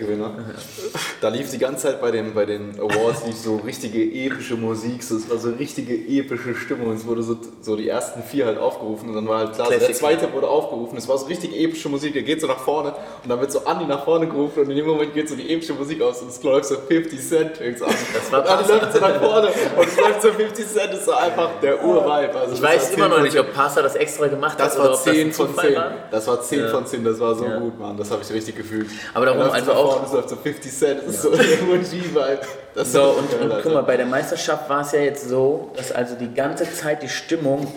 [1.20, 5.02] da lief die ganze Zeit bei den, bei den Awards lief so richtige epische Musik,
[5.02, 6.94] so, es war so richtige epische Stimmung.
[6.94, 9.72] Es wurde so, so die ersten vier halt aufgerufen und dann war halt klar, so
[9.72, 9.96] der Classic.
[9.96, 10.96] zweite wurde aufgerufen.
[10.96, 12.94] Es war so richtig epische Musik, der geht so nach vorne
[13.24, 15.52] und dann wird so Andy nach vorne gerufen und in dem Moment geht so die
[15.52, 17.76] epische Musik aus und es läuft so 50 Cent an.
[18.14, 21.06] Das war und Andy läuft so nach vorne und es läuft so 50 Cent, ist
[21.06, 22.34] so einfach der Urvibe.
[22.40, 24.78] Also Ich das weiß immer noch 10 nicht, ob Parsa das extra gemacht das hat
[24.80, 25.76] war oder ob das 10 ein von Zufall 10.
[25.76, 25.92] war.
[26.12, 26.68] Das war 10 Ja.
[26.70, 27.58] von 10, das war so Ja.
[27.60, 27.98] gut, Mann.
[27.98, 28.88] Das habe ich richtig gefühlt.
[29.14, 32.40] Aber darum läuft also auch- Es läuft so 50 Cent, das ist so der Emoji-Vibe.
[32.74, 35.92] Das So, und, und guck mal, bei der Meisterschaft war es ja jetzt so, dass
[35.92, 37.68] also die ganze Zeit die Stimmung,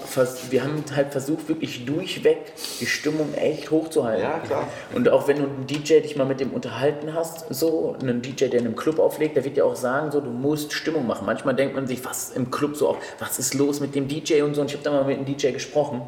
[0.51, 4.22] wir haben halt versucht, wirklich durchweg die Stimmung echt hochzuhalten.
[4.22, 4.68] Ja, klar.
[4.95, 8.47] Und auch wenn du einen DJ dich mal mit dem unterhalten hast, so, einen DJ,
[8.47, 11.26] der in einem Club auflegt, der wird dir auch sagen, so, du musst Stimmung machen.
[11.26, 14.42] Manchmal denkt man sich, was im Club so auch, was ist los mit dem DJ
[14.42, 14.61] und so.
[14.61, 16.03] Und ich habe da mal mit einem DJ gesprochen.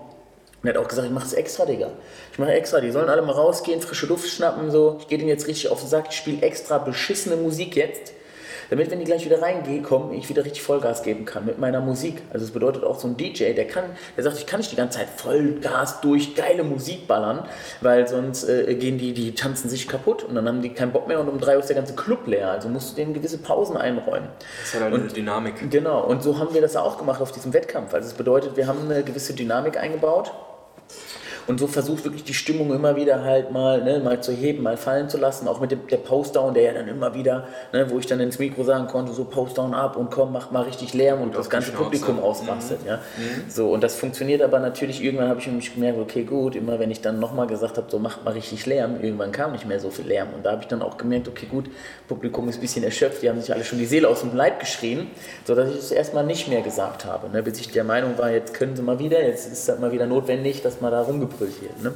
[0.63, 1.91] Und er hat auch gesagt, ich mache es extra, Digga.
[2.33, 2.81] Ich mache extra.
[2.81, 4.97] Die sollen alle mal rausgehen, frische Luft schnappen, so.
[5.01, 6.07] Ich gehe denen jetzt richtig auf den Sack.
[6.11, 8.13] Ich spiele extra beschissene Musik jetzt.
[8.71, 11.81] Damit, wenn die gleich wieder reingehen, kommen, ich wieder richtig Vollgas geben kann mit meiner
[11.81, 12.23] Musik.
[12.33, 13.85] Also es bedeutet auch so ein DJ, der kann,
[14.17, 17.45] der sagt, ich kann nicht die ganze Zeit Vollgas durch geile Musik ballern,
[17.81, 21.09] weil sonst äh, gehen die, die tanzen sich kaputt und dann haben die keinen Bock
[21.09, 22.51] mehr und um drei Uhr ist der ganze Club leer.
[22.51, 24.29] Also musst du denen gewisse Pausen einräumen.
[24.61, 25.71] Das ist halt eine Dynamik.
[25.71, 27.95] Genau, und so haben wir das auch gemacht auf diesem Wettkampf.
[27.95, 30.33] Also es bedeutet, wir haben eine gewisse Dynamik eingebaut
[31.47, 34.77] und so versucht wirklich die Stimmung immer wieder halt mal, ne, mal zu heben, mal
[34.77, 35.49] fallen zu lassen.
[35.49, 38.39] Auch mit dem, der Postdown, der ja dann immer wieder, ne, wo ich dann ins
[38.39, 41.47] Mikro sagen konnte, so Postdown ab und komm, mach mal richtig Lärm und, das auf
[41.47, 41.73] die ganze.
[41.73, 42.81] Publikum ausrastet.
[42.87, 43.01] Ja.
[43.49, 46.91] So, und das funktioniert aber natürlich, irgendwann habe ich mich gemerkt, okay gut, immer wenn
[46.91, 49.91] ich dann nochmal gesagt habe, so macht mal richtig Lärm, irgendwann kam nicht mehr so
[49.91, 50.29] viel Lärm.
[50.35, 51.71] Und da habe ich dann auch gemerkt, okay gut,
[52.09, 54.61] Publikum ist ein bisschen erschöpft, die haben sich alle schon die Seele aus dem Leib
[54.61, 55.09] geschrien,
[55.45, 57.29] sodass ich es erstmal nicht mehr gesagt habe.
[57.31, 59.93] Ne, bis ich der Meinung war, jetzt können sie mal wieder, jetzt ist es mal
[59.93, 61.83] wieder notwendig, dass mal da rumgebrüllt wird.
[61.83, 61.93] Ne?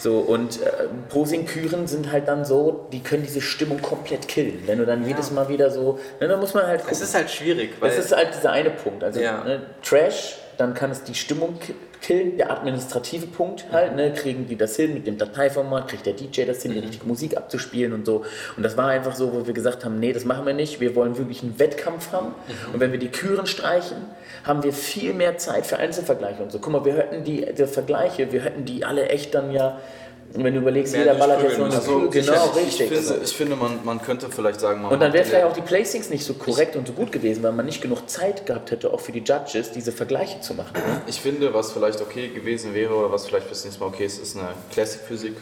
[0.00, 0.70] So, und äh,
[1.08, 4.62] Posing-Küren sind halt dann so, die können diese Stimmung komplett killen.
[4.66, 6.92] Wenn du dann jedes Mal wieder so, ne, dann muss man halt gucken.
[6.94, 9.02] Es ist halt schwierig, weil Das ist halt dieser eine Punkt.
[9.02, 9.42] Also Ja.
[9.44, 11.58] ne, Trash, dann kann es die Stimmung
[12.00, 16.14] killen, der administrative Punkt halt, ne, kriegen die das hin mit dem Dateiformat, kriegt der
[16.14, 18.24] DJ das hin, die richtige Musik abzuspielen und so.
[18.56, 20.94] Und das war einfach so, wo wir gesagt haben, nee, das machen wir nicht, wir
[20.94, 22.34] wollen wirklich einen Wettkampf haben.
[22.72, 23.98] Und wenn wir die Küren streichen,
[24.44, 26.58] haben wir viel mehr Zeit für Einzelvergleiche und so.
[26.58, 29.80] Guck mal, wir hätten die, die Vergleiche, wir hätten die alle echt dann ja,
[30.34, 31.70] wenn du überlegst, jeder ballert jetzt müssen.
[31.70, 32.90] Kür, Also, genau, ich, richtig.
[32.92, 35.46] Ich finde, ich finde man, man könnte vielleicht sagen, man Und dann wäre macht vielleicht
[35.46, 38.44] auch die Placings nicht so korrekt und so gut gewesen, weil man nicht genug Zeit
[38.46, 40.72] gehabt hätte, auch für die Judges, diese Vergleiche zu machen.
[41.06, 44.22] Ich finde, was vielleicht okay gewesen wäre oder was vielleicht fürs nächste Mal okay ist,
[44.22, 45.34] ist eine Classic Physik.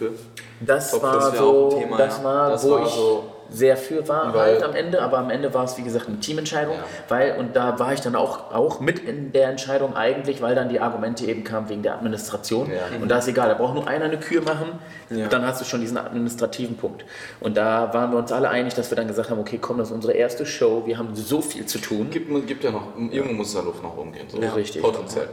[0.61, 2.25] Das war so, auch ein Thema, das ja.
[2.25, 5.31] war, Das wo war ich so- sehr für war Weil- halt am Ende, aber am
[5.31, 6.85] Ende war es wie gesagt eine Teamentscheidung, Ja.
[7.09, 10.69] weil und da war ich dann auch, auch mit in der Entscheidung eigentlich, weil dann
[10.69, 13.01] die Argumente eben kamen wegen der Administration Ja.
[13.01, 14.79] und da ist egal, da braucht nur einer eine Kür machen,
[15.11, 15.29] Ja.
[15.29, 17.05] dann hast du schon diesen administrativen Punkt
[17.41, 19.89] und da waren wir uns alle einig, dass wir dann gesagt haben, okay, komm, das
[19.89, 22.11] ist unsere erste Show, wir haben so viel zu tun.
[22.11, 24.27] Gibt, gibt ja noch, irgendwo muss da Luft nach oben gehen.
[24.29, 24.41] So.
[24.41, 24.83] Ja, richtig.
[24.83, 25.29] Potenziell.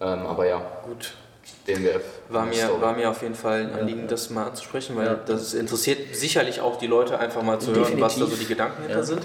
[0.00, 1.12] Ähm, aber ja, gut.
[1.68, 2.02] DNBF.
[2.30, 2.80] War mir, Story.
[2.82, 5.18] war mir auf jeden Fall ein Anliegen, das mal anzusprechen, weil Ja.
[5.26, 8.38] das interessiert sicherlich auch die Leute einfach mal zu hören, was da so Definitiv.
[8.40, 9.02] die Gedanken hinter Ja.
[9.02, 9.22] sind.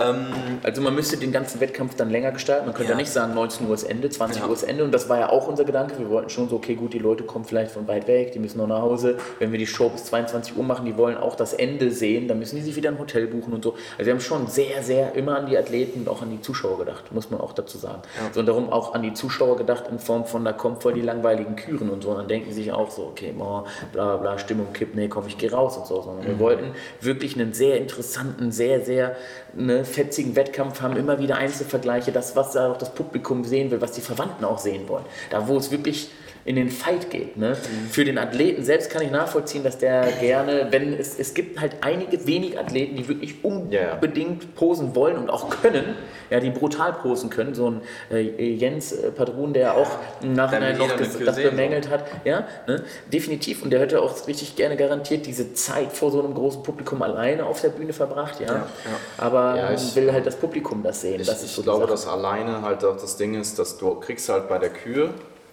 [0.00, 0.26] Ähm,
[0.62, 2.66] Also man müsste den ganzen Wettkampf dann länger gestalten.
[2.66, 3.00] Man könnte ja, Ja.
[3.02, 4.48] nicht sagen, 19 Uhr ist Ende, 20 Ja.
[4.48, 4.84] Uhr ist Ende.
[4.84, 5.98] Und das war ja auch unser Gedanke.
[5.98, 8.58] Wir wollten schon so, okay, gut, die Leute kommen vielleicht von weit weg, die müssen
[8.58, 9.16] noch nach Hause.
[9.38, 12.38] Wenn wir die Show bis 22 Uhr machen, die wollen auch das Ende sehen, dann
[12.38, 13.74] müssen die sich wieder ein Hotel buchen und so.
[13.98, 16.78] Also wir haben schon sehr, sehr immer an die Athleten und auch an die Zuschauer
[16.78, 18.02] gedacht, muss man auch dazu sagen.
[18.32, 21.00] So, und darum auch an die Zuschauer gedacht in Form von, da kommen voll die
[21.02, 22.10] langweiligen langweiligen Küren und so.
[22.10, 25.08] Und dann denken sie sich auch so, okay, boah, bla bla bla, Stimmung kippt, nee,
[25.08, 26.02] komm, ich gehe raus und so.
[26.02, 29.16] Sondern wir wollten wirklich einen sehr interessanten, sehr, sehr
[29.54, 33.80] ne, fetzigen Wettkampf haben, immer wieder Einzelvergleiche, das, was da auch das Publikum sehen will,
[33.80, 35.04] was die Verwandten auch sehen wollen.
[35.30, 36.10] Da, wo es wirklich
[36.44, 37.36] in den Fight geht.
[37.36, 37.56] Ne?
[37.90, 41.76] Für den Athleten selbst kann ich nachvollziehen, dass der gerne, wenn es, es gibt halt
[41.82, 43.34] einige wenige Athleten, die wirklich
[43.70, 43.94] Ja, ja.
[43.94, 45.96] unbedingt posen wollen und auch können,
[46.30, 47.54] ja, die brutal posen können.
[47.54, 47.80] So ein
[48.10, 48.20] äh,
[48.54, 49.90] Jens äh, Padrun, der auch
[50.22, 52.04] im Nachhinein noch das, das bemängelt hat.
[52.24, 52.82] Ja, ne?
[53.12, 53.62] definitiv.
[53.62, 57.44] Und der hätte auch richtig gerne garantiert diese Zeit vor so einem großen Publikum alleine
[57.46, 58.40] auf der Bühne verbracht.
[58.40, 58.66] Ja, ja.
[59.18, 61.20] aber Ja, ich- will halt das Publikum das sehen.
[61.20, 64.28] Ich, das ich so glaube, dass alleine halt auch das Ding ist, dass du kriegst
[64.28, 65.10] halt bei der Kühe,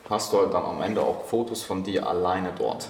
[0.10, 2.90] hast du halt dann am Ende auch Fotos von dir alleine dort.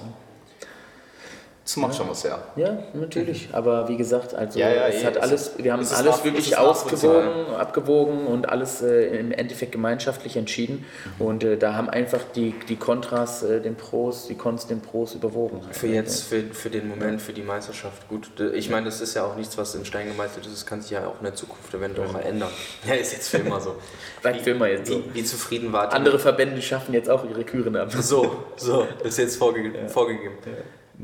[1.68, 2.40] Das macht schon was her.
[2.56, 3.50] Ja, natürlich.
[3.52, 6.24] Aber wie gesagt, also Ja, ja, es hat es alles, ist- wir haben alles nach-
[6.24, 10.86] wirklich ausgewogen, abgewogen und alles äh, im Endeffekt gemeinschaftlich entschieden.
[11.20, 15.14] Und äh, da haben einfach die, die Kontras äh, den Pros, die Cons den Pros
[15.14, 15.60] überwogen.
[15.72, 18.30] Für jetzt, für, für den Moment, für die Meisterschaft, gut.
[18.54, 20.54] Ich meine, das ist ja auch nichts, was in Stein gemeißelt ist.
[20.54, 22.50] Das kann sich ja auch in der Zukunft eventuell mal ändern.
[22.88, 23.76] Ja, ist jetzt für immer so.
[24.22, 25.00] Bleibt für immer jetzt so.
[25.00, 25.98] Wie, wie zufrieden wart ihr?
[25.98, 27.92] Andere Verbände schaffen jetzt auch ihre Küren ab.
[27.92, 30.36] So, so, ist jetzt vorge vorgegeben.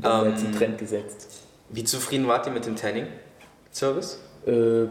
[0.02, 1.28] Haben wir jetzt Ähm, einen Trend gesetzt.
[1.70, 4.20] Wie zufrieden wart ihr mit dem Tanning-Service?
[4.46, 4.86] Äh,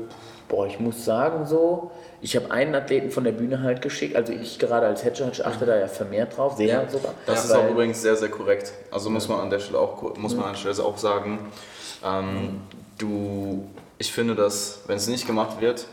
[0.49, 4.33] boah, ich muss sagen so, ich habe einen Athleten von der Bühne halt geschickt, also
[4.33, 6.89] ich gerade als Head Judge achte da ja vermehrt drauf, sehr Ja.
[6.89, 7.15] sogar.
[7.27, 8.73] Das ist auch übrigens sehr, sehr korrekt.
[8.91, 11.39] Also muss man an der Stelle auch, muss man an der Stelle auch sagen,
[12.05, 12.61] ähm,
[12.99, 13.69] du,
[13.99, 15.87] ich finde, dass, wenn es nicht gemacht wird,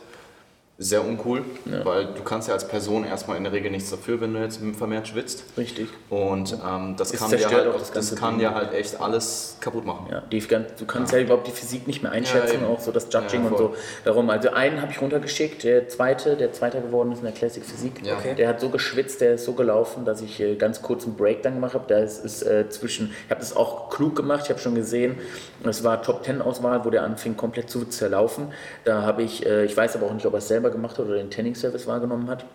[0.81, 1.43] sehr uncool,
[1.83, 4.61] weil du kannst ja als Person erstmal in der Regel nichts dafür, wenn du jetzt
[4.77, 5.43] vermehrt schwitzt.
[5.57, 5.89] Richtig.
[6.09, 8.39] Und ähm, das, kann dir, halt, das das kann Ding.
[8.39, 10.07] dir halt echt alles kaputt machen.
[10.09, 13.07] Ja, die, du kannst ja, überhaupt die Physik nicht mehr einschätzen, Ja, auch so das
[13.11, 13.75] Judging Ja, und so.
[14.05, 17.63] Darum, also einen habe ich runtergeschickt, der zweite, der zweiter geworden ist in der Classic
[17.65, 18.01] Physik.
[18.05, 18.17] Ja.
[18.17, 18.35] Okay.
[18.35, 21.43] Der hat so geschwitzt, der ist so gelaufen, dass ich äh, ganz kurz einen Break
[21.43, 21.83] dann gemacht habe.
[21.89, 25.17] Da ist, ist äh, zwischen, ich habe das auch klug gemacht, ich habe schon gesehen,
[25.63, 28.53] es war Top 10 Auswahl, wo der anfing komplett zu zerlaufen.
[28.85, 31.05] Da habe ich, äh, ich weiß aber auch nicht, ob er es selber gemacht hat
[31.05, 32.45] oder den Tanning Service wahrgenommen hat.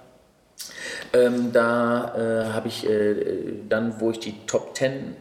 [1.13, 5.17] Ähm, da äh, habe ich äh, dann, wo ich die Top 10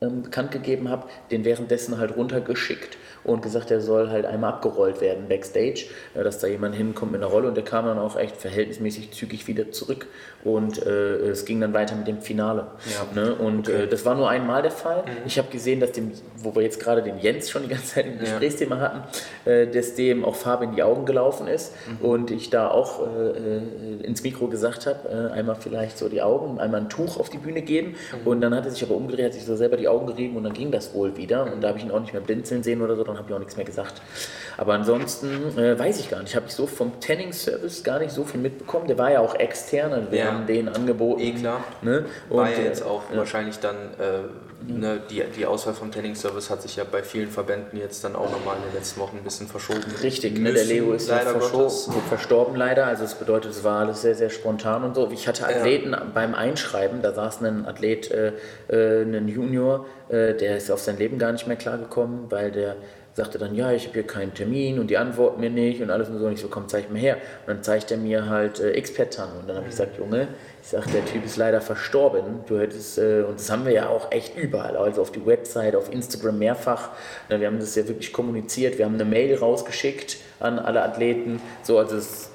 [0.00, 5.00] ähm, bekannt gegeben habe, den währenddessen halt runtergeschickt und gesagt, er soll halt einmal abgerollt
[5.00, 8.16] werden backstage, äh, dass da jemand hinkommt mit einer Rolle und der kam dann auch
[8.16, 10.06] echt verhältnismäßig zügig wieder zurück
[10.44, 12.66] und äh, es ging dann weiter mit dem Finale.
[13.14, 13.22] Ja.
[13.22, 13.34] Ne?
[13.34, 15.02] Und äh, das war nur einmal der Fall.
[15.02, 15.08] Mhm.
[15.26, 18.06] Ich habe gesehen, dass dem, wo wir jetzt gerade den Jens schon die ganze Zeit
[18.06, 18.18] im Ja.
[18.20, 19.00] Gesprächsthema hatten,
[19.48, 22.04] äh, dass dem auch Farbe in die Augen gelaufen ist Mhm.
[22.04, 23.60] und ich da auch äh, äh,
[24.02, 27.38] ins Mikro gesagt habe, äh, einmal vielleicht so die Augen, einmal ein Tuch auf die
[27.38, 28.26] Bühne geben Mhm.
[28.26, 30.42] und dann hat er sich aber umgedreht, hat sich so selber die Augen gerieben und
[30.44, 32.82] dann ging das wohl wieder und da habe ich ihn auch nicht mehr blinzeln sehen
[32.82, 34.02] oder so, dann habe ich auch nichts mehr gesagt.
[34.56, 38.24] Aber ansonsten äh, weiß ich gar nicht, habe ich so vom Tanning-Service gar nicht so
[38.24, 40.26] viel mitbekommen, der war ja auch extern, also wir Ja.
[40.26, 41.20] haben den angeboten.
[41.20, 41.64] Eh klar.
[41.82, 42.06] Ne?
[42.28, 46.62] War ja äh, jetzt auch wahrscheinlich dann, äh, ne, die, die Auswahl vom Tanning-Service hat
[46.62, 49.48] sich ja bei vielen Verbänden jetzt dann auch nochmal in den letzten Wochen ein bisschen
[49.48, 49.80] verschoben.
[50.02, 51.40] Richtig, ne, der Leo ist ja leider
[52.08, 55.08] verstorben leider, also es bedeutet, es war alles sehr, sehr spontan und so.
[55.12, 58.32] Ich hatte Athleten beim Einschreiben, da saß ein Athlet, äh,
[58.68, 62.76] äh, ein Junior, äh, der ist auf sein Leben gar nicht mehr klargekommen, weil der
[63.14, 66.08] sagte dann, ja, ich habe hier keinen Termin und die antworten mir nicht und alles
[66.08, 66.26] und so.
[66.26, 67.16] Und ich so, komm, zeig mir her.
[67.46, 69.28] Und dann zeigt er mir halt äh, Expertan.
[69.38, 70.28] Und dann habe ich gesagt, Junge,
[70.62, 72.40] ich sag, der Typ ist leider verstorben.
[72.46, 75.76] Du hättest, äh, und das haben wir ja auch echt überall, also auf die Website,
[75.76, 76.90] auf Instagram mehrfach.
[77.28, 78.78] Na, wir haben das ja wirklich kommuniziert.
[78.78, 81.40] Wir haben eine Mail rausgeschickt an alle Athleten.
[81.62, 82.31] So, also es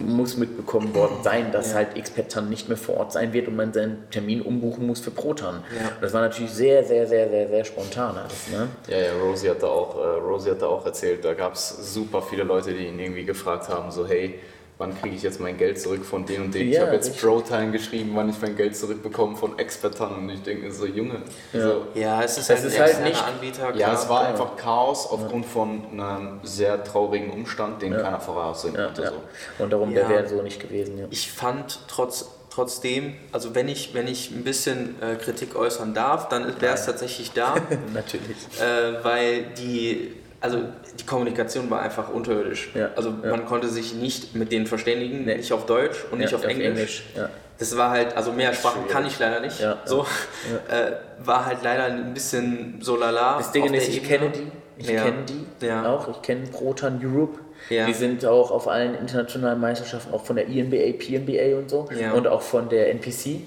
[0.00, 3.72] muss mitbekommen worden sein, dass halt Expertan nicht mehr vor Ort sein wird und man
[3.72, 5.62] seinen Termin umbuchen muss für Proton.
[5.74, 5.88] Ja.
[5.88, 8.48] Und das war natürlich sehr, sehr, sehr, sehr, sehr spontan alles.
[8.50, 8.68] Ne?
[8.88, 11.94] Ja, ja, Rosie hat da auch, äh, Rosie hat da auch erzählt, da gab es
[11.94, 14.38] super viele Leute, die ihn irgendwie gefragt haben, so hey,
[14.78, 16.68] wann kriege ich jetzt mein Geld zurück von denen und denen?
[16.70, 17.20] ich Ja, habe jetzt.
[17.20, 21.22] ProTime geschrieben, wann ich mein Geld zurückbekomme von Expertan und ich denke so, Junge,
[21.52, 23.74] so, Ja, es ist Es halt ist ein halt externer nicht- Anbieter.
[23.76, 28.86] ja, es war einfach Chaos aufgrund von einem sehr traurigen Umstand, den keiner voraussehen Ja,
[28.86, 29.02] konnte.
[29.02, 29.10] ja.
[29.10, 29.64] So.
[29.64, 30.00] Und darum, Ja.
[30.00, 30.96] der wäre so nicht gewesen.
[30.98, 31.06] Ja.
[31.10, 36.28] Ich fand trotz, trotzdem, also wenn ich, wenn ich ein bisschen äh, Kritik äußern darf,
[36.28, 37.54] dann wäre es tatsächlich da,
[37.94, 38.36] Natürlich.
[38.60, 40.58] äh, weil die, also
[40.98, 42.70] die Kommunikation war einfach unterirdisch.
[42.74, 43.30] Ja, Also ja.
[43.30, 45.36] man konnte sich nicht mit denen verständigen, Nee.
[45.36, 47.04] nicht auf Deutsch und nicht Ja, auf, Englisch.
[47.16, 47.28] Ja.
[47.58, 49.58] Das war halt, also mehr Sprachen kann ich leider nicht.
[49.60, 50.06] Ja, so
[50.70, 50.92] Äh,
[51.26, 53.38] war halt leider ein bisschen so lala.
[53.38, 54.46] Das Ding auf ist, ich kenne die.
[54.80, 55.02] Ich Ja.
[55.04, 55.24] kenne
[55.60, 55.88] die Ja.
[55.92, 56.08] auch.
[56.08, 57.40] Ich kenne Proton Europe.
[57.68, 57.86] Ja.
[57.86, 61.88] Die sind auch auf allen internationalen Meisterschaften, auch von der E INBA, PNBA und so.
[62.00, 62.12] Ja.
[62.12, 63.40] Und auch von der NPC.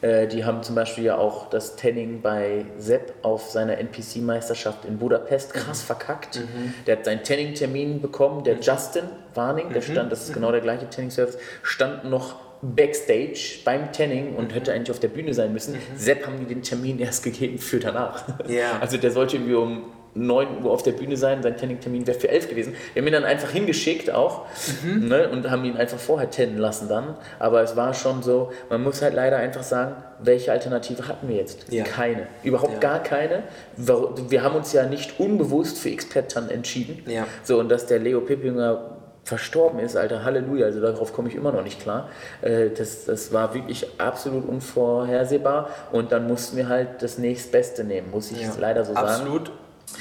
[0.00, 4.98] Äh, Die haben zum Beispiel ja auch das Tanning bei Sepp auf seiner NPC-Meisterschaft in
[4.98, 6.40] Budapest krass verkackt.
[6.86, 8.44] Der hat seinen Tanning-Termin bekommen.
[8.44, 9.04] Der Justin
[9.34, 14.52] Warning, der stand, das ist genau der gleiche Tanning-Service, stand noch Backstage beim Tanning und
[14.54, 15.76] hätte eigentlich auf der Bühne sein müssen.
[15.96, 18.24] Sepp haben die den Termin erst gegeben für danach.
[18.48, 18.72] Ja.
[18.80, 19.84] Also der sollte irgendwie um
[20.26, 22.74] 9 Uhr auf der Bühne sein, sein Tanning-Termin wäre für 11 gewesen.
[22.94, 24.46] Wir haben ihn dann einfach hingeschickt auch
[24.84, 27.16] ne, und haben ihn einfach vorher tennen lassen dann.
[27.38, 31.36] Aber es war schon so, man muss halt leider einfach sagen, welche Alternative hatten wir
[31.36, 31.72] jetzt?
[31.72, 31.84] Ja.
[31.84, 32.26] Keine.
[32.42, 32.78] Überhaupt Ja.
[32.80, 33.42] gar keine.
[33.76, 37.02] Wir haben uns ja nicht unbewusst für X-Pet entschieden.
[37.06, 37.26] Ja.
[37.44, 41.52] So, und dass der Leo Pippinger verstorben ist, Alter, Halleluja, also darauf komme ich immer
[41.52, 42.08] noch nicht klar.
[42.40, 48.10] Äh, Das, das war wirklich absolut unvorhersehbar und dann mussten wir halt das nächstbeste nehmen,
[48.10, 49.06] muss ich leider so sagen.
[49.06, 49.52] Absolut.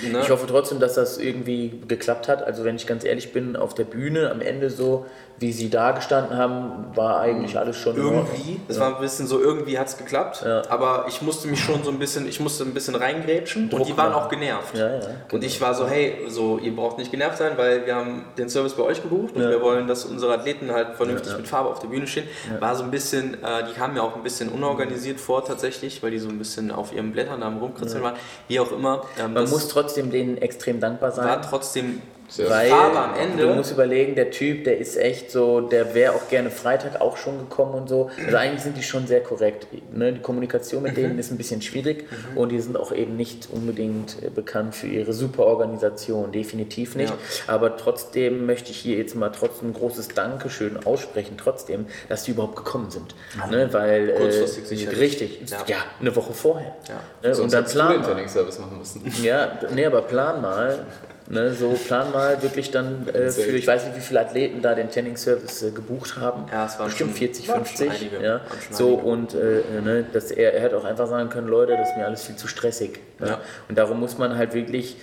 [0.04, 0.22] Ne?
[0.22, 2.44] Ich hoffe trotzdem, dass das irgendwie geklappt hat.
[2.44, 5.06] Also wenn ich ganz ehrlich bin, auf der Bühne am Ende so,
[5.40, 8.60] wie sie da gestanden haben, war eigentlich alles schon irgendwie.
[8.68, 10.42] Es war ein bisschen so, irgendwie hat es geklappt.
[10.44, 10.64] Ja.
[10.70, 13.88] Aber ich musste mich schon so ein bisschen, ich musste ein bisschen reingrätschen Druck und
[13.88, 14.76] die waren auch genervt.
[14.76, 15.00] Ja, ja,
[15.32, 18.50] Und ich war so, hey, so, ihr braucht nicht genervt sein, weil wir haben den
[18.50, 19.50] Service bei euch gebucht und Ja.
[19.52, 21.38] wir wollen, dass unsere Athleten halt vernünftig Ja, ja.
[21.40, 22.28] mit Farbe auf der Bühne stehen.
[22.60, 26.10] War so ein bisschen, äh, die kamen mir auch ein bisschen unorganisiert vor tatsächlich, weil
[26.12, 28.16] die so ein bisschen auf ihren Blättern am rumkritzeln waren.
[28.48, 29.04] Wie auch immer.
[29.24, 31.28] Ähm, Man muss trotzdem denen extrem dankbar sein.
[31.28, 33.44] war trotzdem Sehr Weil Farbe am Ende.
[33.48, 37.16] du musst überlegen, der Typ, der ist echt so, der wäre auch gerne Freitag auch
[37.16, 38.10] schon gekommen und so.
[38.26, 39.68] Also eigentlich sind die schon sehr korrekt.
[39.94, 40.12] Ne?
[40.12, 40.96] Die Kommunikation mit Mhm.
[41.02, 42.06] denen ist ein bisschen schwierig
[42.36, 47.12] und die sind auch eben nicht unbedingt äh, bekannt für ihre super Organisation, definitiv nicht.
[47.14, 47.54] Ja.
[47.54, 52.32] Aber trotzdem möchte ich hier jetzt mal trotzdem ein großes Dankeschön aussprechen, trotzdem, dass die
[52.32, 53.16] überhaupt gekommen sind.
[53.50, 53.70] Ne?
[53.72, 55.00] Weil, Kurzfristig äh, sicherlich.
[55.00, 55.58] Richtig, Ja.
[55.68, 55.78] ja.
[56.02, 56.76] eine Woche vorher.
[57.24, 57.30] Ja.
[57.30, 57.38] Ne?
[57.42, 58.08] Und dann plan den mal.
[58.08, 59.02] Trainingsservice machen müssen.
[59.24, 60.86] Ja, nee, aber plan mal.
[61.30, 64.74] Ne, so plan mal wirklich dann äh, für, ich weiß nicht, wie viele Athleten da
[64.76, 66.46] den Tanning-Service äh, gebucht haben.
[66.52, 67.90] Ja, es waren Bestimmt schon- 40, waren schon 50.
[67.92, 68.42] einige, ja.
[68.72, 71.98] So und äh, ne, dass er, er hätte auch einfach sagen können, Leute, das ist
[71.98, 73.00] mir alles viel zu stressig.
[73.20, 73.28] Ne?
[73.28, 73.42] Ja.
[73.68, 74.96] Und darum muss man halt wirklich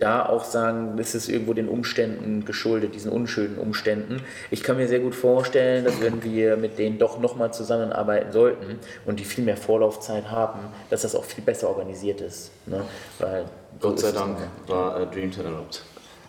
[0.00, 4.22] da auch sagen, das ist irgendwo den Umständen geschuldet, diesen unschönen Umständen.
[4.50, 8.78] Ich kann mir sehr gut vorstellen, dass wenn wir mit denen doch nochmal zusammenarbeiten sollten
[9.06, 10.58] und die viel mehr Vorlaufzeit haben,
[10.90, 12.50] dass das auch viel besser organisiert ist.
[12.66, 12.82] Ne?
[13.20, 13.44] Weil,
[13.80, 15.82] Gott sei Dank war äh, Dream 10 erlaubt.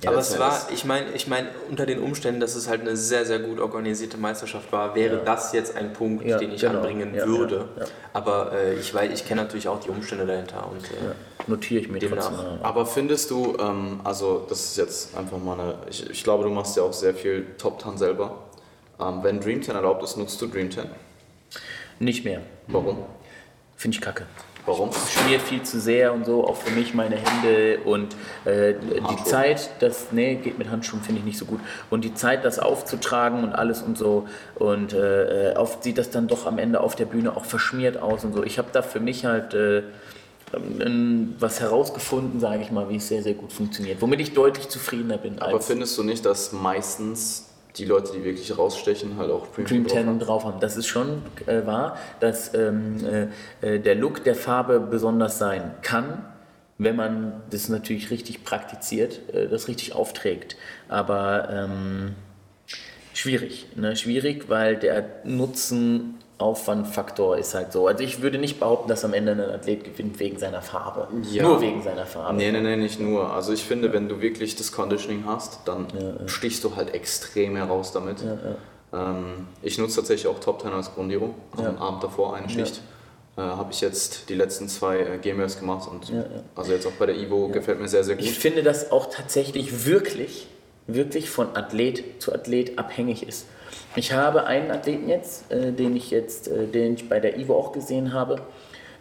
[0.04, 2.98] Aber das es war, ich meine, ich meine, unter den Umständen, dass es halt eine
[2.98, 6.80] sehr, sehr gut organisierte Meisterschaft war, wäre das jetzt ein Punkt, Ja, den ich genau.
[6.80, 7.68] anbringen Ja, würde.
[7.78, 7.90] ja, ja.
[8.14, 11.14] Aber äh, ich weiß, ich kenne natürlich auch die Umstände dahinter und äh,
[11.46, 12.30] notiere ich mir Demnach.
[12.30, 12.60] trotzdem mal.
[12.64, 16.50] Aber findest du, ähm, also das ist jetzt einfach mal eine, ich, ich glaube, du
[16.50, 18.40] machst ja auch sehr viel Top 10 selber.
[19.00, 20.86] Ähm, wenn Dream 10 erlaubt ist, nutzt du Dream 10.
[22.00, 22.42] Nicht mehr.
[22.66, 23.06] Warum?
[23.78, 24.26] Finde ich kacke.
[24.66, 24.90] Warum?
[24.94, 28.16] Schmiert viel zu sehr und so, auch für mich meine Hände und
[28.46, 29.24] äh, die.
[29.24, 31.60] Zeit, das, nee, geht mit Handschuhen, finde ich nicht so gut.
[31.90, 34.28] Und die Zeit, das aufzutragen und alles und so.
[34.56, 38.24] Und äh, oft sieht das dann doch am Ende auf der Bühne auch verschmiert aus
[38.24, 38.44] und so.
[38.44, 39.84] Ich habe da für mich halt äh,
[40.54, 44.02] ähm, was herausgefunden, sage ich mal, wie es sehr, sehr gut funktioniert.
[44.02, 48.24] Womit ich deutlich zufriedener bin Aber als findest du nicht, dass meistens die Leute, die
[48.24, 50.20] wirklich rausstechen, halt auch Dream, Dream 10 drauf 10 haben?
[50.20, 50.60] drauf haben.
[50.60, 52.98] Das ist schon äh, wahr, dass ähm,
[53.62, 56.26] äh, äh, der Look der Farbe besonders sein kann,
[56.78, 60.58] wenn man das natürlich richtig praktiziert, äh, das richtig aufträgt.
[60.90, 62.16] Aber ähm,
[63.14, 63.96] schwierig, ne?
[63.96, 67.88] schwierig, weil der Nutzen Aufwandfaktor ist halt so.
[67.88, 71.08] Also ich würde nicht behaupten, dass am Ende ein Athlet gewinnt wegen seiner Farbe.
[71.32, 71.44] Ja.
[71.44, 72.38] Nur wegen seiner Farbe.
[72.38, 73.32] Nee, nee, nee, nicht nur.
[73.32, 75.88] Also ich finde, wenn du wirklich das Conditioning hast, dann
[76.26, 78.18] stichst du halt extrem heraus damit.
[78.94, 81.36] Ähm, ich nutze tatsächlich auch Top 10 als Grundierung.
[81.58, 82.82] Am Abend davor eine Schicht.
[83.38, 86.12] Äh, Habe ich jetzt die letzten zwei äh, GMS gemacht und
[86.56, 88.26] also jetzt auch bei der Ivo gefällt mir sehr, sehr gut.
[88.26, 90.48] Ich finde, dass auch tatsächlich wirklich,
[90.88, 93.46] wirklich von Athlet zu Athlet abhängig ist.
[93.96, 97.56] Ich habe einen Athleten jetzt, äh, den ich jetzt, äh, den ich bei der Ivo
[97.56, 98.38] auch gesehen habe,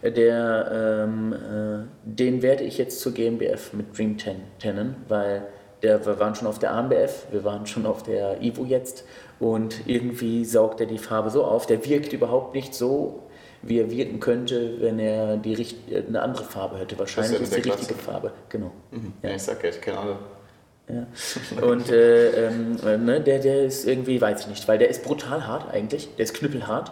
[0.01, 5.43] äh, der, ähm, äh, den werde ich jetzt zur GmbF mit Dream 10 tennen, weil
[5.83, 9.03] der, wir waren schon auf der AMBF, wir waren schon auf der Ivo jetzt
[9.39, 13.23] und irgendwie saugt er die Farbe so auf, der wirkt überhaupt nicht so,
[13.63, 16.97] wie er wirken könnte, wenn er die, richt- äh, eine andere Farbe hätte.
[16.99, 17.93] Wahrscheinlich in ist der die richtige.
[17.95, 18.71] Farbe, genau.
[19.23, 20.15] Ja, ich sag ja, ich kenne alle.
[20.91, 21.61] Ja.
[21.61, 25.03] Und äh, ähm, äh, ne, der, der ist irgendwie, weiß ich nicht, weil der ist
[25.03, 26.91] brutal hart eigentlich, der ist knüppelhart.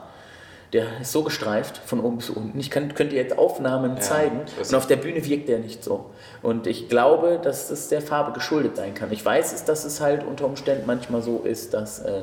[0.72, 2.60] Der ist so gestreift von oben bis unten.
[2.60, 5.84] Ich kann, könnte jetzt Aufnahmen zeigen ich weiß und auf der Bühne wirkt der nicht
[5.84, 6.12] so.
[6.44, 9.12] Und ich glaube, dass es der Farbe geschuldet sein kann.
[9.12, 12.20] Ich weiß, es, dass es halt unter Umständen manchmal so ist, dass äh,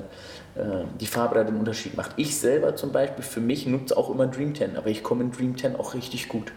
[0.56, 2.12] äh, die Farbe da den Unterschied macht.
[2.16, 5.32] Ich selber zum Beispiel, für mich nutze auch immer Dream 10, aber ich komme in
[5.32, 6.52] Dream 10 auch richtig gut.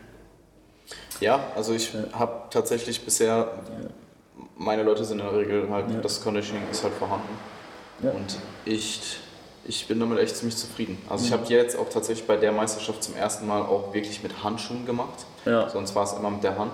[1.19, 3.51] Ja, also ich habe tatsächlich bisher,
[4.59, 7.29] meine Leute sind in der Regel halt, das Conditioning ist halt vorhanden.
[8.03, 8.11] Ja.
[8.11, 9.17] Und ich,
[9.65, 11.01] ich bin damit echt ziemlich zufrieden.
[11.09, 14.43] Also ich habe jetzt auch tatsächlich bei der Meisterschaft zum ersten Mal auch wirklich mit
[14.43, 15.25] Handschuhen gemacht.
[15.45, 15.69] Ja.
[15.69, 16.73] Sonst war es immer mit der Hand.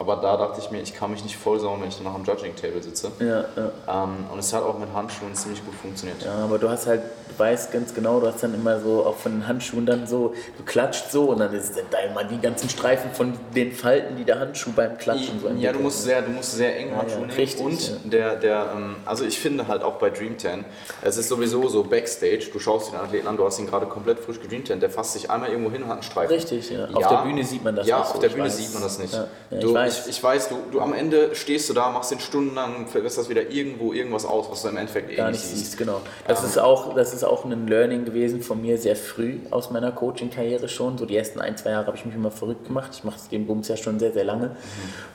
[0.00, 2.22] Aber da dachte ich mir, ich kann mich nicht vollsauen, wenn ich dann noch am
[2.24, 3.10] Judging-Table sitze.
[3.18, 4.04] Ja, ja.
[4.04, 6.22] Ähm, und es hat auch mit Handschuhen ziemlich gut funktioniert.
[6.22, 9.16] Ja, aber du hast halt, du weißt ganz genau, du hast dann immer so auch
[9.16, 12.68] von den Handschuhen dann so, du klatscht so und dann ist da immer die ganzen
[12.68, 16.30] Streifen von den Falten, die der Handschuh beim Klatschen so Ja, du musst sehr, du
[16.30, 17.36] musst sehr eng Handschuhe ja, nehmen.
[17.36, 17.94] richtig, und ja.
[18.04, 20.64] der, der, ähm, also ich finde halt auch bei Dream 10,
[21.02, 24.20] es ist sowieso so Backstage, du schaust den Athleten an, du hast ihn gerade komplett
[24.20, 26.32] frisch gedream 10, der fasst sich einmal irgendwo hin und hat einen Streifen.
[26.32, 26.86] Richtig, ja.
[26.92, 28.98] Auf der Bühne sieht man das Ja, nicht auf so, der Bühne sieht man das
[29.00, 29.12] nicht.
[29.12, 30.06] Ja, ja, ich weiß.
[30.08, 33.50] Ich, weiß, du, du am Ende stehst du da, machst den stundenlang, lässt das wieder
[33.50, 35.64] irgendwo irgendwas aus, was du im Endeffekt eh gar nicht nicht siehst.
[35.64, 36.00] siehst, genau.
[36.26, 39.92] Das ist auch, das ist auch ein Learning gewesen von mir sehr früh aus meiner
[39.92, 40.98] Coaching-Karriere schon.
[40.98, 42.90] So die ersten ein, zwei Jahre habe ich mich immer verrückt gemacht.
[42.92, 44.56] Ich mache den Bums ja schon sehr, sehr lange.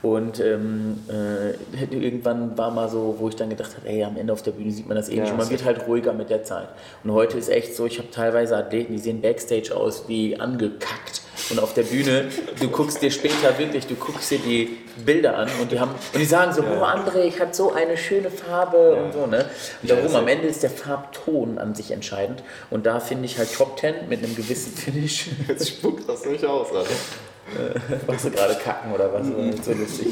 [0.01, 1.51] Und ähm, äh,
[1.91, 4.71] irgendwann war mal so, wo ich dann gedacht habe, ey, am Ende auf der Bühne
[4.71, 5.31] sieht man das eh Ja, nicht.
[5.31, 6.69] Und man wird halt ruhiger mit der Zeit.
[7.03, 11.21] Und heute ist echt so, ich habe teilweise Athleten, die sehen Backstage aus wie angekackt.
[11.49, 12.29] Und auf der Bühne,
[12.59, 16.19] du guckst dir später wirklich, du guckst dir die Bilder an und die haben und
[16.19, 19.45] die sagen so, oh André, ich hatte so eine schöne Farbe und so, ne?
[19.81, 22.43] Und Ja, darum das am Ende ist der Farbton an sich entscheidend.
[22.69, 25.27] Und da finde ich halt Top 10 mit einem gewissen Finish.
[25.47, 26.89] Jetzt spuckt das nicht aus, Alter.
[28.07, 29.27] Machst du gerade kacken oder was?
[29.27, 30.07] Oder so lustig.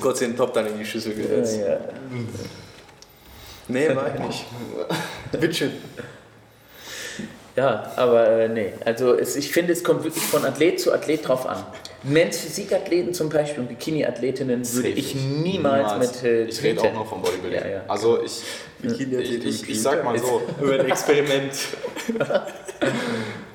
[0.00, 1.60] Kurz den Top dann in die Schüssel Ja, gesetzt.
[1.66, 1.78] ja.
[3.68, 4.44] Nee, war ich nicht.
[5.32, 5.70] Bitte.
[7.56, 8.72] Ja aber äh, nee.
[8.84, 11.64] Also es, ich finde, es kommt wirklich von Athlet zu Athlet drauf an.
[12.02, 17.06] Men's Physikathleten zum Beispiel und Bikini-Athletinnen würde ich niemals, mit äh, Ich rede auch noch
[17.08, 17.60] vom Bodybuilding.
[17.60, 17.82] Ja, ja.
[17.88, 18.42] Also ich,
[18.82, 21.52] ich, ich, ich sag mal so, Über ein Experiment.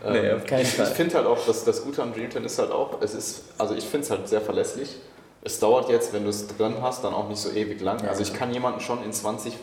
[0.04, 0.88] Nee, auf keinen ich, Fall.
[0.88, 3.44] ich finde halt auch, dass das Gute am Dream 10 ist halt auch, es ist,
[3.60, 4.96] also ich finde es halt sehr verlässlich.
[5.44, 8.02] Es dauert jetzt, wenn du es drin hast, dann auch nicht so ewig lang.
[8.08, 9.54] also ich kann jemanden schon in 20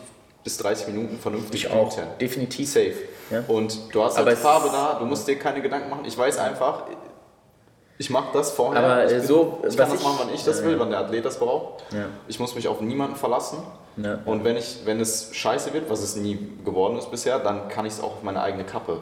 [0.43, 2.03] bis 30 Minuten vernünftig Ich auch, 10.
[2.19, 2.71] definitiv.
[2.71, 2.93] Safe.
[3.29, 3.43] Ja.
[3.47, 6.05] Und du hast Aber halt es Farbe ist- da, du musst dir keine Gedanken machen.
[6.05, 6.83] Ich weiß einfach,
[7.97, 8.81] ich mache das vorher.
[8.83, 10.79] Aber, ich äh, so, ich kann das ich- machen, wann ich das will, ja.
[10.79, 11.83] wann der Athlet das braucht.
[11.91, 12.05] Ja.
[12.27, 13.57] Ich muss mich auf niemanden verlassen.
[14.25, 17.85] Und wenn, ich, wenn es scheiße wird, was es nie geworden ist bisher, dann kann
[17.85, 19.01] ich es auch auf meine eigene Kappe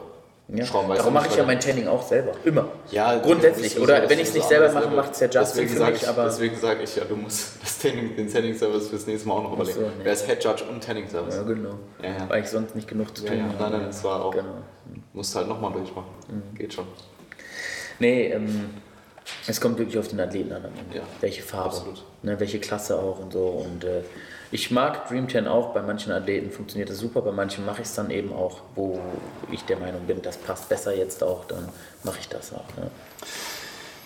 [0.50, 0.64] Ja.
[0.64, 0.94] schrauben.
[0.96, 2.32] Darum mache ich ja mein Tanning auch selber.
[2.44, 2.68] Immer.
[2.90, 3.72] ja, Grundsätzlich.
[3.74, 6.02] sowieso, Oder wenn ich es nicht selber mache, macht es ja Justin deswegen für mich,
[6.02, 9.34] ich, aber- Deswegen sage ich ja, du musst das Tanning, den Tanning-Service fürs nächste Mal
[9.34, 9.74] auch noch überlegen.
[9.78, 9.92] so, nee.
[10.04, 11.36] Wer ist Head Judge und Tanning-Service?
[11.36, 11.74] Ja, genau.
[12.02, 12.28] Ja, ja.
[12.30, 13.56] Weil ich sonst nicht genug zu Ja, tun ja, habe.
[13.62, 14.30] nein, nein, das war auch.
[14.32, 14.44] Genau.
[15.12, 16.08] Musst halt nochmal durchmachen.
[16.30, 16.54] Mhm.
[16.56, 16.86] Geht schon.
[17.98, 18.70] Nee, ähm,
[19.46, 20.64] es kommt wirklich auf den Athleten an.
[20.94, 21.76] Ja, welche Farbe.
[22.22, 23.46] Ne, welche Klasse auch und so.
[23.46, 24.02] Und äh,
[24.50, 25.72] ich mag Dream 10 auch.
[25.74, 29.00] Bei manchen Athleten funktioniert das super, bei manchen mache ich es dann eben auch, wo
[29.50, 31.68] ich der Meinung bin, das passt besser jetzt auch, dann
[32.02, 32.66] mache ich das auch.
[32.76, 32.90] Ne?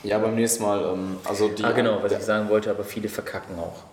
[0.04, 1.64] Ja, beim nächsten Mal, ähm, also die.
[1.64, 3.84] Ah, genau, was ich sagen wollte, aber viele verkacken auch.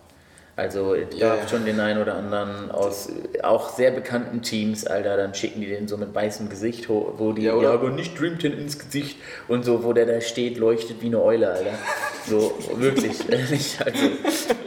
[0.60, 1.48] Also es Ja, ja.
[1.48, 3.08] schon den einen oder anderen aus
[3.44, 7.44] auch sehr bekannten Teams, Alter, dann schicken die den so mit weißem Gesicht, wo die,
[7.44, 7.72] Ja, ja, oder?
[7.72, 9.18] aber nicht Dream 10 ins Gesicht
[9.48, 11.72] und so, wo der da steht, leuchtet wie eine Eule, Alter.
[12.28, 14.06] So, wirklich, ehrlich, also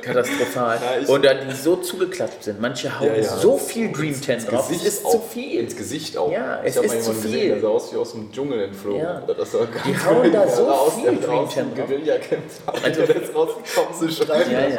[0.01, 0.77] katastrophal.
[0.83, 3.23] Ja, ich- und dann die so zugeklatscht sind, manche hauen Ja, ja.
[3.37, 5.61] so viel Dream 10 drauf, es ist zu auch, viel.
[5.61, 6.33] Ins Gesicht auch.
[6.33, 7.23] Ja, ich es hab ist zu viel.
[7.33, 9.01] Gesehen, der sah aus wie aus dem Dschungel entflogen.
[9.03, 9.23] Ja.
[9.27, 11.87] Die hauen da so viel der Dream draußen 10 drauf.
[11.89, 12.73] Guerilla-Kämpfer.
[12.83, 14.51] Also- ist rausgekommen zu schreiben.
[14.51, 14.79] Ja, ja.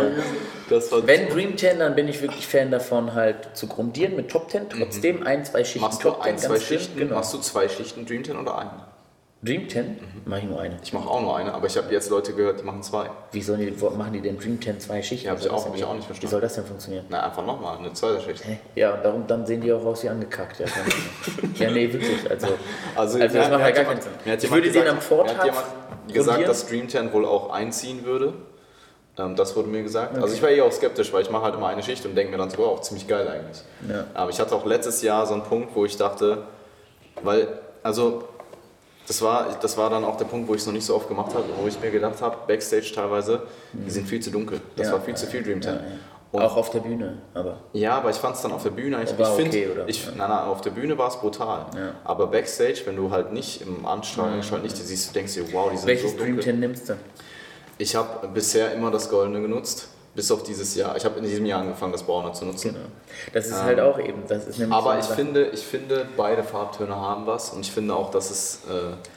[0.74, 4.30] Das war Wenn Dream 10, dann bin ich wirklich Fan davon, halt zu grundieren mit
[4.30, 5.86] Top 10, trotzdem ein, zwei Schichten Mhm.
[5.86, 6.98] Machst du Top 10, ein, zwei Schichten?
[7.00, 7.16] genau.
[7.16, 8.72] Machst du zwei Schichten Dream 10 oder eine?
[9.46, 9.86] Dream 10?
[9.86, 9.98] Mhm.
[10.24, 10.78] Mache ich nur eine.
[10.82, 13.10] Ich mache auch nur eine, aber ich habe jetzt Leute gehört, die machen zwei.
[13.34, 15.26] Wie sollen die, machen die denn Dream 10 zwei Schichten?
[15.28, 16.28] Ja, hab Wie soll ich auch- hab ich auch nicht verstanden.
[16.28, 17.06] Wie soll das denn funktionieren?
[17.10, 18.46] Na, einfach nochmal, eine zweite Schicht.
[18.46, 18.58] Hä?
[18.76, 20.60] Ja, und darum, dann sehen die auch aus wie angekackt.
[20.60, 20.66] Ja,
[21.66, 22.30] ja nee, wirklich.
[22.32, 22.48] Also,
[22.96, 24.12] Also, also das macht ja gar keinen Sinn.
[24.24, 27.26] Ich jemand würde den gesagt- am Vortag Mir hat jemand gesagt, dass Dream 10 wohl
[27.26, 28.34] auch einziehen würde.
[29.18, 30.18] Ähm, das wurde mir gesagt.
[30.18, 32.32] Also ich war eh auch skeptisch, weil ich mache halt immer eine Schicht und denke
[32.32, 33.62] mir dann so, wow, ziemlich geil eigentlich.
[33.90, 34.06] Ja.
[34.14, 36.44] Aber ich hatte auch letztes Jahr so einen Punkt, wo ich dachte,
[37.22, 37.48] weil,
[37.84, 38.24] also
[39.08, 41.08] das war, das war dann auch der Punkt, wo ich es noch nicht so oft
[41.08, 44.62] gemacht habe, wo ich mir gedacht habe, Backstage teilweise, die sind viel zu dunkel.
[44.76, 45.74] Das Ja, war viel zu viel Dream 10.
[45.74, 45.86] Ja, ja.
[46.32, 47.58] Und- Auch auf der Bühne, aber.
[47.74, 49.20] Ja, aber ich fand es dann auf der Bühne eigentlich.
[49.20, 49.88] War ich find, okay, oder?
[49.88, 51.68] Ich, nein, nein, auf der Bühne war es brutal.
[51.76, 51.92] Ja.
[52.04, 55.70] Aber Backstage, wenn du halt nicht im Anstrahlung halt nicht siehst, du denkst dir, wow,
[55.70, 56.44] die sind Welches so Dream dunkel.
[56.46, 56.94] 10 nimmst du?
[57.78, 60.96] Ich habe bisher immer das Goldene genutzt, bis auf dieses Jahr.
[60.96, 62.70] Ich habe in diesem Jahr angefangen, das Brauner zu nutzen.
[62.74, 62.86] Genau.
[63.34, 64.22] Das ist halt auch eben.
[64.28, 65.16] Das ist nämlich so Aber eine ich Sache.
[65.16, 68.60] finde, ich finde, beide Farbtöne haben was und ich finde auch, dass es.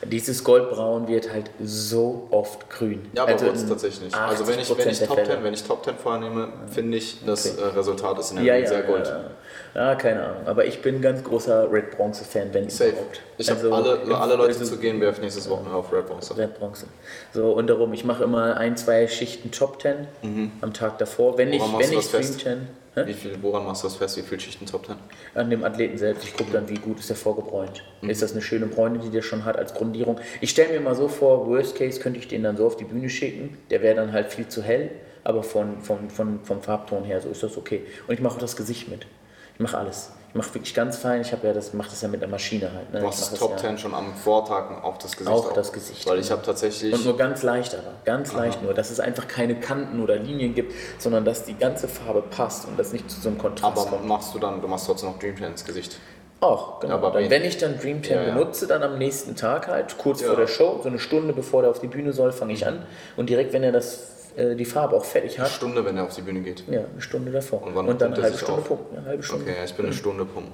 [0.03, 3.05] Äh, Dieses Goldbraun wird halt so oft grün.
[3.13, 4.17] ja, aber Also also in tatsächlich nicht.
[4.19, 5.25] Also wenn ich, wenn, 80% ich Top.
[5.27, 7.61] 10, wenn ich Top 10 vornehme, finde ich, das Okay.
[7.63, 9.07] äh, Resultat ist in der Ja, Regel ja, sehr gold.
[9.07, 9.21] ja,
[9.77, 10.47] ja, keine Ahnung.
[10.47, 12.91] Aber ich bin ein ganz großer Red Bronze Fan, wenn Safe.
[12.91, 13.21] überhaupt.
[13.39, 16.37] Ich habe Also, alle, alle Leute also zu gehen, werfen nächstes Wochenende auf Red Bronze.
[16.37, 16.87] Red Bronze.
[17.35, 20.09] So, und darum, ich mache immer ein, zwei Schichten Top 10
[20.63, 21.37] am Tag davor.
[21.39, 21.67] Wenn ich, Mhm.
[21.67, 22.41] Woran machst wenn ich fest?
[22.41, 22.69] 10,
[23.07, 24.17] Wie viel, woran machst du das fest?
[24.17, 24.95] Wie viel Schichten Top 10?
[25.35, 26.25] An dem Athleten selbst.
[26.25, 27.85] Ich gucke dann, wie gut ist er vorgebräunt.
[28.01, 30.19] Ist das eine schöne Bräune, die der schon hat als Grundierung?
[30.41, 32.85] Ich stelle mir mal so vor, Worst Case könnte ich den dann so auf die
[32.85, 33.59] Bühne schicken.
[33.71, 34.91] Der wäre dann halt viel zu hell,
[35.25, 37.83] aber von, von, von, vom Farbton her so ist das okay.
[38.09, 39.07] Und ich mache auch das Gesicht mit.
[39.57, 40.11] Ich mache alles.
[40.29, 41.23] Ich mache wirklich ganz fein.
[41.23, 42.93] Ich habe ja das, mache das ja mit der Maschine halt.
[42.93, 43.01] Ne?
[43.01, 43.57] Du machst mach das Top ja.
[43.57, 45.35] 10 schon am Vortag auf das Gesicht.
[45.35, 46.37] Auch das Gesicht, Weil ich genau.
[46.37, 46.93] habe tatsächlich.
[46.93, 50.55] Und nur ganz leicht aber, ganz leicht nur, dass es einfach keine Kanten oder Linien
[50.55, 53.97] gibt, sondern dass die ganze Farbe passt und das nicht zu so einem Kontrast aber
[53.97, 54.07] kommt.
[54.07, 55.97] machst du dann, du machst trotzdem noch Dream 10 ins Gesicht.
[56.41, 56.95] Auch, genau.
[56.97, 58.35] Aber dann, wen- wenn ich dann Dream 10 Ja, ja.
[58.35, 60.27] benutze, dann am nächsten Tag halt, kurz Ja.
[60.29, 62.85] vor der Show, so eine Stunde bevor der auf die Bühne soll, fange ich an.
[63.17, 66.15] Und direkt, wenn er das, die Farbe auch fertig Eine hat, Stunde, wenn er auf
[66.15, 66.65] die Bühne geht.
[66.71, 67.63] ja, eine Stunde davor.
[67.63, 68.69] Und wann dann eine halbe Stunde auf?
[68.69, 68.99] pumpen.
[68.99, 69.45] Eine halbe Stunde.
[69.45, 70.53] Okay, ja, ich bin eine Stunde pumpen.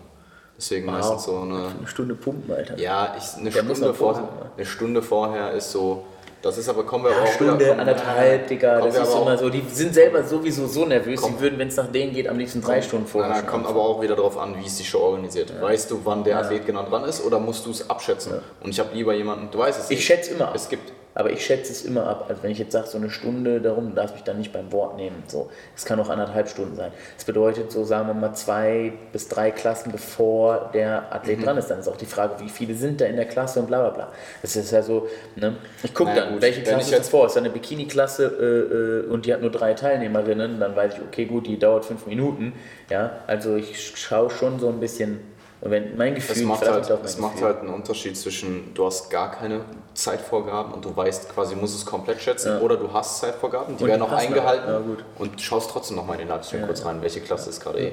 [0.56, 0.92] Deswegen Wow.
[0.94, 1.54] meistens so eine.
[1.78, 2.78] Eine Stunde pumpen, Alter.
[2.78, 4.28] Ja, ich, eine, Der Stunde vorher, ne?
[4.56, 6.04] eine Stunde vorher ist so.
[6.42, 9.48] Das ist aber, kommen wir auch Stunde, wieder, anderthalb, Digga, das ist immer so.
[9.48, 11.36] Die sind selber sowieso so nervös, Komm.
[11.36, 13.32] die würden, wenn es nach denen geht, am liebsten drei Stunden vorher.
[13.36, 15.52] Schon kommt aber auch wieder darauf an, wie ist die Show organisiert.
[15.60, 16.40] Weißt du, wann der Ja.
[16.40, 18.40] Athlet genau dran ist oder musst du es abschätzen?
[18.60, 20.52] Und ich habe lieber jemanden, du weißt es Ich schätze immer.
[20.52, 22.26] Es gibt Aber ich schätze es immer ab.
[22.28, 24.72] Also wenn ich jetzt sage, so eine Stunde darum, du darfst mich dann nicht beim
[24.72, 25.22] Wort nehmen.
[25.26, 26.90] So, es kann auch anderthalb Stunden sein.
[27.16, 31.44] Das bedeutet, so sagen wir mal zwei bis drei Klassen, bevor der Athlet Mhm.
[31.44, 31.68] dran ist.
[31.68, 33.90] Dann ist auch die Frage, wie viele sind da in der Klasse und bla bla
[33.90, 34.12] bla.
[34.40, 35.06] Das ist ja so,
[35.36, 35.56] ne?
[35.82, 37.26] Ich gucke dann, gut, welche Klasse ich ist jetzt- vor?
[37.26, 41.00] Ist da eine Bikini-Klasse äh, äh, und die hat nur drei Teilnehmerinnen, dann weiß ich,
[41.02, 42.54] okay, gut, die dauert fünf Minuten.
[42.90, 45.20] Ja, also ich schaue schon so ein bisschen,
[45.62, 47.46] und wenn mein Gefühl, Es macht, halt, es macht Gefühl.
[47.48, 49.60] halt einen Unterschied zwischen, du hast gar keine
[49.94, 52.60] Zeitvorgaben und du weißt quasi, musst es komplett schätzen, Ja.
[52.60, 54.68] oder du hast Zeitvorgaben, die Und werden auch eingehalten.
[54.68, 54.80] Ja,
[55.18, 57.92] und schaust trotzdem nochmal in den Livestream Ja, kurz rein, welche Klasse ist gerade eh.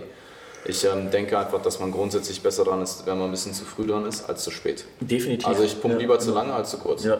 [0.65, 3.63] Ich ähm, denke einfach, dass man grundsätzlich besser dran ist, wenn man ein bisschen zu
[3.63, 4.83] früh dran ist, als zu spät.
[4.99, 5.47] Definitiv.
[5.47, 7.03] Also ich pumpe lieber zu lange als zu kurz.
[7.05, 7.17] Ja.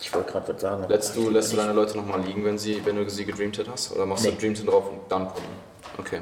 [0.00, 0.84] Ich wollte gerade was sagen.
[0.88, 3.92] Lässt du, lässt du deine Leute nochmal liegen, wenn, sie, wenn du sie gedreamt hast?
[3.92, 4.30] Oder machst Nee.
[4.32, 5.44] du Dreamten drauf und dann pumpen?
[5.98, 6.20] Okay.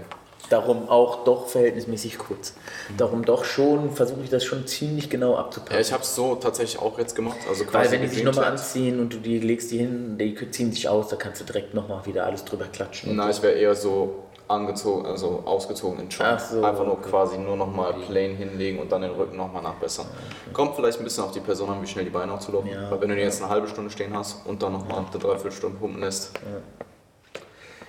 [0.50, 2.54] Darum auch doch verhältnismäßig kurz.
[2.96, 5.80] Darum doch schon, versuche ich das schon ziemlich genau Ja, abzupassen.
[5.80, 7.36] ich habe es so tatsächlich auch jetzt gemacht.
[7.48, 10.70] Also Weil wenn die sich nochmal anziehen und du die legst die hin, die ziehen
[10.72, 13.16] sich aus, da kannst du direkt nochmal wieder alles drüber klatschen.
[13.16, 13.38] Nein, so.
[13.38, 16.28] ich wäre eher so angezogen, also ausgezogen in Trunk.
[16.34, 17.08] Ach so, Einfach nur okay.
[17.08, 20.04] quasi nur nochmal plain hinlegen und dann den Rücken nochmal nachbessern.
[20.52, 22.68] Kommt vielleicht ein bisschen auf die Person an, wie schnell die Beine auch zu laufen.
[22.68, 22.90] Ja.
[22.90, 25.78] Weil wenn du die jetzt eine halbe Stunde stehen hast und dann nochmal eine Dreiviertelstunde
[25.78, 26.32] pumpen lässt.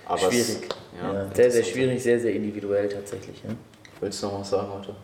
[0.06, 0.68] Aber es- Schwierig.
[1.00, 3.42] ja, Ja, sehr, sehr schwierig, sehr, sehr individuell tatsächlich.
[3.44, 3.50] Ja.
[4.00, 4.94] Willst du noch was sagen heute?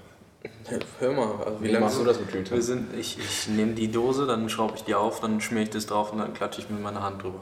[0.99, 3.49] Hör mal, also Wie, wie, lange machst du das mit Dream Wir sind, ich, ich
[3.49, 6.35] nehme die Dose, dann schraube ich die auf, dann schmier ich das drauf und dann
[6.35, 7.41] klatsche ich mit meiner Hand drüber.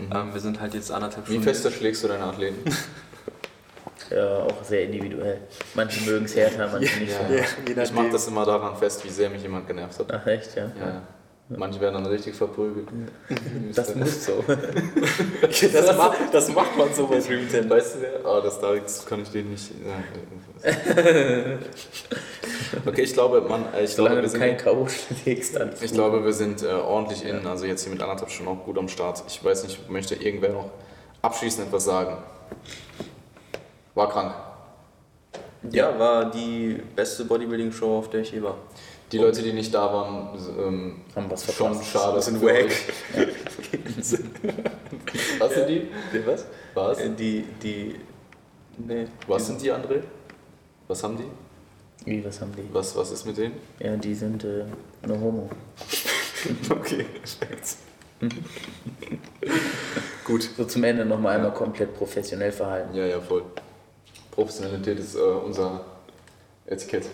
[0.00, 1.44] Ähm, wir sind halt jetzt anderthalb Wie Stunden.
[1.44, 2.64] fest schlägst du deine Athleten?
[4.10, 5.38] ja, auch sehr individuell.
[5.74, 7.34] Manche mögen es härter, manche nicht so.
[7.34, 7.44] Ja,
[7.76, 10.12] je Ich mache das immer daran fest, wie sehr mich jemand genervt hat.
[10.12, 10.64] Ach echt, ja.
[10.78, 11.02] Ja.
[11.56, 12.88] Manche werden dann richtig verprügelt.
[13.74, 14.44] Das muss so.
[15.42, 17.68] das, macht, das macht man so bei Dream 10.
[17.68, 18.20] Weißt du wer?
[18.24, 19.72] Oh, das, das kann ich dir nicht
[20.62, 21.58] sagen.
[22.86, 24.86] Okay, ich glaube, man, äh, ich glaube, Solange wir du kein sind, K.O.
[24.86, 25.72] schlägst, dann.
[25.80, 28.78] ich glaube, wir sind äh, ordentlich in, also jetzt hier mit anderthalb Stunden auch gut
[28.78, 29.22] am Start.
[29.26, 30.70] Ich weiß nicht, möchte irgendwer noch
[31.22, 32.18] abschließend etwas sagen?
[33.94, 34.34] War krank.
[35.70, 38.56] Ja, war die beste Bodybuilding-Show, auf der ich je war.
[39.12, 41.90] Die Leute, die nicht da waren, ähm, Haben was schon verpasst.
[41.90, 42.22] schade.
[42.22, 42.70] sind für wack.
[45.38, 45.88] Was sind die?
[46.26, 46.46] Was?
[46.74, 46.98] Was?
[47.00, 47.96] Äh, Die, die,
[48.78, 49.06] nee.
[49.26, 50.02] Was sind die, André?
[50.86, 51.24] Was haben die?
[52.10, 52.62] Wie, was haben die?
[52.72, 53.54] Was, was ist mit denen?
[53.78, 54.64] Ja, die sind äh,
[55.06, 55.50] no homo.
[56.70, 57.76] Okay, perfekt.
[60.24, 60.48] Gut.
[60.56, 62.94] So zum Ende nochmal einmal komplett professionell verhalten.
[62.94, 63.42] Ja, ja, voll.
[64.30, 65.84] Professionalität ist äh, unser
[66.64, 67.04] Etikett.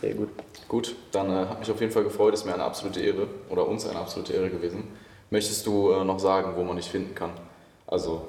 [0.00, 0.28] Sehr gut.
[0.68, 3.66] Gut, dann äh, hat mich auf jeden Fall gefreut, ist mir eine absolute Ehre oder
[3.66, 4.84] uns eine absolute Ehre gewesen.
[5.30, 7.30] Möchtest du äh, noch sagen, wo man dich finden kann?
[7.86, 8.22] Also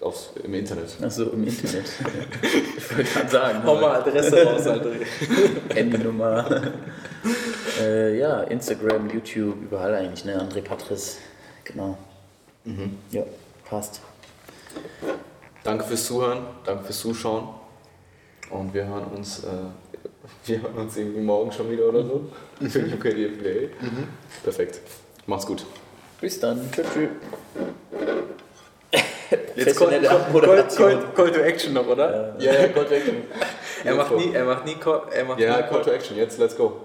[0.00, 0.96] aufs, im Internet.
[1.02, 1.84] Achso, im Internet.
[2.76, 3.62] ich wollte gerade sagen.
[3.64, 4.90] Hau mal Adresse raus, Alter.
[5.74, 6.62] Handynummer.
[7.80, 10.40] äh, ja, Instagram, YouTube, überall eigentlich, ne?
[10.40, 11.18] André Patris.
[11.64, 11.96] Genau.
[12.64, 12.98] Mhm.
[13.10, 13.22] Ja,
[13.68, 14.00] passt.
[15.62, 17.48] Danke fürs Zuhören, danke fürs Zuschauen.
[18.50, 19.89] Und wir hören uns, äh,
[20.46, 22.24] wir hören uns irgendwie morgen schon wieder oder so.
[22.68, 23.74] Für UK DFBA.
[24.42, 24.80] Perfekt.
[25.26, 25.64] Macht's gut.
[26.20, 26.70] Bis dann.
[26.72, 26.86] Tschüss.
[26.92, 27.08] tschüss.
[29.54, 30.90] Jetzt Call, call, Abmoderation.
[30.90, 32.34] call, call to Action noch, oder?
[32.38, 33.16] Ja, ja, Call to Action.
[33.84, 36.38] Er macht nie, er macht nie, Call, er macht Ja, nie Call to Action, jetzt
[36.38, 36.82] let's go.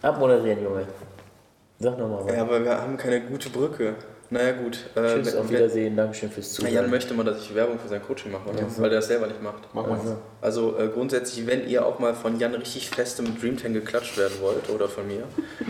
[0.00, 0.86] Abmoderieren, Junge.
[1.78, 2.34] Sag nochmal was.
[2.34, 3.94] Ja, aber wir haben keine gute Brücke.
[4.34, 4.78] Naja, gut.
[4.96, 6.74] Äh, Tschüss, auf Wiedersehen, Dankeschön fürs Na, Zuhören.
[6.74, 8.62] Jan möchte mal, dass ich Werbung für sein Coaching mache, oder?
[8.62, 8.82] Ja, so.
[8.82, 9.62] weil der das selber nicht macht.
[9.72, 9.96] Mach mal.
[9.96, 13.72] Also, Also äh, grundsätzlich, wenn ihr auch mal von Jan richtig feste mit Dream 10
[13.74, 15.22] geklatscht werden wollt oder von mir,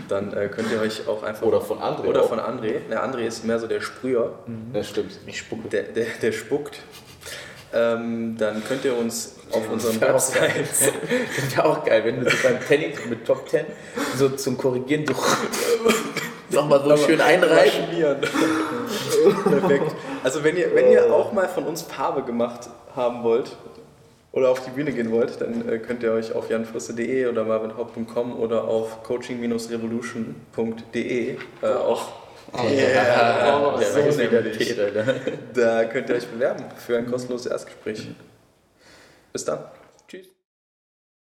[0.09, 1.45] dann äh, könnt ihr euch auch einfach...
[1.45, 2.29] Oder von André Oder auch.
[2.29, 2.79] von André.
[2.89, 4.39] Der André ist mehr so der Sprüher,
[4.73, 5.11] Das stimmt.
[5.27, 5.67] ich spucke.
[5.69, 6.79] der, der, der spuckt.
[7.71, 10.91] Ähm, dann könnt ihr uns auf unseren Websites...
[11.35, 13.63] Das wäre auch geil, wenn du so beim Training mit Top 10
[14.17, 15.13] so zum Korrigieren du
[16.55, 17.85] nochmal so schön einreichen.
[19.43, 19.91] Perfekt.
[20.23, 23.55] Also wenn ihr, wenn ihr auch mal von uns Farbe gemacht haben wollt
[24.31, 28.39] oder auf die Bühne gehen wollt, dann äh, könnt ihr euch auf janfrisse.de oder marvinhaupt.com
[28.39, 32.07] oder auf coaching-revolution.de äh, auch
[32.53, 34.57] Ja, Ja, Der so weiß wieder nämlich.
[34.57, 35.05] Tee, Alter.
[35.53, 38.07] da könnt ihr euch bewerben für ein kostenloses Erstgespräch.
[39.33, 39.59] Bis dann.